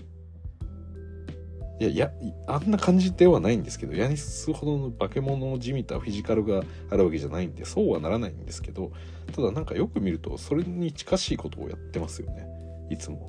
[1.79, 2.11] いやいや
[2.47, 8.91] あんな感じではないんですけどヤニスほどの化け物のじみたフィジカルがあるわけじゃないんでそうはならないんですけど
[9.33, 12.47] ただなんかよく見るとそれに近しいことをやってますよね。
[12.89, 13.27] いつも。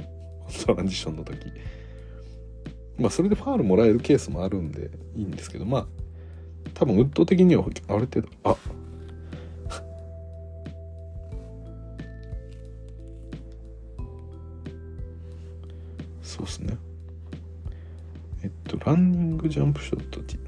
[0.64, 1.52] トランジションの時。
[2.96, 5.86] まあそれでファールもらえるケースもあるんでいいんですけどまあ
[6.74, 8.56] 多分ウッド的にはある程度あ
[16.22, 16.76] そうっすね。
[18.48, 20.38] えっとランニングジャンプショットティ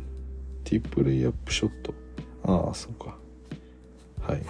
[0.64, 1.92] ティプレイアップショット。
[2.44, 3.14] ああそうか。
[4.26, 4.42] はい。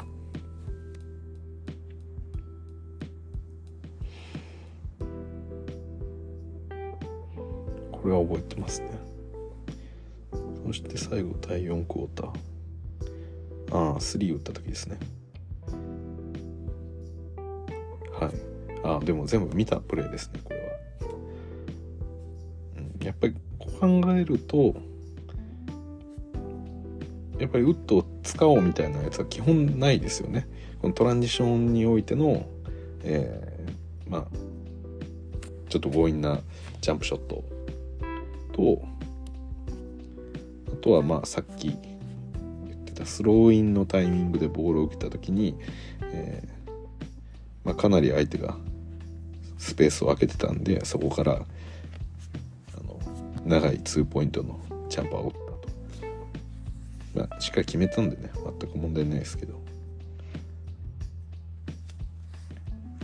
[7.90, 8.90] これは覚えてますね。
[10.64, 12.28] そして最後第4クォーター。
[13.72, 14.96] ああ3打った時ですね。
[18.12, 18.50] はい。
[18.84, 20.69] ああでも全部見たプレーですねこれは、
[23.02, 24.74] やっぱりこう考えると
[27.38, 30.46] やっぱりウッドを使おうみたいなやつは基本ないですよね。
[30.82, 32.46] このトランジションにおいての
[33.02, 34.24] えー、まあ
[35.68, 36.40] ちょっと強引な
[36.80, 37.44] ジャンプショット
[38.52, 38.82] と
[40.72, 41.76] あとはまあさっき言
[42.74, 45.56] ってたスローインのタイミングでボールを受けた時に、
[46.12, 46.70] えー、
[47.64, 48.56] まあ、かなり相手が
[49.58, 51.42] スペースを空けてたんでそこから
[53.44, 59.60] 長いツーポイントのジャンパーを打ったと、まあ、しっかり決めたんでね全く問題ないですけど。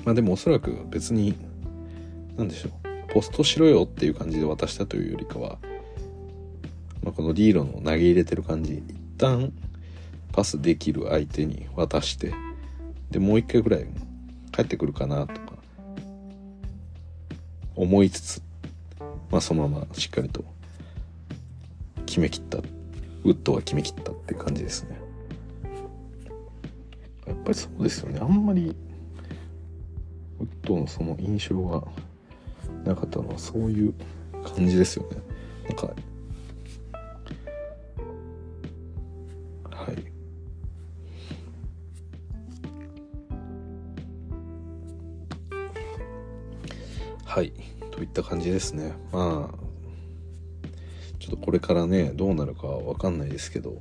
[0.04, 1.34] まあでもおそらく別に
[2.36, 2.72] 何でしょう。
[3.12, 5.58] ポストしろよっていう感じで渡したというよりかは、
[7.02, 8.74] まあ、このリーロの投げ入れてる感じ。
[8.74, 9.52] 一旦
[10.32, 12.34] パスできる相手に渡して
[13.10, 13.86] でもう一回ぐらい
[14.52, 15.56] 帰ってくるかなとか
[17.74, 18.42] 思いつつ、
[19.30, 20.44] まあ、そのまましっかりと
[22.06, 22.62] 決めきったウ
[23.30, 24.98] ッドが決めきったって感じですね。
[27.26, 28.20] やっぱりそうですよね。
[28.20, 28.74] あんまり
[30.38, 31.84] ウッドのその印象は
[32.84, 33.94] なかったのはそういう
[34.56, 35.18] 感じですよね。
[35.68, 35.88] なんか
[39.70, 39.96] はい。
[47.24, 47.52] はい。
[47.96, 48.92] といった感じですね。
[49.10, 49.58] まあ
[51.18, 53.76] ちょっとこれからねどうなるかわかんないですけど。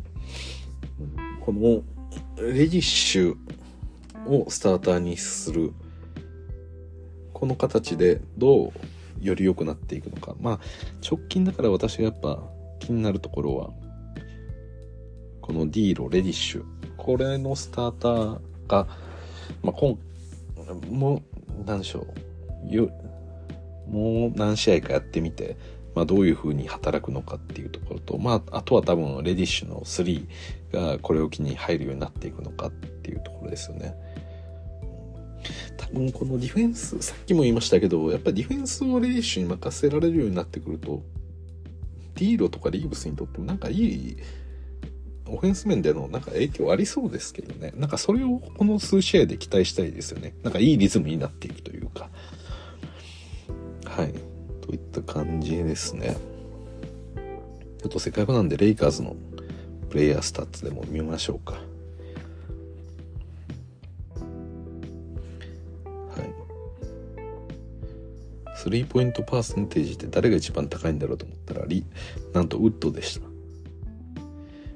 [1.42, 1.84] この
[2.38, 3.36] レディッシュ
[4.28, 5.74] をスターターにする
[7.34, 8.72] この形でどう
[9.22, 10.36] より良くなっていくのか。
[10.40, 10.60] まあ
[11.08, 12.42] 直近だから私がやっぱ
[12.80, 13.70] 気になるところは
[15.42, 16.64] このディーロレディッシュ。
[16.98, 18.88] これのスターターが、
[19.62, 19.98] まあ、今
[20.90, 21.22] もう
[21.66, 22.08] 何でしょ
[22.68, 22.76] う。
[22.76, 22.90] よ
[23.96, 25.56] もう何試合かやってみて、
[25.96, 30.28] まあ、どういう風に働くのかっていうところと、まあ、あとは多分レディッシュの3
[30.74, 33.96] がこれを機に入るようになっていくのかっていうところですよね。
[35.78, 41.02] 多分このディフェンス、さっきも言いましたけど、やっぱりディフェンスをレイッシュに任せられるようになってくると、
[42.16, 44.18] ディーロとかリーブスにとってもなんかいい
[45.28, 47.72] オフェンス面でのなんか影響ありそうですけどね。
[47.78, 50.36] なんかそれをこの数試合で期待したいですよね。
[50.44, 52.10] なんかいいリズムになっていくというか。
[53.86, 54.14] はい。
[54.62, 56.18] といった感じですね。
[57.80, 59.16] ちょっとせっかくなんでレイカーズの
[59.90, 61.60] プレイヤースタッツでも見ましょうかは
[66.18, 66.34] い。
[68.58, 71.86] スリーポイントパーセンテージって誰が一番高いんだろうと思ったらリ
[72.34, 73.28] なんとウッドでした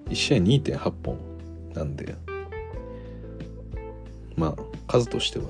[0.10, 1.18] 1試合2.8本
[1.73, 2.15] なんで
[4.36, 4.56] まあ
[4.88, 5.45] 数としては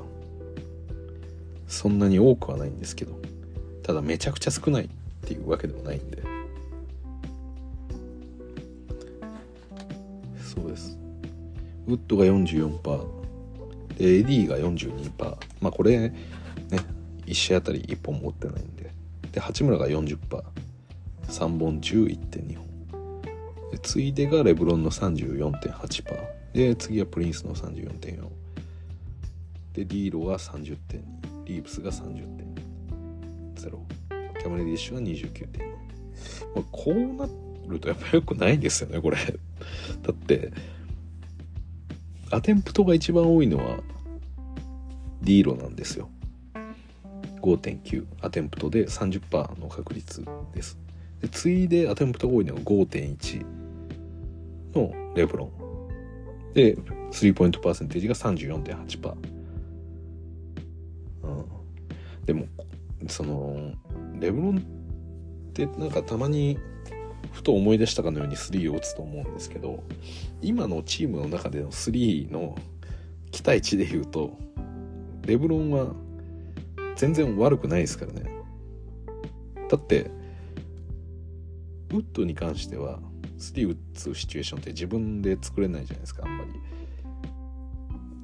[1.67, 3.19] そんなに多くはないんですけど
[3.89, 4.89] ただめちゃくちゃ少ないっ
[5.27, 6.21] ていうわけでもないんで。
[10.43, 10.95] そうです。
[11.87, 13.07] ウッドが44%
[13.97, 16.15] で AD が42%まあこれね
[17.25, 18.91] 1試合あたり1本持ってないんで。
[19.31, 20.19] で八村が 40%3
[21.57, 23.21] 本11.2本。
[23.71, 28.29] で次いでがレブロンの34.8%で次はプリンスの34.4
[29.73, 30.75] でリーロは30.2
[31.45, 32.48] リーブスが30.0
[33.67, 35.67] キャメレディッシュが29.2、
[36.55, 37.27] まあ、こうな
[37.67, 39.17] るとやっぱ良くないですよねこれ。
[40.01, 40.51] だって
[42.31, 43.79] アテンプトが一番多いのは
[45.21, 46.09] ディーロなんですよ。
[47.41, 50.23] 5.9アテンプトで30%の確率
[50.53, 50.77] です。
[51.21, 53.45] で次いでアテンプトが多いのが5.1
[54.73, 56.53] のレブロン。
[56.53, 56.77] で
[57.11, 59.13] スリーポイントパーセンテージが34.8%、
[61.23, 61.45] うん、
[62.25, 62.47] でも
[63.07, 63.73] その
[64.19, 66.57] レブロンってなんかたまに
[67.31, 69.83] ふと思い出したかのように3を打つと思うんですけど
[70.41, 72.57] 今のチームの中での3の
[73.31, 74.37] 期待値で言うと
[75.25, 75.93] レブロンは
[76.95, 78.29] 全然悪くないですからね。
[79.69, 80.11] だって
[81.91, 82.99] ウッドに関しては
[83.37, 86.43] 3打つシチュエーションって自分で作れないじゃないですかあんま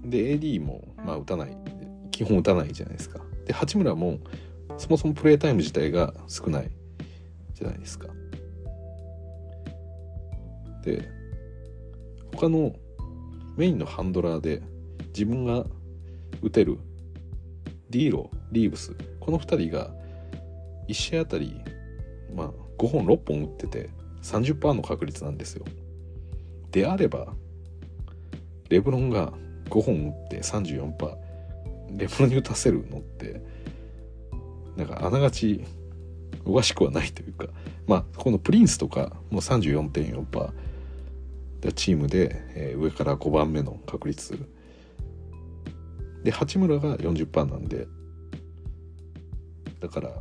[0.03, 0.09] り。
[0.09, 1.57] で AD もまあ打たない。
[2.11, 3.19] 基本打たないじゃないですか。
[3.45, 4.19] で八村も
[4.77, 6.71] そもそもプレイタイム自体が少ない
[7.53, 8.07] じゃないですか。
[10.83, 11.09] で
[12.35, 12.75] 他の
[13.57, 14.61] メインのハンドラーで
[15.07, 15.65] 自分が
[16.41, 16.77] 打てる
[17.89, 19.91] ディーロリーブスこの2人が
[20.87, 21.59] 1試合あたり、
[22.35, 23.89] まあ、5本6本打ってて
[24.21, 25.65] 30%の確率なんですよ。
[26.71, 27.33] であれば
[28.69, 29.31] レブロンが
[29.69, 31.17] 5本打って34%
[31.97, 33.41] レブロンに打たせるのって
[34.75, 35.63] なんかあながち
[36.45, 37.47] おかしくはないというか
[37.87, 40.51] まあこのプリンスとかもう34.4%
[41.75, 44.37] チームで、えー、上から5番目の確率。
[46.23, 47.87] で八村が40%なんで。
[49.79, 50.11] だから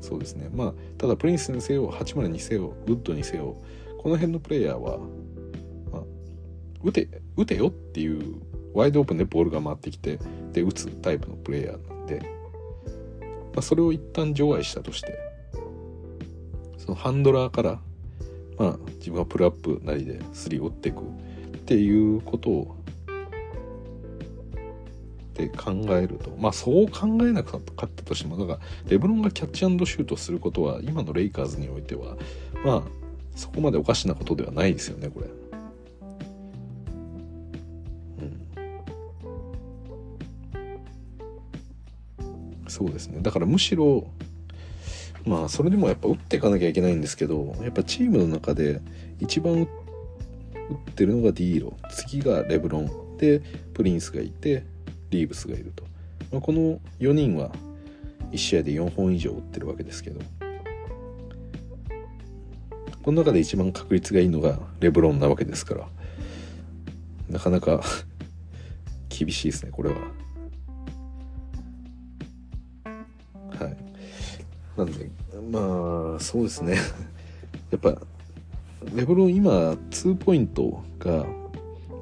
[0.00, 0.48] そうですね。
[0.52, 3.56] まあただプリンスにせよ八村にせよウッドにせよ
[3.98, 4.98] この辺のプレイヤーは、
[5.92, 6.02] まあ、
[6.82, 8.40] 打て打てよっていう
[8.74, 10.18] ワイドオープンでボールが回ってきて
[10.52, 12.35] で打つタイプのプレイヤーなんで、
[13.56, 15.18] まあ、それを一旦除外したとして
[16.76, 17.80] そのハンドラーから
[18.58, 21.02] まあ自分はプルアップなりで3を打っていくっ
[21.64, 22.76] ていうことを
[25.30, 32.16] って考えるとまあそう考えなかったとしてもだからレブロンがキャッチシュートすることは今のレイカーズにおいては
[32.64, 32.82] まあ
[33.34, 35.26] そこまでおかしなことではないですよねこれ。
[42.76, 43.20] そうですね。
[43.22, 44.06] だからむしろ
[45.24, 48.82] まあそれでもやっぱ打っていかなきゃいけないんですけどやっぱチームの中で
[49.18, 49.68] 一番打っ
[50.94, 51.72] てるのがディーロ。
[51.90, 52.90] 次がレブロン。
[53.16, 53.40] で
[53.72, 54.62] プリンスがいて
[55.08, 55.84] リーブスがいると、
[56.30, 57.50] まあ、この4人は
[58.30, 60.20] 1試合で4本以上打ってるわけですけど。
[63.02, 65.88] この中で一番確率がいいのがレブロンなわけですから。
[67.30, 67.82] なかなか
[69.08, 69.96] 厳しいですねこれは。
[74.76, 75.10] なんで
[75.50, 76.76] まあそうですね。
[77.70, 77.96] やっぱ
[78.94, 81.26] レブロン今2ポイントが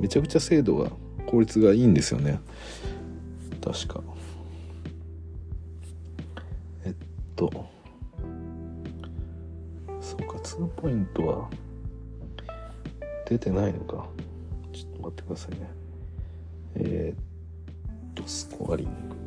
[0.01, 0.91] めちゃくちゃ精度が
[1.27, 2.41] 効率がいいんですよね。
[3.63, 4.03] 確か。
[6.85, 6.95] えっ
[7.37, 7.51] と。
[10.01, 11.51] そうか2ポイントは
[13.27, 14.07] 出てないのか。
[14.73, 15.71] ちょっと待ってくださいね。
[16.75, 19.24] えー、っとスコアリング。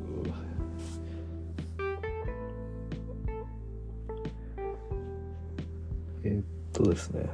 [6.28, 7.30] えー、っとですね。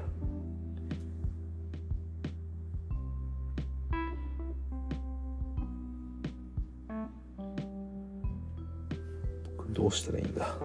[9.72, 10.56] どうしたらいいんだ？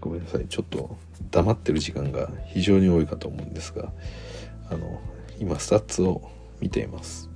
[0.00, 0.48] ごめんなさい。
[0.48, 0.96] ちょっと
[1.30, 3.92] 黙ってる時間が非常に多いかと思うんですが
[4.68, 5.00] あの
[5.38, 6.28] 今スタッツを
[6.60, 7.30] 見ています。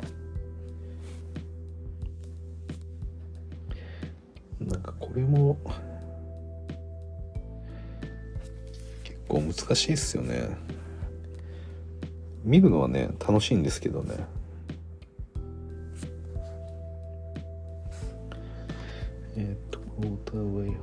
[4.60, 5.56] なんかこれも
[9.28, 10.56] 構難しいっすよね。
[12.44, 14.14] 見るのはね楽しいんですけどね。
[19.36, 20.76] えっ、とウォーターウェイ。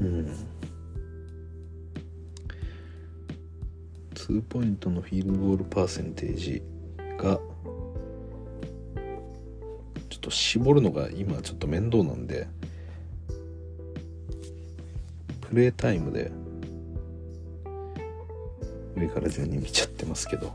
[0.00, 0.48] うん。
[4.28, 6.62] 2ポイントのフィールドゴールパーセンテージ
[7.16, 7.40] が
[10.28, 12.46] と絞るのが今ちょっと面倒なんで
[15.40, 16.30] プレータイムで
[18.94, 20.52] 上から順に見ちゃってますけど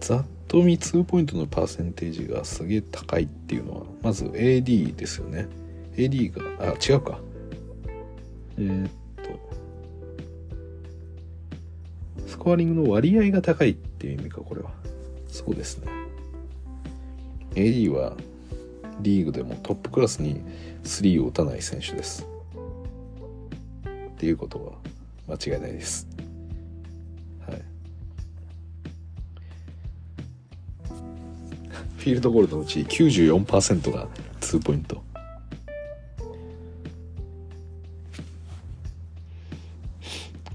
[0.00, 5.48] ざっと見2ポイントのパーセンテージがすげえ高いっていうのはまず AD ですよね。
[5.96, 7.18] AD があ違うか。
[8.58, 9.30] えー、っと
[12.28, 14.70] スコアリングの割合が高いっていう意味かこれは。
[15.28, 16.04] そうですね。
[17.54, 18.16] AD は
[19.00, 20.40] リーグでもトップクラスに
[20.84, 22.26] 3を打たない選手です。
[24.08, 24.80] っていうこと
[25.28, 26.06] は間違いないです。
[27.46, 27.62] はい。
[31.98, 34.08] フィールドゴールのうち94%が
[34.40, 35.02] 2ポイント。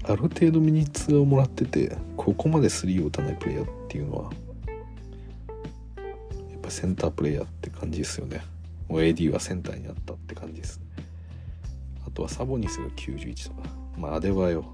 [0.04, 4.30] ある程度ミニッツをもらっててここまで3を打たないプレイヤーっていうのは
[6.70, 8.42] ぱセンタープレイヤーって感じですよね。
[8.88, 10.80] もう AD はセンターになったって感じです。
[12.06, 13.68] あとはサボニスが91とか。
[13.98, 14.64] まあアデバよ、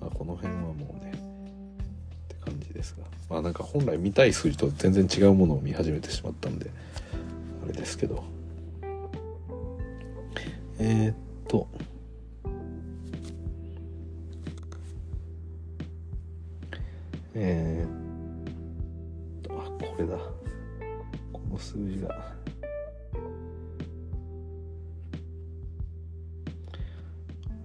[0.00, 1.12] まあ、この辺はもうね。
[1.12, 3.04] って感じですが。
[3.28, 6.70] まあなんか本来見たい数字と全然違うものを見始めてしまったんで
[7.62, 8.24] あれですけど。
[10.78, 11.14] えー、っ
[11.48, 11.68] と。
[17.34, 20.41] えー、あこれだ。
[21.52, 22.32] この数字が。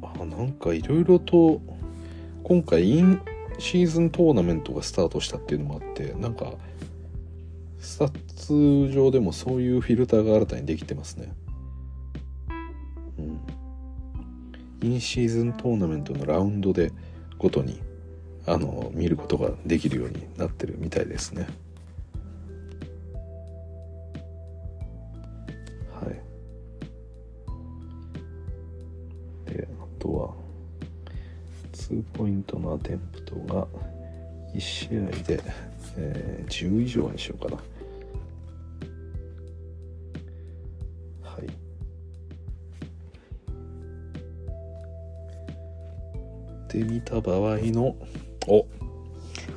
[0.02, 1.62] あなんかいろいろと
[2.44, 3.22] 今回イン
[3.60, 6.54] シーズントーナメントがスタートしたっていうのもあってなんか
[7.80, 11.34] スタッツ上でもそういうフィルターが新たにできてますね。
[13.18, 13.40] うん。
[14.84, 16.92] インシーズントーナメントのラウンドで
[17.38, 17.80] ごとに
[18.46, 21.48] あの見ることができるようになってるみたいですね。
[32.48, 33.68] トのアテンプトが
[34.56, 34.90] 1試合
[35.24, 35.42] で、
[35.98, 37.58] えー、10以上にしようかな。
[41.22, 41.48] はい。
[46.74, 47.96] で見た場合の
[48.48, 48.66] お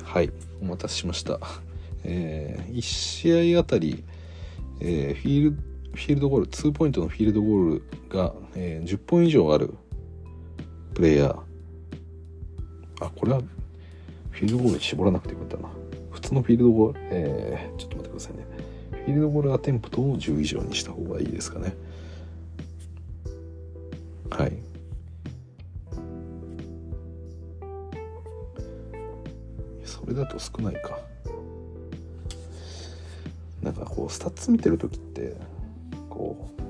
[0.03, 0.31] はい
[0.61, 1.39] お待たせしました。
[2.03, 4.03] えー、1試合あたり、
[4.79, 5.57] えー、フィール
[5.93, 9.73] フィールドゴール2ポイントのフィールドゴールが、えー、10本以上ある
[10.93, 11.50] プレイヤー。
[13.01, 13.41] あこれは
[14.29, 15.69] フィールドゴールに絞らなくてよかったな。
[16.11, 18.45] 普通のフィールドゴールえー、ちょっと待ってくださいね。
[18.91, 21.73] フィールドゴールアテンプトを10以上にした方がいいですかね。
[24.29, 24.53] はい。
[29.83, 30.99] それだと少ないか。
[33.61, 35.35] なんかこうスタッツ見てる時って
[36.09, 36.60] こう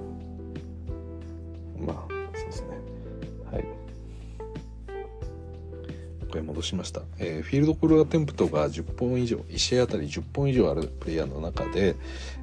[6.32, 11.98] これ戻しました、えー、フィールドゴールアテンプトが10本以上1試合あたり10本以上あるプレイヤーの中で、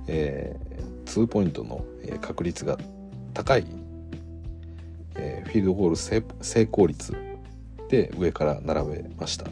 [0.06, 1.84] えー、2ポイントの
[2.20, 2.78] 確率が
[3.32, 3.66] 高い、
[5.14, 5.96] えー、フィールドゴール
[6.44, 7.14] 成功率
[7.88, 9.46] で上から並べました。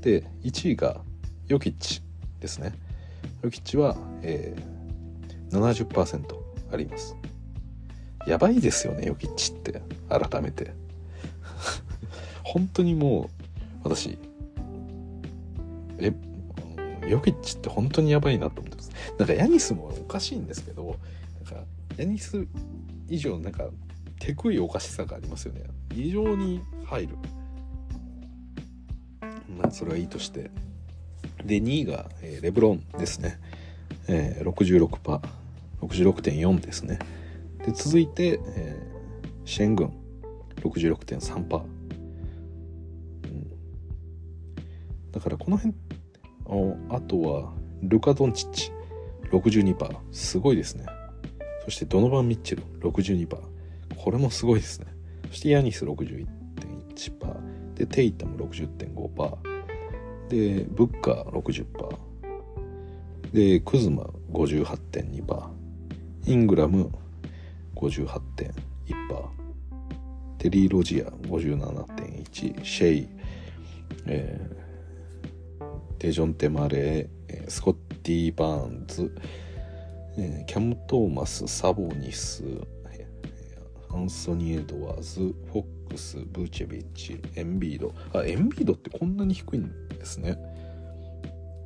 [0.00, 1.00] で1位が
[1.48, 2.02] ヨキッチ
[2.38, 2.72] ですね。
[3.42, 6.22] ヨキッチは、えー、70%
[6.72, 7.16] あります。
[8.28, 10.72] やばいですよねヨキッチって改めて。
[12.44, 13.35] 本当にもう
[13.86, 14.18] 私。
[15.98, 16.12] え
[17.08, 18.90] ヨキッチって本当にやばいなと思ってます。
[19.18, 20.96] なんかヤニスもおかしいんですけど
[21.44, 21.64] なんか
[21.96, 22.46] ヤニス
[23.08, 23.68] 以上なんか
[24.18, 25.62] 手食いおかしさがありますよね。
[25.94, 27.16] 異常に入る。
[29.56, 30.50] まあそれはいいとして。
[31.44, 33.38] で2位が、えー、レブロンですね、
[34.08, 35.20] えー、66%、
[35.80, 36.98] 66.4ですね。
[37.64, 40.06] で続いて、えー、シェングン。
[40.56, 41.75] 66.3%、
[45.16, 45.74] だからこの辺
[46.90, 48.70] あとはルカ・ドンチッチ。
[49.32, 50.84] 62%すごいですね。
[51.64, 52.90] そしてドノバン・ミッチェル。
[52.90, 53.26] 62%
[53.96, 54.86] これもすごいですね。
[55.30, 59.38] そしてヤニス61.1%でテイタム60.5%
[60.28, 61.64] でブッカー60%
[63.32, 65.48] でクズマ58.2%
[66.26, 66.90] イングラム
[67.74, 68.52] 58.1%
[70.36, 73.08] テリー・ロジア57.1%シェイ、
[74.04, 74.65] えー、
[76.06, 77.74] デジョンテ・マレースコッ
[78.04, 79.12] ティ・バーンズ、
[80.46, 82.44] キャム・トーマスサボニス
[83.92, 87.92] アンソニー・エドワーズフォックスブーチェビッチエンビード。
[88.14, 90.38] あエンビードってこんなに低いんですね。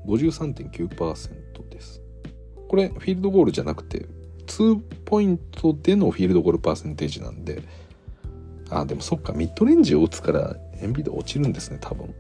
[0.07, 2.01] 53.9%です。
[2.67, 4.07] これフィールドゴールじゃなくて
[4.47, 7.63] 2ポイントでのフィールドゴールパーセンテージなんで。
[8.71, 12.15] あでもそっかミッドレンジを打つからエンビード落ちるんですね多分、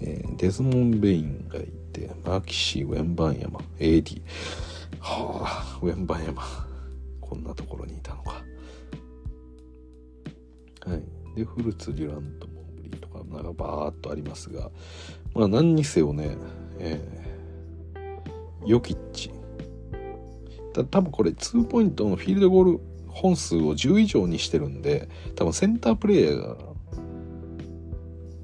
[0.00, 4.22] えー、デズモンド・ベインがいてマキシー・ウェンバンヤマ AD
[5.00, 6.44] はあウェンバンヤマ。
[7.20, 8.42] こんなところにいたのか。
[10.86, 11.02] はい。
[11.36, 14.70] でフルツ・デュラント・モーブリーとかなんかバーっとありますが
[15.34, 16.36] まあ何にせよね
[16.78, 19.30] えー、ヨキッチ。
[20.72, 26.56] た多分これ2ポイントのフィールドゴール本数を10以上にしてるんで多分センタープレイヤーが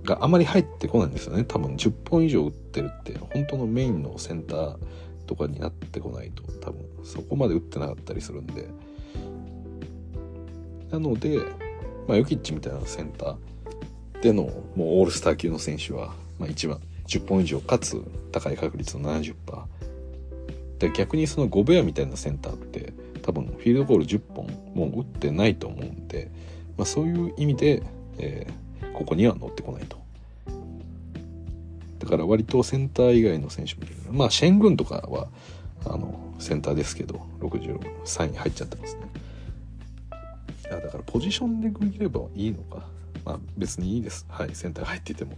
[0.05, 1.45] があまり入ってこないんですよね。
[1.45, 4.77] 多分10本以上打ってるって本当のメインのセンター
[5.27, 6.43] とかになってこないと。
[6.61, 8.69] 多分そこまで打ってなかったりするんで。
[10.91, 11.39] なので、
[12.07, 14.53] まあ、ヨキッチみたいなセンターでのもう
[15.01, 18.01] オールスター級の選手は、まあ、一番10本以上かつ
[18.31, 19.35] 高い確率の70%
[20.79, 26.31] で逆にそのゴベアみたいなセンターって多分フィールドゴール10本もう打ってないと思うんで、
[26.77, 27.83] まあ、そういう意味で、
[28.19, 28.53] えー、
[28.95, 29.99] ここには乗ってこないと。
[31.99, 33.95] だから割とセンター以外の選手もいる。
[34.11, 35.29] まあシェングンとかは
[35.85, 39.03] あのセンターですけど63位入っちゃってますね。
[40.71, 42.87] だからポジションで区切ればいいのか。
[43.25, 44.27] まあ別にいいです。
[44.29, 45.37] はいセンター入ってても。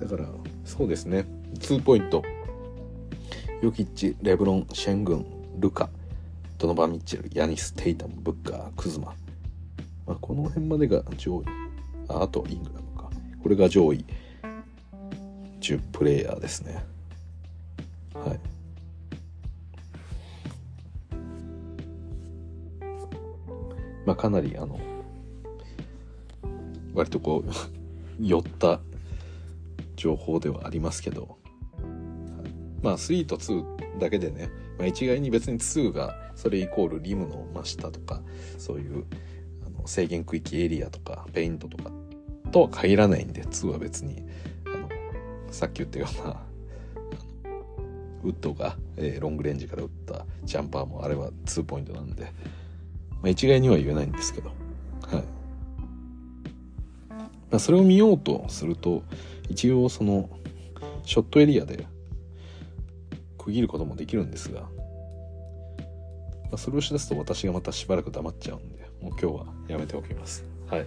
[0.00, 0.26] だから
[0.64, 1.26] そうですね。
[1.54, 2.22] 2ポイント。
[3.62, 5.26] ヨキッチレブロンシェングン
[5.58, 5.88] ルカ。
[6.58, 9.14] ドノバ・ミッチェルヤニス・テイタムブッカークズマ、
[10.06, 11.63] まあ、この辺までが上位。
[12.08, 13.10] あとイングラムか。
[13.42, 14.04] これが上位。
[15.60, 16.84] 10プレイヤーですね。
[18.12, 18.40] はい。
[24.04, 24.78] まあかなりあの
[26.92, 27.50] 割とこう
[28.20, 28.80] 寄った
[29.96, 31.38] 情報ではありますけど、
[32.82, 38.20] まあ3と2だけでね、まあ、一概に別に2がそれイコールリムの真下とか
[38.58, 39.04] そういう
[39.86, 41.90] 制限区域エリアとかペイントとか
[42.50, 44.22] とは限らないんで2は別に
[44.66, 44.88] あの
[45.50, 46.40] さっき言ったような
[48.24, 52.30] ウッドが、えー、ロングレンジから打ったジャンパーもあれは2ポイントなんで、ま
[53.24, 54.54] あ、一概には言えないんですけど、は
[55.18, 55.24] い。
[57.10, 59.02] まあ、それを見ようとすると、
[59.48, 60.30] 一応その、
[61.04, 61.86] ショットエリアで
[63.36, 64.68] 区切ることもできるんですが、ま
[66.54, 68.73] あ、それをしだすと私がまたしばらく黙っちゃうんで、
[69.04, 70.44] もう今日はやめておきます。
[70.66, 70.86] はい。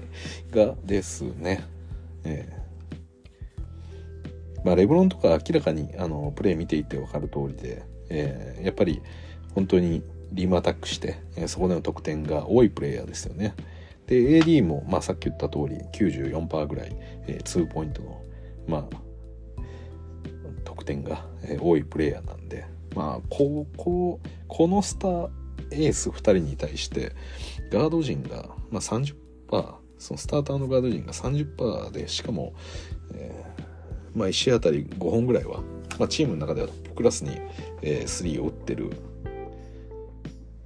[0.51, 1.63] がですね、
[2.23, 2.67] えー
[4.65, 9.01] まあ、レブロンとか明らかにあのプレー見ていて分かる通りで、えー、やっぱり
[9.53, 10.03] 本当に
[10.33, 13.53] リームアタックして、えー、そこでの得点が多いプレイヤーですよね。
[14.07, 16.95] で AD も、まあ、さっき言った通り94%ぐらい、
[17.27, 18.21] えー、2ポイントの、
[18.67, 18.85] まあ、
[20.63, 22.65] 得点が、えー、多いプレイヤーなんで、
[22.95, 25.29] まあ、こここのスター
[25.71, 27.13] エース2人に対して
[27.71, 29.15] ガード陣が、まあ30%、
[29.97, 32.53] そのスターターのガード陣が30%でしかも、
[33.13, 35.61] えーまあ、1試合あたり5本ぐらいは、
[35.99, 37.39] まあ、チームの中ではトップクラスに、
[37.81, 38.91] えー、3を打ってる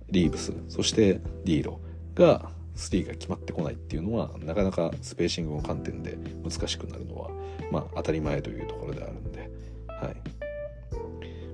[0.09, 1.79] リーブスそしてディーロ
[2.15, 7.29] が3が決まってこないっていうのはなかなかスペーシングの観点で難しくなるのは、
[7.71, 9.49] まあ、当たり前というところであるんで、
[9.87, 10.15] はい。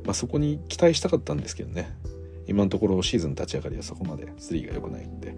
[0.03, 1.90] まあ、そこに期待したかったんですけどね。
[2.48, 5.36] 今のところシーズン立ち上がりはそこまで3が良くないんで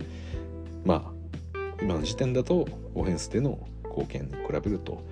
[0.85, 1.19] まあ
[1.81, 5.03] 今の時点だとオフェンスでの貢献に比べると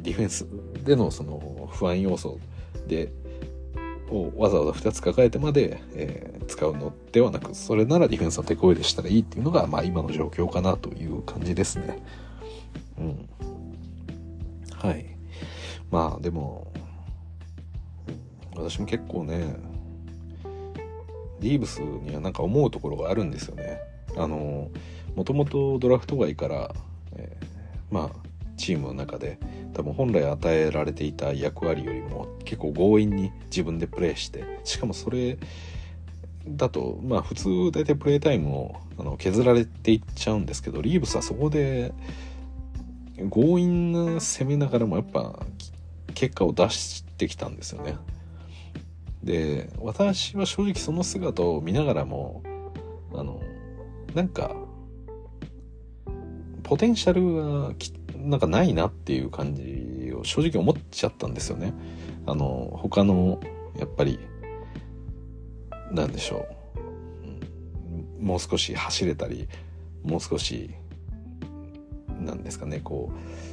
[0.00, 0.46] ディフェンス
[0.84, 2.38] でのその不安要素
[2.86, 3.12] で
[4.10, 12.02] をわざわざ2つ抱えてまで、えー、使うのではなくそれならディフェンスの手こ入れしたらいいっていうのが、まあ、今の状況かなという感じですね。
[12.98, 13.28] うん、
[14.72, 15.06] はい
[15.90, 16.70] まあでも
[18.54, 19.56] 私も結構ね
[21.44, 23.78] リーブスにはなんか思うところがあるんですよね。
[24.16, 24.70] あの
[25.14, 26.74] もともとドラフト外から、
[27.16, 29.38] えー、まあチームの中で
[29.74, 35.38] 多分本来与えられていた役割よりも結構強引に自分でプレーしてしかもそれ
[36.48, 41.92] だとまあ普通大体プレータイムをあの削られていっちゃうんですけどリーブスはそこで
[43.30, 45.40] 強引な攻めながらもやっぱ
[46.14, 47.96] 結果を出してきたんですよね。
[49.24, 52.42] で私は正直その姿を見ながらも
[53.12, 53.40] あの
[54.14, 54.54] なんか
[56.62, 61.74] ポテンシャルがきなんかないなっていう感じを正直思っちゃったんですよね。
[62.26, 63.38] あの、他の、
[63.78, 64.18] やっぱり、
[65.90, 66.64] なんでしょう。
[68.24, 69.46] もう少し走れたり
[70.02, 70.70] もう少し
[72.20, 73.43] なんですかねこう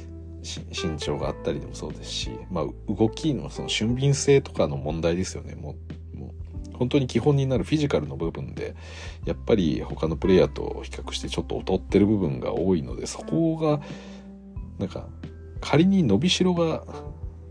[0.42, 5.54] 身長があったりでもそうですし、まあ、動きのその俊敏性とかの問題ですよね。
[5.54, 5.76] も
[6.14, 6.34] うも
[6.74, 8.74] う本当に基本になるフィジカルの部分で
[9.24, 13.80] やっぱり他のプレイヤーと比較してちょっと劣ってる部分が多いのでそこが
[14.78, 15.06] なんか
[15.60, 16.84] 仮に伸びしろが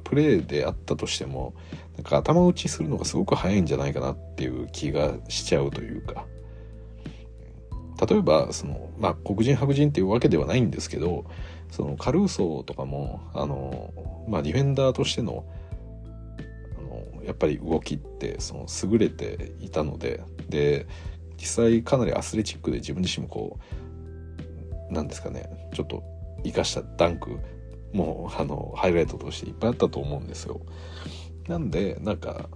[0.03, 1.53] プレーであったとしても
[1.95, 6.25] なんか頭打ちするのがすごく早いんじゃないかなっていう気がしちゃうというか。
[8.09, 11.25] 例えばその、まあ、黒人白人っていうわけではないんですけど
[11.71, 13.91] そのカルーソーとかもあの、
[14.27, 15.45] まあ、ディフェンダーとしての
[16.77, 20.85] あのやっぱり動きってその優れていたのでで
[21.37, 23.59] 実際かなりアスレチックで自分自身もこ
[24.89, 26.03] うなんですかねちょっと
[26.43, 27.39] 生かしたダンク
[27.93, 30.61] もあのハイライトとしていっぱいあったと思うんですよ。
[31.47, 32.49] なんでなんか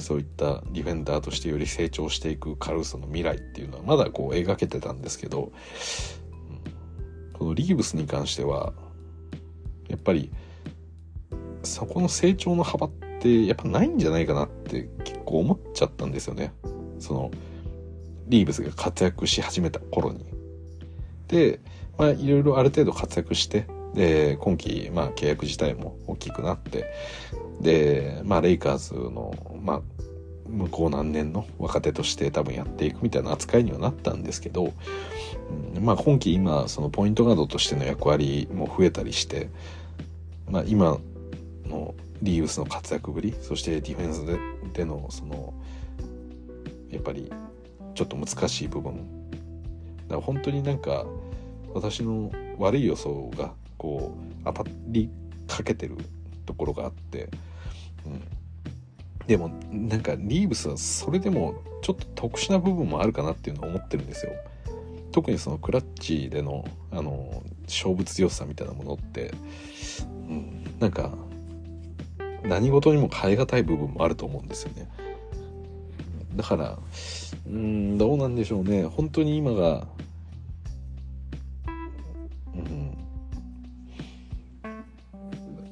[0.00, 5.52] そういったディフェンダーとしてより成長していくカルーソの未来っていうのはまだこう描けてたんですけど、
[7.38, 8.72] このリーブスに関しては
[9.88, 10.30] やっぱり
[11.62, 12.90] そこの成長の幅っ
[13.20, 16.52] てやっぱないんじゃないかなって結構思っちゃったんですよね。
[16.98, 17.30] その
[18.26, 20.26] リーブスが活躍し始めた頃に。
[21.28, 21.60] で、
[21.96, 26.92] まあいろいろある程度活躍してで今季、まあ、契約自体も大きくなって
[27.60, 29.82] で、まあ、レイカーズの、まあ、
[30.48, 34.72] 向こう何年の若手として多分やっていくみたいな扱いにはなったんですけど、
[35.76, 39.48] うん、まあ今季今そのポイントガードとしての役割も増えたりして、
[40.48, 40.98] まあ、今
[41.66, 44.38] のリーブスの活躍ぶりそしてディフェンスで
[44.72, 45.54] でのその
[46.90, 47.30] やっぱり
[47.94, 48.94] ちょっと難しい部分。
[50.08, 51.04] だから本当になんか
[51.74, 55.10] 私の悪い予想がこう当たり
[55.46, 55.96] かけてる
[56.46, 57.28] ところがあって、
[58.06, 58.22] うん、
[59.26, 64.32] でもなんかリーブスはそれでもちょっと特殊な部分もあるかなっていうのを思ってるんですよ。
[65.12, 69.32] 特にそのクラッチでのあの勝負強さみたいなものって、
[70.28, 71.12] うん、なんか
[72.44, 74.88] 何事にも変え難い部分もあると思うんですよね。
[76.36, 76.78] だから
[77.46, 79.86] うんどうなんでしょうね本当に今が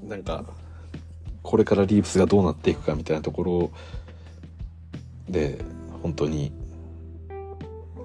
[0.09, 0.45] なんか
[1.43, 3.71] これからリーブスがどうなっていくかみたいなところ
[5.29, 5.61] で
[6.03, 6.53] 本当に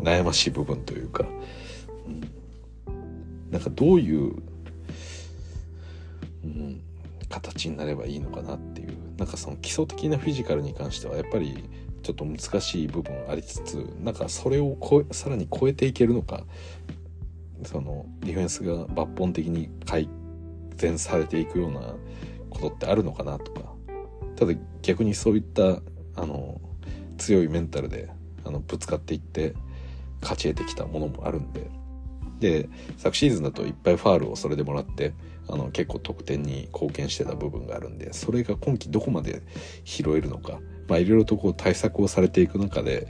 [0.01, 1.25] 悩ましい部分というか、
[2.87, 4.35] うん、なんかどういう、
[6.43, 6.81] うん、
[7.29, 8.97] 形になればいいのかなっていう。
[9.17, 11.63] なんかその基礎的なフィジカルに関してはやっぱり
[12.01, 16.43] ちょっと難しい部分ありつつなんかそれをこさらに超えていけるのか。
[17.63, 20.09] そのディフェンスが抜本的に改
[20.77, 21.93] 善されていくような
[22.49, 23.71] ことってあるのかなとか。
[24.35, 25.79] ただ逆にそういった
[26.15, 26.59] あの
[27.19, 28.09] 強いメンタルで
[28.43, 29.53] あのぶつかっていって
[30.21, 31.69] 勝ち得てきたものもあるんで。
[32.39, 35.13] で昨シーズンだといっぱいファールをそれでもらって
[35.47, 39.43] あの結構得点に貢献してた部分があるんでそれが今季どこまで
[39.83, 43.07] 拾えるのかまあいろいろとこう対策をされていく中で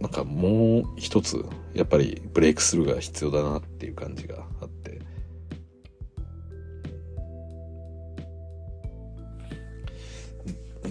[0.00, 4.80] なんかもう一つやっぱりブレイクスルーが必要だなっていう感じがあって。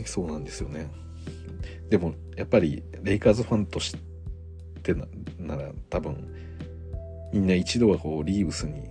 [0.06, 0.90] そうなんですよね。
[1.90, 4.09] でもやっぱりレイカーズファンとして
[4.94, 6.34] ってなら多分
[7.34, 8.82] みんな一度はこうリーブスに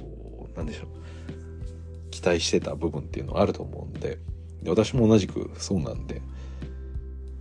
[0.00, 2.10] こうなんでしょう。
[2.10, 4.18] 期待してた部分っていうのはあると思うんで。
[4.62, 6.22] で私も同じくそうなんで。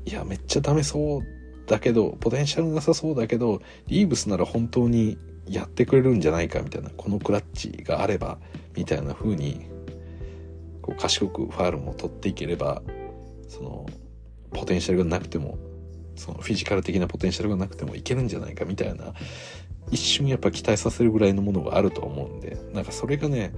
[0.05, 1.22] いやめっちゃダメそう
[1.65, 8.38] だけどポテンシャルなさそうだけどリーブスなら本当にやってくれるんじゃないかみたいなこのクラッチがあれば
[8.76, 9.68] みたいな風に
[10.81, 12.81] こう賢くファールも取っていければ
[13.47, 13.85] その
[14.51, 15.57] ポテンシャルがなくても
[16.15, 19.14] そのフィジカル的なポテンシャルがなくてもいけるんじゃないかみたいな
[19.91, 23.53] 一瞬やっぱ期待させるぐらいのものがあると思うんでなんかそれがね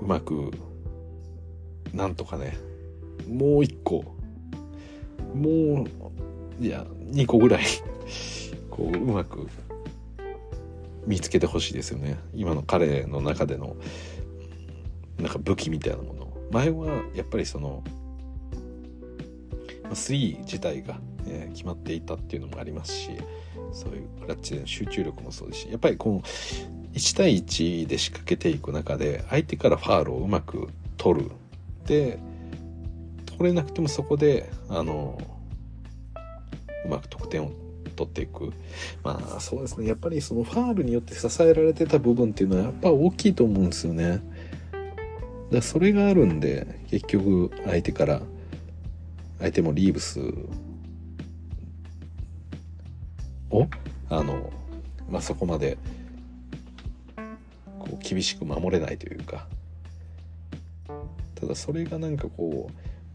[0.00, 0.52] うまく
[1.92, 2.56] なんとかね
[3.28, 4.04] もう一個
[5.34, 5.86] も
[6.60, 7.64] ういや2個ぐらい
[8.70, 9.46] こううまく
[11.06, 12.18] 見つけてほしいですよね。
[12.34, 13.76] 今の彼の中での
[15.18, 16.28] なんか武器みたいなもの。
[16.50, 17.82] 前はやっぱりその
[19.94, 23.10] 3自体が、えー、決まっていたっていうのもありますし
[23.72, 26.22] そういうクラッチでの集中力もそうですしやっぱりこの
[26.94, 31.30] 1対1で仕掛けていく中で相手からファールをうまく取る。
[31.86, 32.18] で
[33.38, 35.18] 取れなくてもそこであの
[36.84, 37.52] うまく得点を
[37.94, 38.52] 取っていく。
[39.02, 39.86] まあそうですね。
[39.86, 44.20] やっぱりそのファールによって支えられてた部分っていうのはやっぱ大きいと思うんですよね。
[45.52, 48.22] だそれがあるんで結局相手から
[49.38, 50.20] 相手もリーブス。
[53.50, 53.66] を
[54.10, 54.52] あの、
[55.08, 55.78] まあ、そこまで
[57.78, 59.46] こう厳しく守れないというか。
[61.34, 62.68] ただそれがなんかこ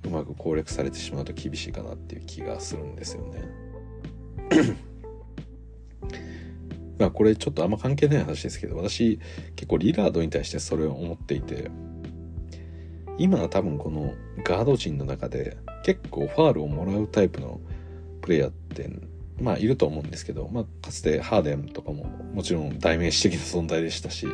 [0.06, 3.44] ううまく攻略されてしまうと厳しいかなっていう気がするんですよね。
[6.98, 9.20] まあこれちょっとあんま関係ない話ですけど私
[9.56, 11.70] 結構リラードに対してそれを思っていて
[13.18, 14.14] 今は多分この
[14.44, 17.60] ガード陣の中で結構ファールをもらうタイプの
[18.22, 18.90] プレイヤーって
[19.40, 24.28] まあいると思うんですけど、まあ、かつてハーデンとかももちろん代名詞的な存在でしたし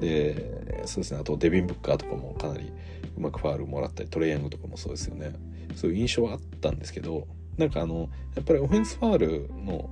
[0.00, 2.72] でそうですねあとデビン・ブッカーとかもかなり
[3.16, 5.32] うまくファールをもらったりトレイヤングとかもそうですよね。
[5.76, 7.26] そういう印象はあったんですけど
[7.56, 9.88] なんかあのやっぱりオフェンスファールの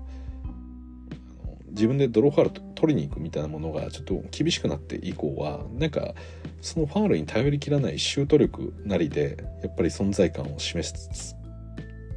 [1.71, 6.15] 自分でドローファール取りに行くみたいなものがちょっと厳しくなって以降はなんか
[6.61, 11.35] そのファールに頼りきらないシュート力なりでやっぱり存在感を示し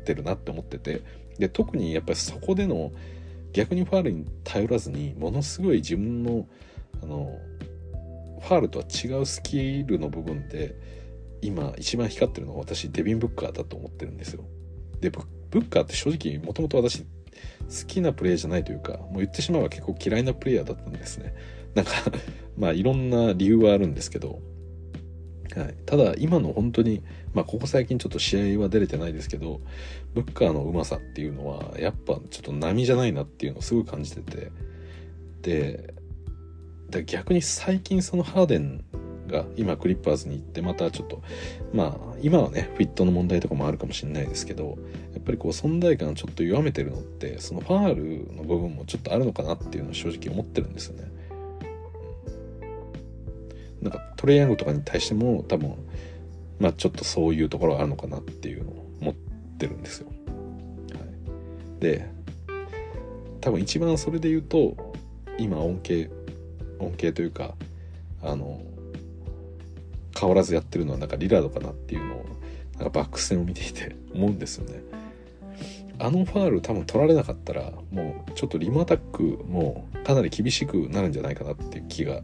[0.06, 1.02] てるなって思ってて
[1.38, 2.92] で特にやっぱりそこでの
[3.52, 6.48] 逆にファールに頼らずにものすごい自分の
[7.02, 7.40] あの
[8.42, 10.76] ファールとは違うスキルの部分で
[11.42, 14.44] 今一番光ってるのは私デビン・ブッカーだと思ってるんですよ。
[15.00, 15.20] でブ
[15.60, 17.06] ッカーって正直もともと私
[17.70, 21.34] 好きなプレイヤーじゃないというかもう言ってしまえば結構嫌いなプレイヤーだったんですね。
[21.76, 21.92] なんか
[22.58, 24.40] まあいろんな理由はあるんですけど、
[25.56, 27.02] はい、ただ今の本当に
[27.34, 29.62] まあここ最近ちょっと試合は出れてないですけど
[30.14, 34.52] ブッカーのうまさっていうのはやっぱちょっと波じゃないなっていうのをすごい感じてて。
[35.42, 35.94] で
[37.06, 38.84] 逆に最近そのハーデン
[39.34, 41.22] が今クリッパーズに行ってまたちょっと
[41.74, 44.78] まあ今はねフィットの問題とかもあるかもしれないですけど
[45.14, 51.12] やっぱりこう存在感ちょっと弱めてるのってそのファールの部分もちょっとあるのかなっていうのは正直思ってるんですよね。
[53.82, 55.76] なんかトレイヤングとかに対しても多分
[56.60, 59.14] まあちょっとそういうところがあるのかなっていうのを思っ
[59.58, 60.08] てるんですよ。
[60.08, 60.14] は
[61.80, 62.08] い、で
[63.42, 64.78] 多分一番それで言うと
[65.38, 66.10] 今恩恵
[66.80, 67.56] 恩恵というか
[68.22, 68.62] あの
[70.18, 72.26] 変わらずやってるのはなんかリラードかなっていうのを
[72.76, 74.82] なんかバックス戦を見ていて思うんですよね。
[76.00, 82.22] あのファール多分取られなかったらもうちょっとリムアタックもかなり厳しくなるんじゃないかなっていう気が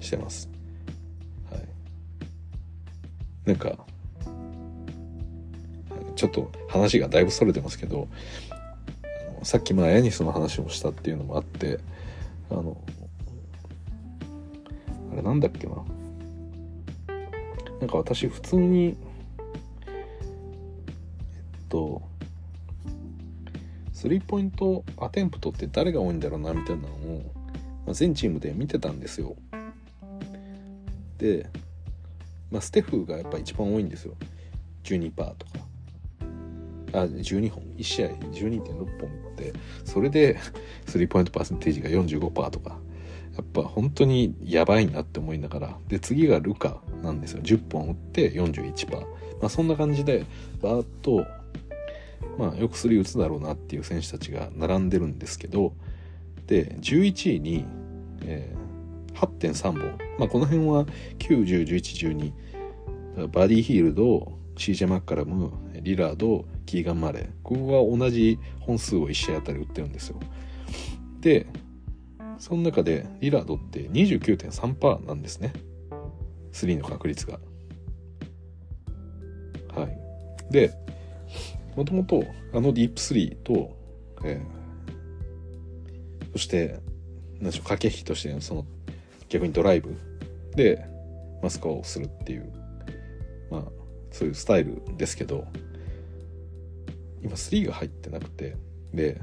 [0.00, 0.48] してます。
[1.50, 1.62] はい。
[3.44, 3.84] なんか
[6.20, 8.06] ちょっと話がだいぶそれてますけど
[9.42, 11.78] さっきまあヤニスの話をしたっていうのもあって
[12.50, 12.76] あの
[15.12, 15.76] あれなんだっけな
[17.80, 18.96] なんか私普通に
[19.86, 22.02] えっと
[24.00, 27.32] スリーポイントアテンプトって誰が多いんだろうなみたいなのを、
[27.86, 29.36] ま、全チームで見てたんですよ。
[31.18, 31.50] で、
[32.50, 34.14] まあ、ステフがやっぱ一番多いんですよ。
[34.84, 35.34] 12%とか。
[36.92, 37.62] あ12本。
[37.76, 38.88] 1試合12.6本っ
[39.36, 39.52] て。
[39.84, 40.38] それで
[40.86, 42.78] スリーポイントパーセンテージが45%とか。
[43.36, 47.42] やっぱ本当にやばいなって思いながらで次がルカなんですよ。
[47.42, 49.06] 10本打って41%ま
[49.42, 50.26] あそんな感じで
[50.60, 51.24] バーッと
[52.38, 55.72] まあよくスリー打つだろうなっていう選手たちが並んでるんですけど
[56.46, 57.64] で11位に、
[58.22, 60.86] えー、8.3本まあこの辺は
[61.18, 62.32] 9101112
[63.32, 67.28] バディヒールド CJ マッカラムリラードキーガン・マレー。
[67.42, 70.20] ここは同じ本数を1試合あたり打ってるんですよ。
[71.20, 71.46] で
[72.40, 75.52] その中でリラードって29.3%なんですね。
[76.52, 77.38] 3の確率が。
[79.74, 79.98] はい。
[80.50, 80.72] で
[81.76, 83.76] もともとあのディープ3と、
[84.24, 86.80] えー、そして
[87.34, 88.66] 何でしょう駆け引きとしてその
[89.28, 89.94] 逆にドライブ
[90.56, 90.84] で
[91.42, 92.52] マスクをするっていう
[93.50, 93.64] まあ
[94.10, 95.46] そういうスタイルですけど
[97.22, 98.56] 今3が入ってなくて
[98.92, 99.20] で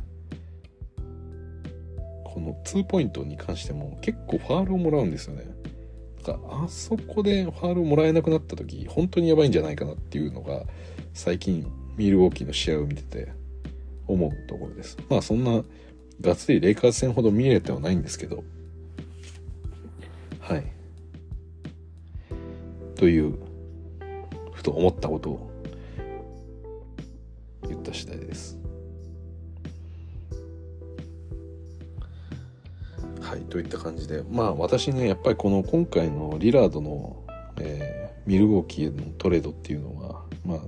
[2.38, 5.46] この2ポイントに関しても結構ファールをもらうんですよね。
[6.24, 10.62] だからあそこでファールをもらえなくなった時本当にやばいんじゃないかなっていうのが
[11.16, 11.66] 最近
[11.96, 13.32] ミルウォーキーの試合を見てて
[14.06, 15.00] 思うところです。
[15.10, 15.64] まあそんな
[16.22, 18.44] がっつりレイカーズ戦ほど見れてはないんですけど
[20.40, 20.64] はい。
[22.94, 23.34] という
[24.54, 25.52] ふと思ったことを
[27.68, 28.67] 言った次第です。
[33.38, 37.24] いといった感じでまあ私ねやっぱりこの今回のリラードの、
[37.60, 40.60] えー、ミルウォーキーのトレードっていうのはまあ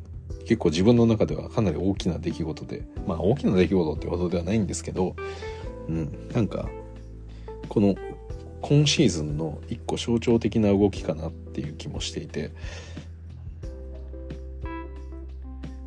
[0.42, 5.16] 結構自分の中ではかなり大きな出来事でまあ大きな出来事ってほどではないんですけど
[5.88, 6.70] うんなんか
[7.68, 7.96] この
[8.62, 12.52] 今シーズンの一個象徴的な動きかなっていう気もしていて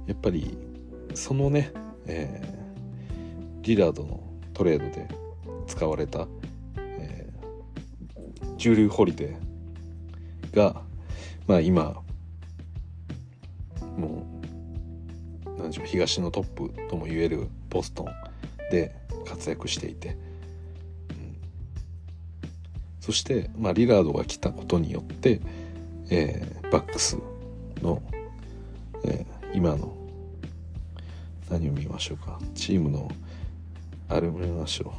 [0.06, 0.56] やっぱり
[1.14, 1.72] そのね、
[2.06, 4.20] えー、リラードの
[4.54, 5.08] トレードで
[5.66, 6.26] 使われた、
[8.62, 10.82] ドリュー・ホリデーが、
[11.48, 12.00] まあ、今
[13.96, 14.24] も
[15.46, 18.06] う何でしょう東のトップとも言えるボストン
[18.70, 18.94] で
[19.26, 20.16] 活躍していて、うん、
[23.00, 25.40] そして、まあ、リラードが来たことによって、
[26.10, 27.18] えー、バックス
[27.82, 28.00] の、
[29.04, 29.92] えー、今の
[31.50, 32.38] 何を見ましょうか。
[32.54, 33.10] チームの
[34.08, 34.94] あれを見ましょ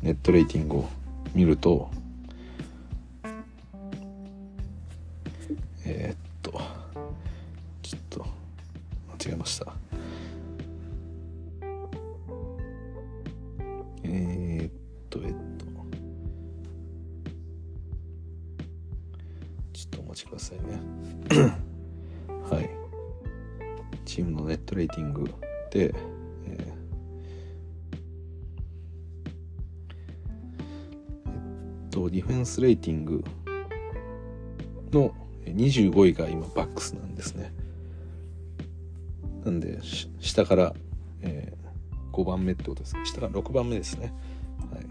[0.00, 0.04] う。
[0.06, 0.88] ネットレーティングを
[1.34, 1.90] 見ると
[5.90, 6.52] えー、っと
[7.80, 9.72] ちょっと間違えました。
[14.02, 14.72] えー、っ
[15.08, 15.64] とえっと。
[19.72, 20.78] ちょっとお待ちくださいね。
[22.50, 22.68] はい。
[24.04, 25.24] チームのネットレーティング
[25.70, 25.94] で、
[26.44, 26.74] え
[31.86, 33.24] っとディフェンスレーティング
[34.92, 35.14] の
[35.54, 37.52] 25位が今バックスなんですね
[39.44, 39.78] なんで
[40.20, 40.74] 下から、
[41.22, 44.12] えー、5番目ってことですね下から6番目ですね
[44.72, 44.86] はい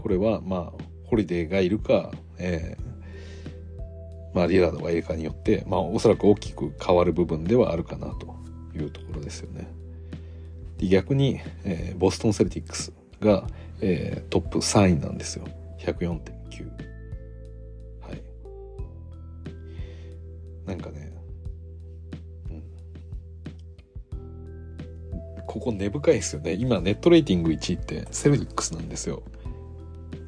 [0.00, 8.36] これはまあホリデーがいるか、えー、まあ、リラードがいるかによって、まあ、おそらく大きく変わる部分ではあるかなと
[8.74, 9.68] いうところですよね。
[10.76, 13.46] で逆に、えー、ボストン・セルティックスが、
[13.80, 15.46] えー、トップ3位なんですよ。
[15.92, 16.70] 104.9。
[18.00, 18.22] はい。
[20.66, 21.12] なんかね、
[22.50, 22.62] うん、
[25.46, 26.52] ここ根深いですよね。
[26.52, 29.22] 今、ネットレーティング1位ってセルティックスなんですよ。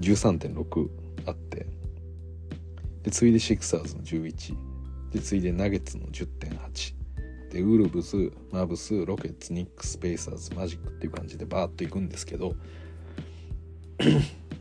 [0.01, 0.89] 13.6
[1.27, 1.67] あって。
[3.03, 4.55] で、次いでシクサーズの11。
[5.13, 7.01] で、次いでナゲッツの10.8。
[7.51, 12.55] で、ウルブズ、マブス、ロケッツ、ニックス、ペイサーズ、マジックっていう感じでバーッといくんですけど、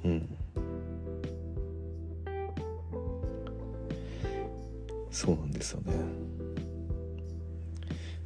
[0.03, 0.38] うん。
[5.11, 5.93] そうなんですよね。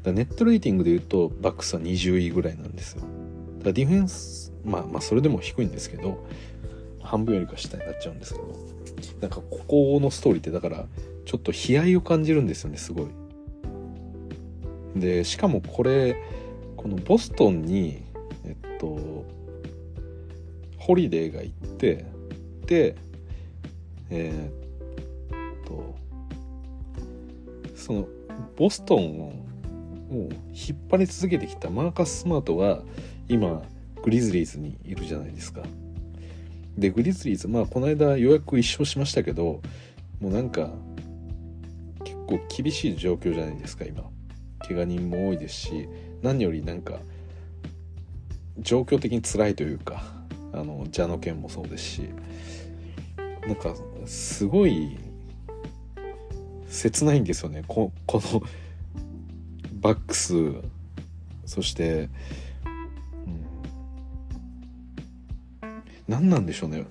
[0.04, 3.04] だネットレーティングで言うと、バックスは20位ぐらいなんですよ。
[3.64, 6.26] だディフェンス、まあまあそれでも低いんですけど、
[7.02, 8.74] 半分よりか下になっちゃうんですけど、
[9.22, 10.86] なんかここのストーリーってだから
[11.26, 13.08] ちょっと悲哀を感じるんですよねすごい。
[14.96, 16.16] でしかもこれ
[16.76, 18.04] このボストンに
[18.46, 19.26] えっと
[20.78, 22.06] ホリデーが行って
[22.66, 22.96] で
[24.10, 24.62] えー、っ
[27.84, 28.08] その
[28.56, 29.34] ボストンを
[30.54, 32.82] 引っ張り続けてきたマーカス・スマートが
[33.28, 33.62] 今
[34.02, 35.64] グリズリーズにいるじゃないですか。
[36.78, 39.62] でグリズリーズまあこの間ようやく一勝しましたけど
[40.22, 40.72] もうなんか
[42.06, 44.04] 結構厳しい状況じゃないですか今
[44.66, 45.90] 怪我人も多いですし
[46.22, 47.00] 何よりなんか
[48.60, 50.04] 状況的に辛いというか
[50.54, 52.10] あの蛇の剣もそうですし
[53.46, 54.98] なんかすごい
[56.74, 57.64] 切ないんですよね。
[57.68, 58.41] ここの
[59.80, 60.34] バックス
[61.45, 62.10] そして
[66.08, 66.86] 何なんでしょうね。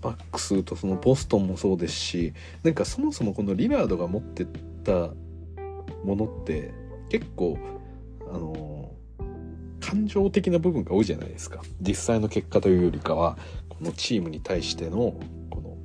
[0.00, 2.32] バックスとそのボストンもそうですし
[2.62, 4.46] なんかそもそもこのリラードが持ってっ
[4.84, 5.10] た
[6.04, 6.72] ものって
[7.10, 7.58] 結構
[8.32, 8.92] あの
[9.80, 11.62] 感情的な部分が多いじゃないですか。
[11.80, 13.36] 実際の結果というよりかは
[13.68, 15.14] このチームに対しての
[15.50, 15.76] この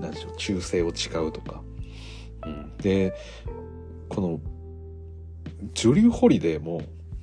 [0.00, 1.62] 何でしょう忠誠を誓うとか、
[2.82, 3.14] で
[4.08, 4.40] この
[5.74, 6.82] ジュリュー・ホリデーも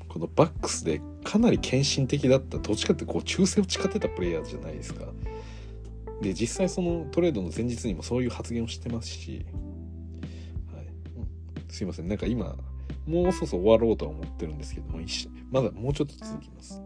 [0.10, 5.06] このバックスでかなり献身的だったどっちかってこう忠誠を誓ってたプレイヤーじゃないですか。
[6.22, 9.46] で実際そのトレードの前日にもそういう発言をしてますし、
[10.74, 10.86] はい、
[11.70, 12.08] すいません。
[12.08, 12.56] なんか今
[13.06, 15.00] もうそろそろ終わろうとは思ってるんですけども
[15.52, 16.82] まだもうちょっと続きます。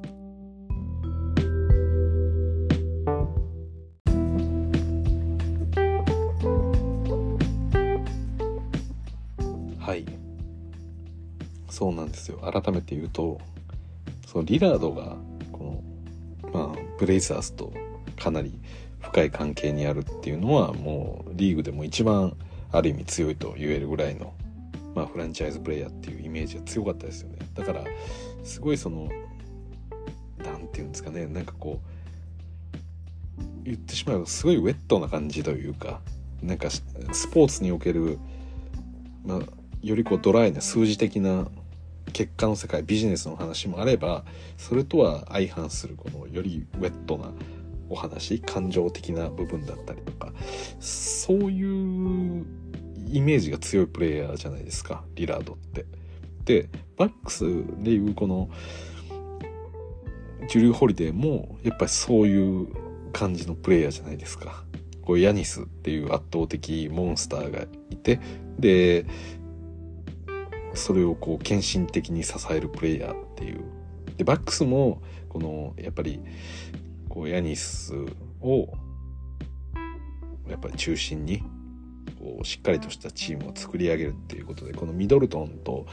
[11.79, 12.39] そうなんですよ。
[12.39, 13.39] 改めて言うと
[14.27, 15.15] そのリラードが
[15.53, 15.81] こ
[16.43, 17.71] の、まあ、ブレイザーズと
[18.21, 18.59] かなり
[18.99, 22.35] 深い関係にあるっていうのはもうリーグでも一番
[22.73, 24.33] ある意味強いと言えるぐらいの、
[24.93, 27.37] まあ、フランチャイズプレイヤーっていうイメージが強かったですよね。
[27.53, 27.85] だから
[28.43, 29.07] すごいその
[30.39, 31.79] 何て言うんですかねなんかこ
[33.39, 36.01] う言ってしまえばすごいウェットな感じというか
[36.43, 36.81] なんかス
[37.31, 38.19] ポーツにおける、
[39.23, 39.39] まあ、
[39.81, 41.47] よりこうドライな数字的な
[42.11, 44.25] 結果の世界ビジネスの話もあれば
[44.57, 47.31] それとは相反するこのよりウェットな
[47.89, 50.31] お話感情的な部分だったりとか
[50.79, 52.45] そういう
[53.11, 55.85] イメージが強いプレイヤーじゃないですかリラードって。
[56.45, 57.45] でバックス
[57.83, 58.49] でいうこの
[60.47, 62.67] ジュリュー・ホリデーもやっぱりそういう
[63.11, 64.63] 感じのプレイヤーじゃないですか。
[65.03, 68.19] こうヤニスっていう圧倒的モンスターがいて
[68.59, 69.05] で
[70.79, 73.63] それをこう献身的に支えるプレイヤーっていう。
[74.17, 76.19] でバックスもこのやっぱり
[77.07, 77.93] こうヤニス
[78.41, 78.73] を
[80.49, 81.43] やっぱり中心に
[82.19, 85.85] こうしっかりとしたチームを作り上げるっていうことでこのミドルトンと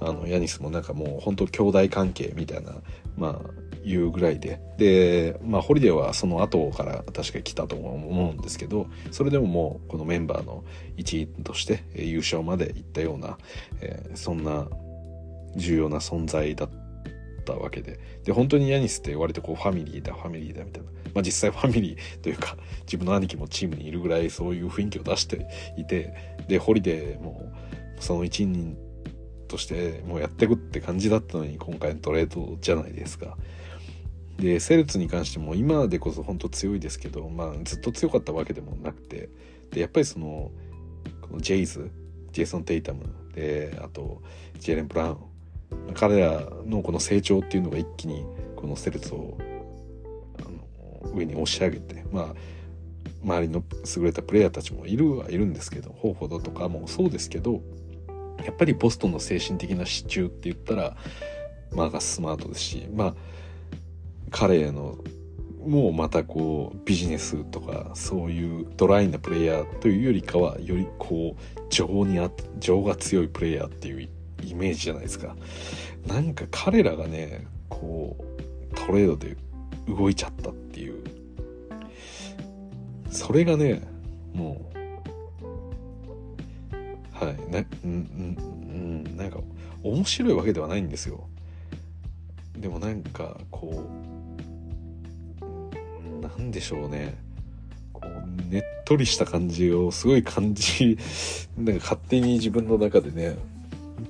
[0.00, 2.72] あのヤニスもなんかもう本当兄弟関係みたいな
[3.16, 3.50] まあ
[3.84, 4.60] いうぐらいで。
[4.78, 10.64] でまあホリデーはその後から確か来たと思うんですけどそれでももうこのメンバーの
[10.96, 13.38] 一員として優勝までいったような、
[13.80, 14.66] えー、そんな
[15.56, 16.70] 重要な存在だっ
[17.44, 17.98] たわけで。
[18.24, 20.90] で本当にヤニスって言われてこうファミリーだファミリーだみたいな。
[21.14, 22.56] まあ、実際ファミリーというか
[22.86, 25.46] 自分の兄貴もチームにいるぐらいそういう雰囲気を出して
[25.76, 26.12] いて
[26.48, 27.52] でホリデーも
[28.00, 28.76] その一人
[29.46, 33.36] としてもうやってくって感じだったのに今回のトレードじゃないですか。
[34.38, 39.28] でセルツに関しても今でこそ本当強いですけど、まあ、ずっと強かったわけでもなくて
[39.70, 40.50] でやっぱりその
[41.22, 41.90] このジェイズ
[42.32, 43.04] ジェイソン・テイタム
[43.34, 44.22] であと
[44.58, 45.16] ジェレン・ブラウン
[45.94, 48.24] 彼らのこの成長っていうのが一気に
[48.56, 49.38] このセルツを
[50.40, 50.42] あ
[51.08, 52.34] の上に押し上げてまあ
[53.22, 53.62] 周りの
[53.96, 57.62] 優れたプレイヤーたちもいるはいるんですけどホーフォドとかもそうですけど
[58.44, 60.96] やっぱりボストンの精神的な支柱って言ったら
[61.72, 63.14] マーガス・スマートですしまあ
[64.36, 64.98] 彼への
[65.64, 70.38] もうまたこうビジネスとかそういうドライなプレイヤーというよりか。
[70.38, 72.28] はよりこう情にあ
[72.58, 74.08] 情が強いプレイヤーっていう
[74.42, 75.36] イメージじゃないですか。
[76.08, 79.36] なんか彼らがねこうトレードで
[79.86, 81.00] 動いちゃったっていう
[83.08, 83.82] それがね
[84.34, 84.68] も
[87.12, 87.50] うはい。
[87.52, 89.38] なうんうんなんか
[89.84, 91.28] 面白いわけではないんですよ。
[92.56, 94.13] でもなんかこう
[96.36, 97.16] なんでしょうね。
[97.92, 100.98] こうねっとりした感じをすごい感じ
[101.56, 103.36] なんか勝手に自分の中でね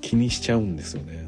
[0.01, 1.25] 気にしちゃうんですよね。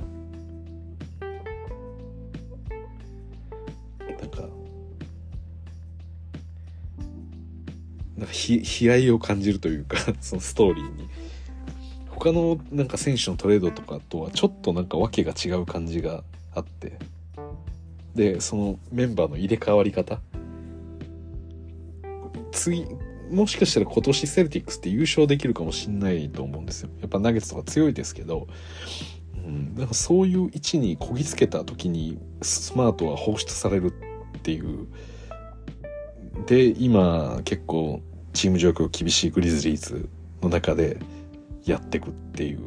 [8.16, 11.08] なんか悲哀を感じるというか そのストーリーに。
[12.08, 16.24] 他のなんか選手のトレードとかとはちょっとなんか訳が違う感じが
[16.54, 16.98] あって。
[18.14, 20.20] でそのメンバーの入れ替わり方
[22.66, 22.86] 次
[23.30, 26.90] もしかしたら今年セルティックスって優勝できるかもしんないと思うんですよ。
[27.00, 28.46] やっぱナゲッツとか強いですけど、
[29.36, 33.92] うん、なんかそういう位置にこぎつけた時にスマートは放出される
[34.38, 34.86] っていう。
[36.46, 38.02] で今結構
[38.32, 40.08] チーム状況厳しいグリズリーズ
[40.42, 40.98] の中で
[41.64, 42.60] やってくっていう。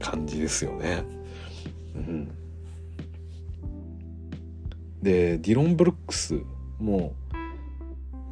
[0.00, 1.02] 感じですよね。
[1.94, 2.28] うん、
[5.02, 6.40] でディロン・ブルックス
[6.78, 7.14] も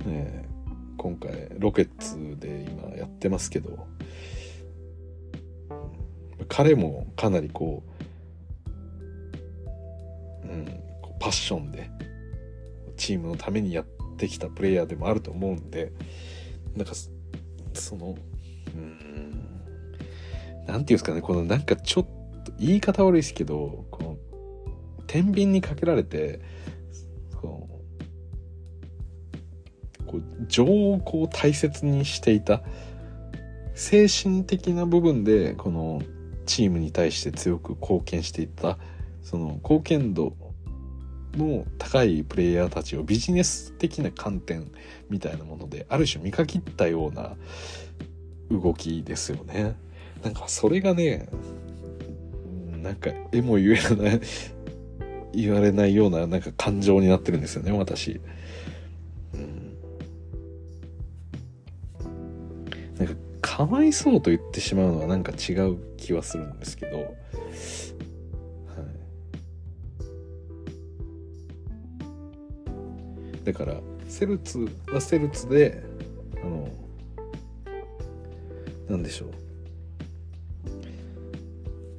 [0.04, 0.48] う、ね、
[0.96, 3.86] 今回ロケッツで今やってますけど
[6.48, 7.82] 彼もかなりこ
[10.44, 10.66] う、うん、
[11.00, 11.90] こうパッションで
[12.96, 13.84] チームのためにやっ
[14.16, 15.92] てきたプレイヤーでもあると思うんで
[16.76, 16.92] なんか
[17.74, 18.16] その
[18.74, 19.02] うん
[20.66, 22.04] 何て言うんですかねこのなんかちょっ
[22.44, 24.16] と言い方悪いですけどこの
[25.06, 26.40] 天秤にかけられて
[30.12, 32.62] こう情をこう大切にしていた
[33.74, 36.02] 精神的な部分でこの
[36.44, 38.78] チームに対して強く貢献していった
[39.22, 40.34] その貢献度
[41.34, 44.70] の高いプレイヤーたちをビジネス的な観点
[45.08, 47.36] みたいなものである種見限ったような
[48.50, 49.76] 動きですよね。
[50.22, 51.28] なんかそれがね
[52.82, 54.20] なんか絵も言えない
[55.32, 58.20] 言われないようななんか感情になってるんですよね私。
[63.42, 66.98] かわいそうと言ってしまうのはなんか違う気はするんですけど。
[66.98, 67.04] は
[73.42, 73.44] い。
[73.44, 75.82] だからセルツはセルツで
[76.42, 76.68] あの
[78.88, 79.30] なんでしょう。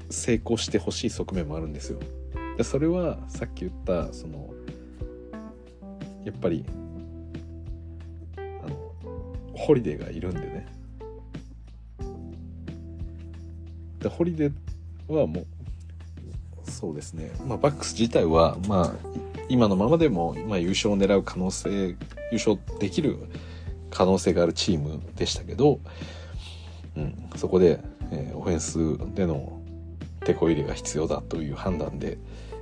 [0.10, 2.00] 成功してほしい側面もあるんですよ。
[2.58, 4.54] でそれはさっき言ったその
[6.24, 6.66] やっぱり
[8.38, 8.94] あの
[9.54, 10.83] ホリデーがいるんでね。
[14.04, 18.94] でホリデーはもうそうですねまあバックス自体はまあ
[19.50, 21.98] 今のままでも、まあ、優勝を狙う可能性優
[22.34, 23.18] 勝できる
[23.90, 25.80] 可能性があるチームでしたけど、
[26.96, 27.80] うん、そこで、
[28.12, 29.62] えー、オフェンスでの
[30.26, 32.18] 手こ入れが必要だという判断で、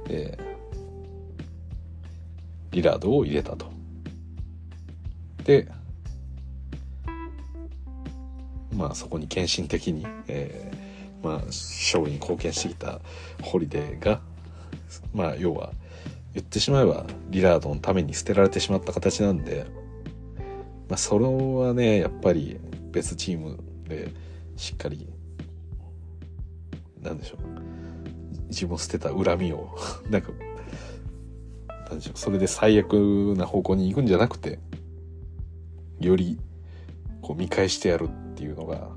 [0.10, 0.44] えー、
[2.72, 3.72] リラードを入れたと。
[5.46, 5.68] で
[8.76, 10.71] まあそこに献身的に、えー、
[11.24, 13.00] まあ勝利に貢献してきた
[13.42, 14.22] ホリデーが
[15.14, 15.74] まあ要は
[16.34, 19.66] 言ってしまえばリラードのために捨てられてしまった形なんで、
[20.88, 22.60] まあ、それはねやっぱり
[22.92, 24.10] 別チームで
[24.56, 25.08] しっかり
[27.02, 27.62] なんでしょう
[28.50, 29.76] 自分を捨てた恨みを
[30.10, 30.32] なんか
[31.90, 32.94] なんでしょうそれで最悪
[33.38, 34.60] な方向に行くんじゃなくて
[36.00, 36.40] より
[37.22, 38.90] こう見返してやるっていうのが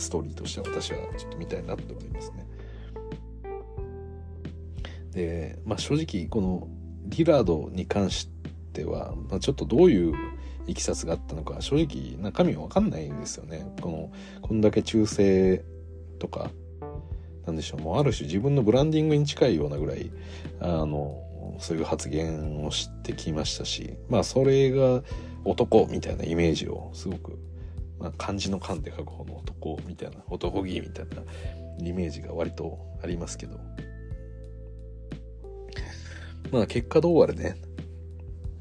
[0.00, 2.46] ストーリーとしては私はちょっと見たいなって思いますね。
[5.12, 6.68] で、まあ、正直この
[7.06, 8.28] リラードに関し
[8.72, 10.14] ては、まあ、ちょっとどういう
[10.66, 13.74] いきさつがあったのか正直中身は分かんないんですよね。
[13.80, 15.64] このこんだけ忠誠
[16.18, 16.50] とか
[17.46, 20.10] なんでしょうもうある種自分のブランディングに近いようなぐらい
[20.60, 21.22] あの
[21.58, 25.02] そういう発言をしてきましたしまあそれが
[25.44, 27.38] 男みたいなイメージをすごく、
[28.00, 31.22] まあ、漢字の漢で書く方の男みたいな男気みたいな
[31.86, 33.60] イメージが割とありますけど。
[36.50, 37.56] まあ結果どうあれね、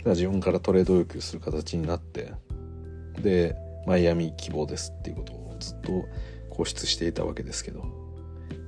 [0.05, 2.33] 自分からトレード要求する形になって。
[3.21, 3.55] で
[3.85, 6.05] マイアミ希望ですっていうことをずっと
[6.49, 7.83] 固執していたわけですけど、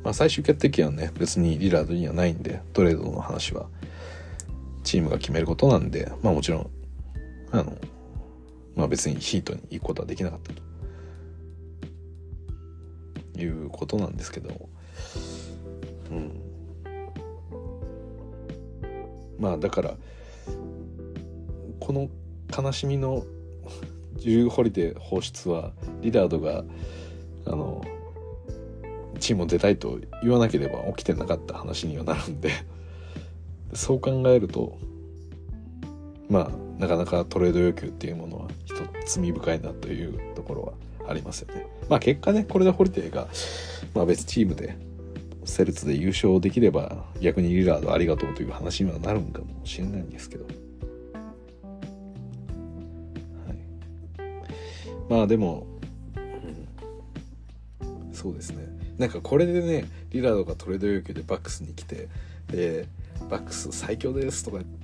[0.03, 3.68] まあ、最終決定権はね別にリラードにはないんでトレードの話は。
[4.84, 6.11] チームが決めることなんで。
[6.23, 6.69] まあもちろん
[7.52, 7.77] あの
[8.76, 10.61] まあ別にヒートに行くことはできなかったと。
[13.39, 14.69] いうことなんですけど。
[16.11, 16.41] うん。
[19.39, 19.95] まあだから
[21.80, 22.10] この
[22.56, 23.26] 悲しみの
[24.19, 25.72] 10ホリデー放出は
[26.02, 26.64] リラードが
[27.48, 27.84] あの
[29.19, 32.52] チームを出たいと言わなければ起きてなかった話にはなるんで
[33.73, 34.77] そう考えると
[36.30, 36.52] まあ
[36.82, 38.74] なかなかトレード要求っていうものは一
[39.06, 40.74] つ罪深いなというところは
[41.08, 41.68] ありますよね。
[41.88, 43.28] まあ結果ねこれでホリデーが、
[43.94, 44.76] まあ、別チームで
[45.45, 50.53] セルツで優勝できれば逆にリラードありがとうという話にはなるんかもしれないんですけど、はい、
[55.08, 55.68] まあでも、
[56.16, 58.66] うん、そうですね。
[58.98, 62.08] なんかこれでねリラードがトレード要求でバックスに来て
[62.48, 62.88] で
[63.30, 64.81] バックス最強ですとか言って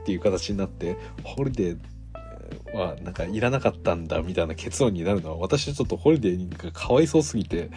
[0.00, 1.78] っていう形になってホリデー
[2.76, 7.70] はなんかいらなかったんだみたいな結論になるのは私はちょっとホリデーがかわいそうすぎて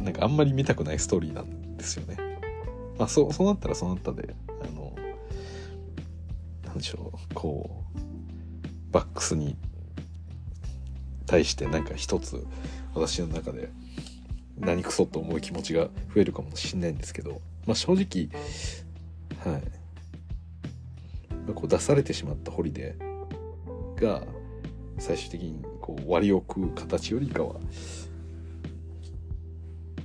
[0.00, 2.16] なんかあんまり見たくないストーリーなんですよね。
[2.98, 4.94] まあそうそうなったらそうなったであの
[6.64, 9.56] なんでしょうこうバックスに
[11.26, 12.46] 対してなんか一つ
[12.94, 13.68] 私の中で
[14.58, 18.30] 何クソと思う気持ちが増えるかもしれないんですけど、まあ、正直
[19.44, 19.62] はい、
[21.54, 24.22] こう出されてしまったホリデーが
[24.98, 27.54] 最終的にこう割を食う形よりかは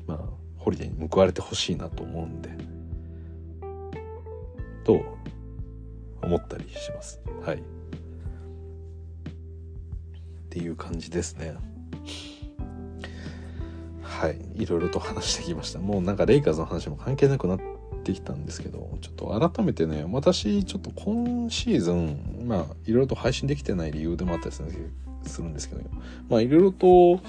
[0.08, 0.20] まあ
[0.58, 2.50] ホリデーに報われてほしいなと思うんで
[4.84, 5.04] と
[6.22, 7.20] 思ったりします。
[7.44, 7.58] はい。
[7.58, 7.62] っ
[10.50, 11.56] ていう感じですね。
[14.02, 14.40] はい。
[14.56, 15.80] いろいろと話してきました。
[15.80, 17.71] もうなんかレイカーズの話も関係なくなって
[18.14, 24.62] きたんですけどちょっと改めてね私ちょっと今シーズンまあいろいろと配信できてない理由でもあったりす
[25.42, 25.82] るんですけど
[26.30, 27.20] まあいろいろと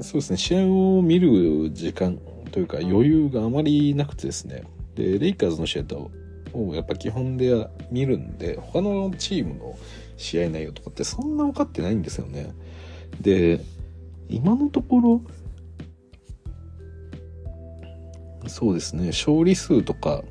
[0.00, 2.18] そうですね試合を見る時間
[2.52, 4.64] というか余裕があまりなくてですね
[4.94, 6.10] でレイカーズの試合と
[6.52, 9.78] をやっぱ基本で見るんで他のチームの
[10.16, 12.52] 試合内容とかってそんな分かってないんですよね。
[13.20, 13.60] で
[14.28, 15.22] 今のところ
[18.48, 19.08] そうですね。
[19.08, 20.24] 勝利数とか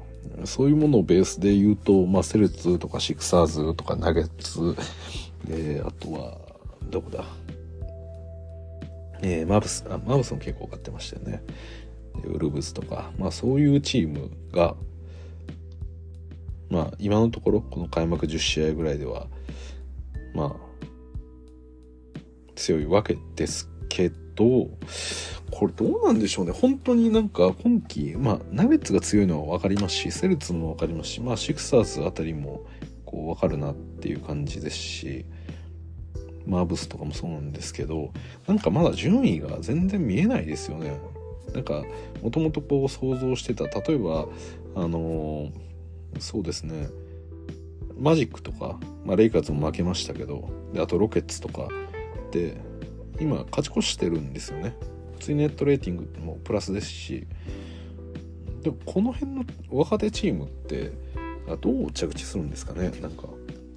[0.45, 4.75] そういうものをベースで言うと、まあ、セルツとかシクサーズとかナゲッツ、
[5.49, 6.37] えー、あとは
[6.89, 7.23] どこだ？
[9.21, 11.43] えー、マブスあマブスも結構買ってましたよね。
[12.23, 14.75] ウルブスとか、まあ、そういうチームが、
[16.69, 19.27] まあ、今のところこの開幕10試合ぐらいでは
[20.33, 20.55] まあ
[22.55, 24.69] 強いわけですけどと
[25.51, 26.51] これどうなんでしょうね。
[26.51, 32.61] 本当になんか今季まあナゲッツが強いのは分かりますしセルツも分かりますしまあシクサーズあたりも
[33.05, 35.25] こう分かるなっていう感じですし
[36.45, 38.11] マーブスとかもそうなんですけど
[38.47, 40.97] なんかまだ順位が全然見えないですよね。
[41.53, 41.83] なんか
[42.21, 44.27] もともとこう想像してた例えば
[44.75, 45.51] あのー、
[46.19, 46.89] そうですね。
[47.99, 51.67] マジックとか、まあ、レイカーズも負けましたけどであとロケッツとか
[52.31, 52.61] で
[53.19, 54.75] 今勝ち越してるんですよね。
[55.15, 57.25] 普通にネットレーティングもプラスですし。
[58.61, 60.91] でもこの辺の若手チームって
[61.61, 62.91] どう着地するんですかね？
[63.01, 63.27] なんか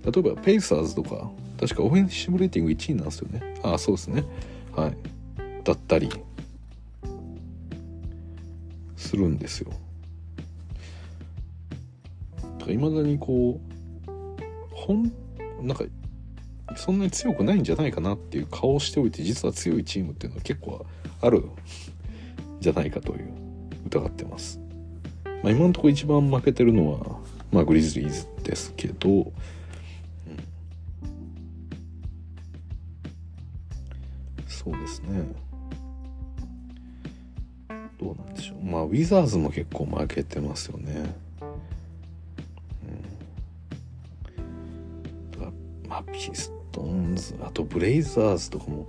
[0.04, 3.54] 例えばペイサーズとか確かオフェンシブレーティング1位なんですよね。
[3.62, 4.24] ああそうですね。
[4.74, 4.96] はい。
[5.62, 6.10] だったり
[8.96, 9.70] するんですよ。
[12.68, 13.70] いまだにこう
[14.70, 15.12] ほん
[15.60, 15.84] なんか
[16.76, 20.86] そんなに強くないんじゃないかなっていう顔をしておいて実は強いチームっていうのは結構
[21.20, 21.44] ある
[22.60, 23.32] じゃないかという
[23.86, 24.60] 疑ってます。
[25.42, 27.18] まあ、今のところ一番負けてるのは、
[27.50, 29.32] まあ、グリズリーズですけど、うん、
[34.46, 35.22] そうですね
[37.98, 41.14] どうなんでしょうまあウィザーズも結構負けてますよね。
[45.36, 48.88] うん、まあピストンズあとブレイザーズとかも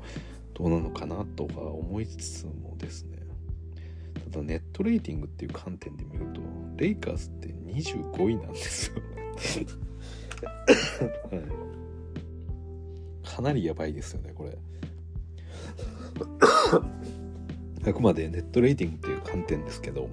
[0.54, 3.18] どうなのかなとか思いつつもですね。
[4.32, 6.42] ただネットレーティングっていう観点で見ると
[6.78, 8.96] レイカーズって25位なんですよ。
[11.32, 14.58] はい、かなりやばいですよねこれ。
[17.84, 20.08] あくまでネットレーティングっていう観点ですけど、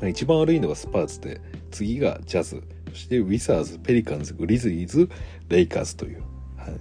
[0.00, 2.62] まあ、一番悪いのがスパーツで次がジャズ。
[2.90, 5.08] そしてウィザーズペリカンズグリズリーズ
[5.48, 6.22] レイカーズという、
[6.62, 6.72] はい、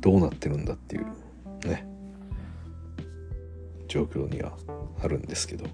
[0.00, 1.06] どうなってるんだっていう
[1.68, 1.86] ね。
[3.88, 4.52] 状況には
[5.02, 5.66] あるんですけど。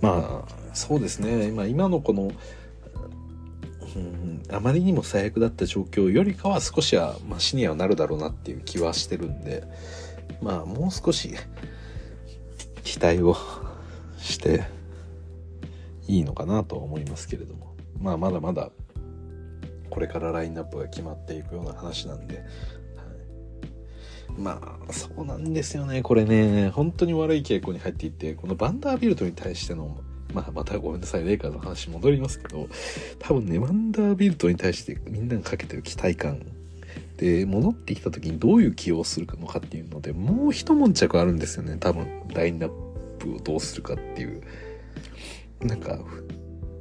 [0.00, 1.48] まあそうですね。
[1.48, 2.30] 今今のこの、
[3.96, 9.64] うん、あまりにも最悪だった状況よりかは少しはマシにはなるだろうなっていう気はしてるんで
[10.40, 11.34] まあもう少し
[12.84, 13.36] 期待を
[14.18, 14.64] して
[16.08, 17.76] いいのかなとは思いますけれども。
[18.00, 18.70] まあまだまだ
[19.90, 22.44] これからラインナップが決まっていくような話なんで、はい、
[24.40, 26.02] まあそうなんですよね。
[26.02, 26.70] これね。
[26.70, 29.98] 本当に悪い傾向に入っていってこのバンダービルトに対しての
[30.32, 31.24] まあまたごめんなさい。
[31.24, 32.68] レイカーズの話戻りますけど
[33.18, 36.40] 多分ねバンダービルトに対してみんながかけてる期待感。
[37.16, 41.76] で戻ってきた時にどういう起用をするのかっていうのでもう一悶着あるんですよね。
[41.80, 42.70] 多分ラインナッ
[43.18, 44.42] プをどうするかっていう。
[45.60, 45.98] なんか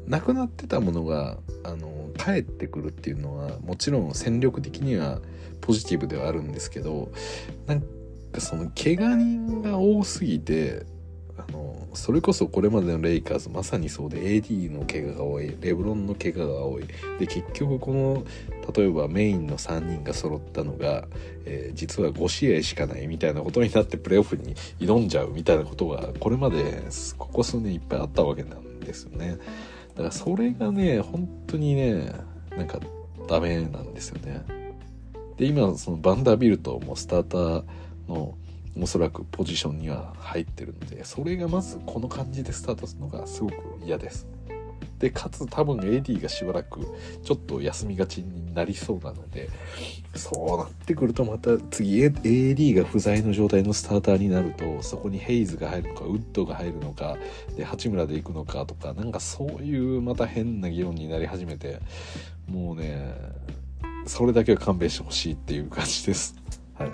[0.08, 5.20] なくなってたものがあの帰ってくるっていうのはもちろん戦力的には
[5.62, 7.12] ポジティブではあるんですけど
[7.66, 7.82] なん
[8.32, 10.86] かその怪我人が多すぎて
[11.38, 16.84] あのそれこそこれまでのレイカーズまさにそうで AD の怪我が多いレブロンの怪我が多い。
[17.20, 18.24] で結局この
[18.76, 21.08] 例えばメインの3人が揃ったのが、
[21.46, 26.84] えー、実は5試合しかないみたいなことになってプレーオフに挑んじゃうみたいなことがこれまで
[27.18, 29.38] ここ数年いっぱいあったわけなんですよね。
[29.98, 32.14] だからそれがね本当にね
[32.56, 32.80] なんか
[33.28, 34.46] ダメなんですよね
[35.38, 37.64] で今そのバンダービルトもスターター
[38.08, 38.36] の
[38.80, 44.28] おそらくポジションには入ってるのでそれがまずこの感じでスタートするのがすごく嫌です
[45.00, 46.82] でかつ多分 AD がしばらく
[47.24, 49.50] ちょっと休みがちになりそうなので
[50.16, 57.18] そうなってくるとまた次 AD が不在の状態のスターターになるとそこにヘイズが入るのかウッドが入るのか
[57.56, 61.80] で八村で行くのかとかなんかそういうまた変な議論になり始めて
[62.48, 63.14] もうね
[64.06, 66.36] それだけは勘弁してほしいっていう感じです。
[66.76, 66.92] はい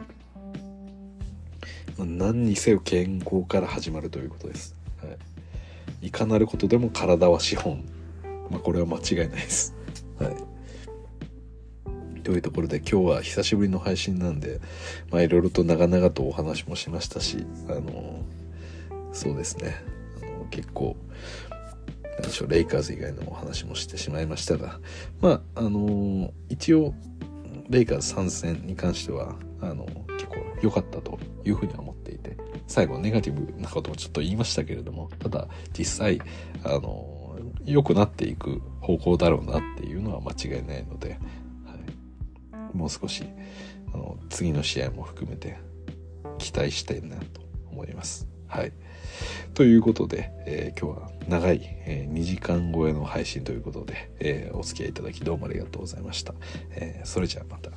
[1.99, 4.75] 何にせよ健康から始まるということです。
[5.01, 5.09] は
[6.01, 7.83] い、いかなることでも体は資本。
[8.49, 9.75] まあ、これは間違いないです。
[10.19, 10.53] はい。
[12.23, 14.61] というところで今日は久しぶりの配信なんで、
[15.11, 18.23] まあいろいろと長々とお話もしましたし、あの、
[19.11, 19.75] そうですね、
[20.21, 20.95] あの結構、
[22.19, 24.79] 何でしょう、レイカーズ以外のお話もしてしまいましたが、
[25.21, 26.93] まあ、あの、一応、
[27.69, 29.85] レイカーズ参戦に関しては、あの、
[30.17, 32.37] 結構良かったというふうには思っていて、
[32.67, 35.47] 最後ネガティブなこともちょっと言いましたけれども、ただ
[35.77, 36.21] 実際、
[36.63, 37.12] あの、
[37.65, 41.19] 良くなっていく方向だろうなっていうのは間違いないので、
[42.73, 43.23] もう少し
[43.93, 45.57] あの次の試合も含めて
[46.39, 47.41] 期待したいなと
[47.71, 48.27] 思います。
[48.47, 48.73] はい。
[49.53, 56.33] ということで、えー、今日は長い、えー、2時間超えの配信ということで、えー、お付き合いいただきどうもありがとうございました。
[56.71, 57.71] えそれじゃあまた。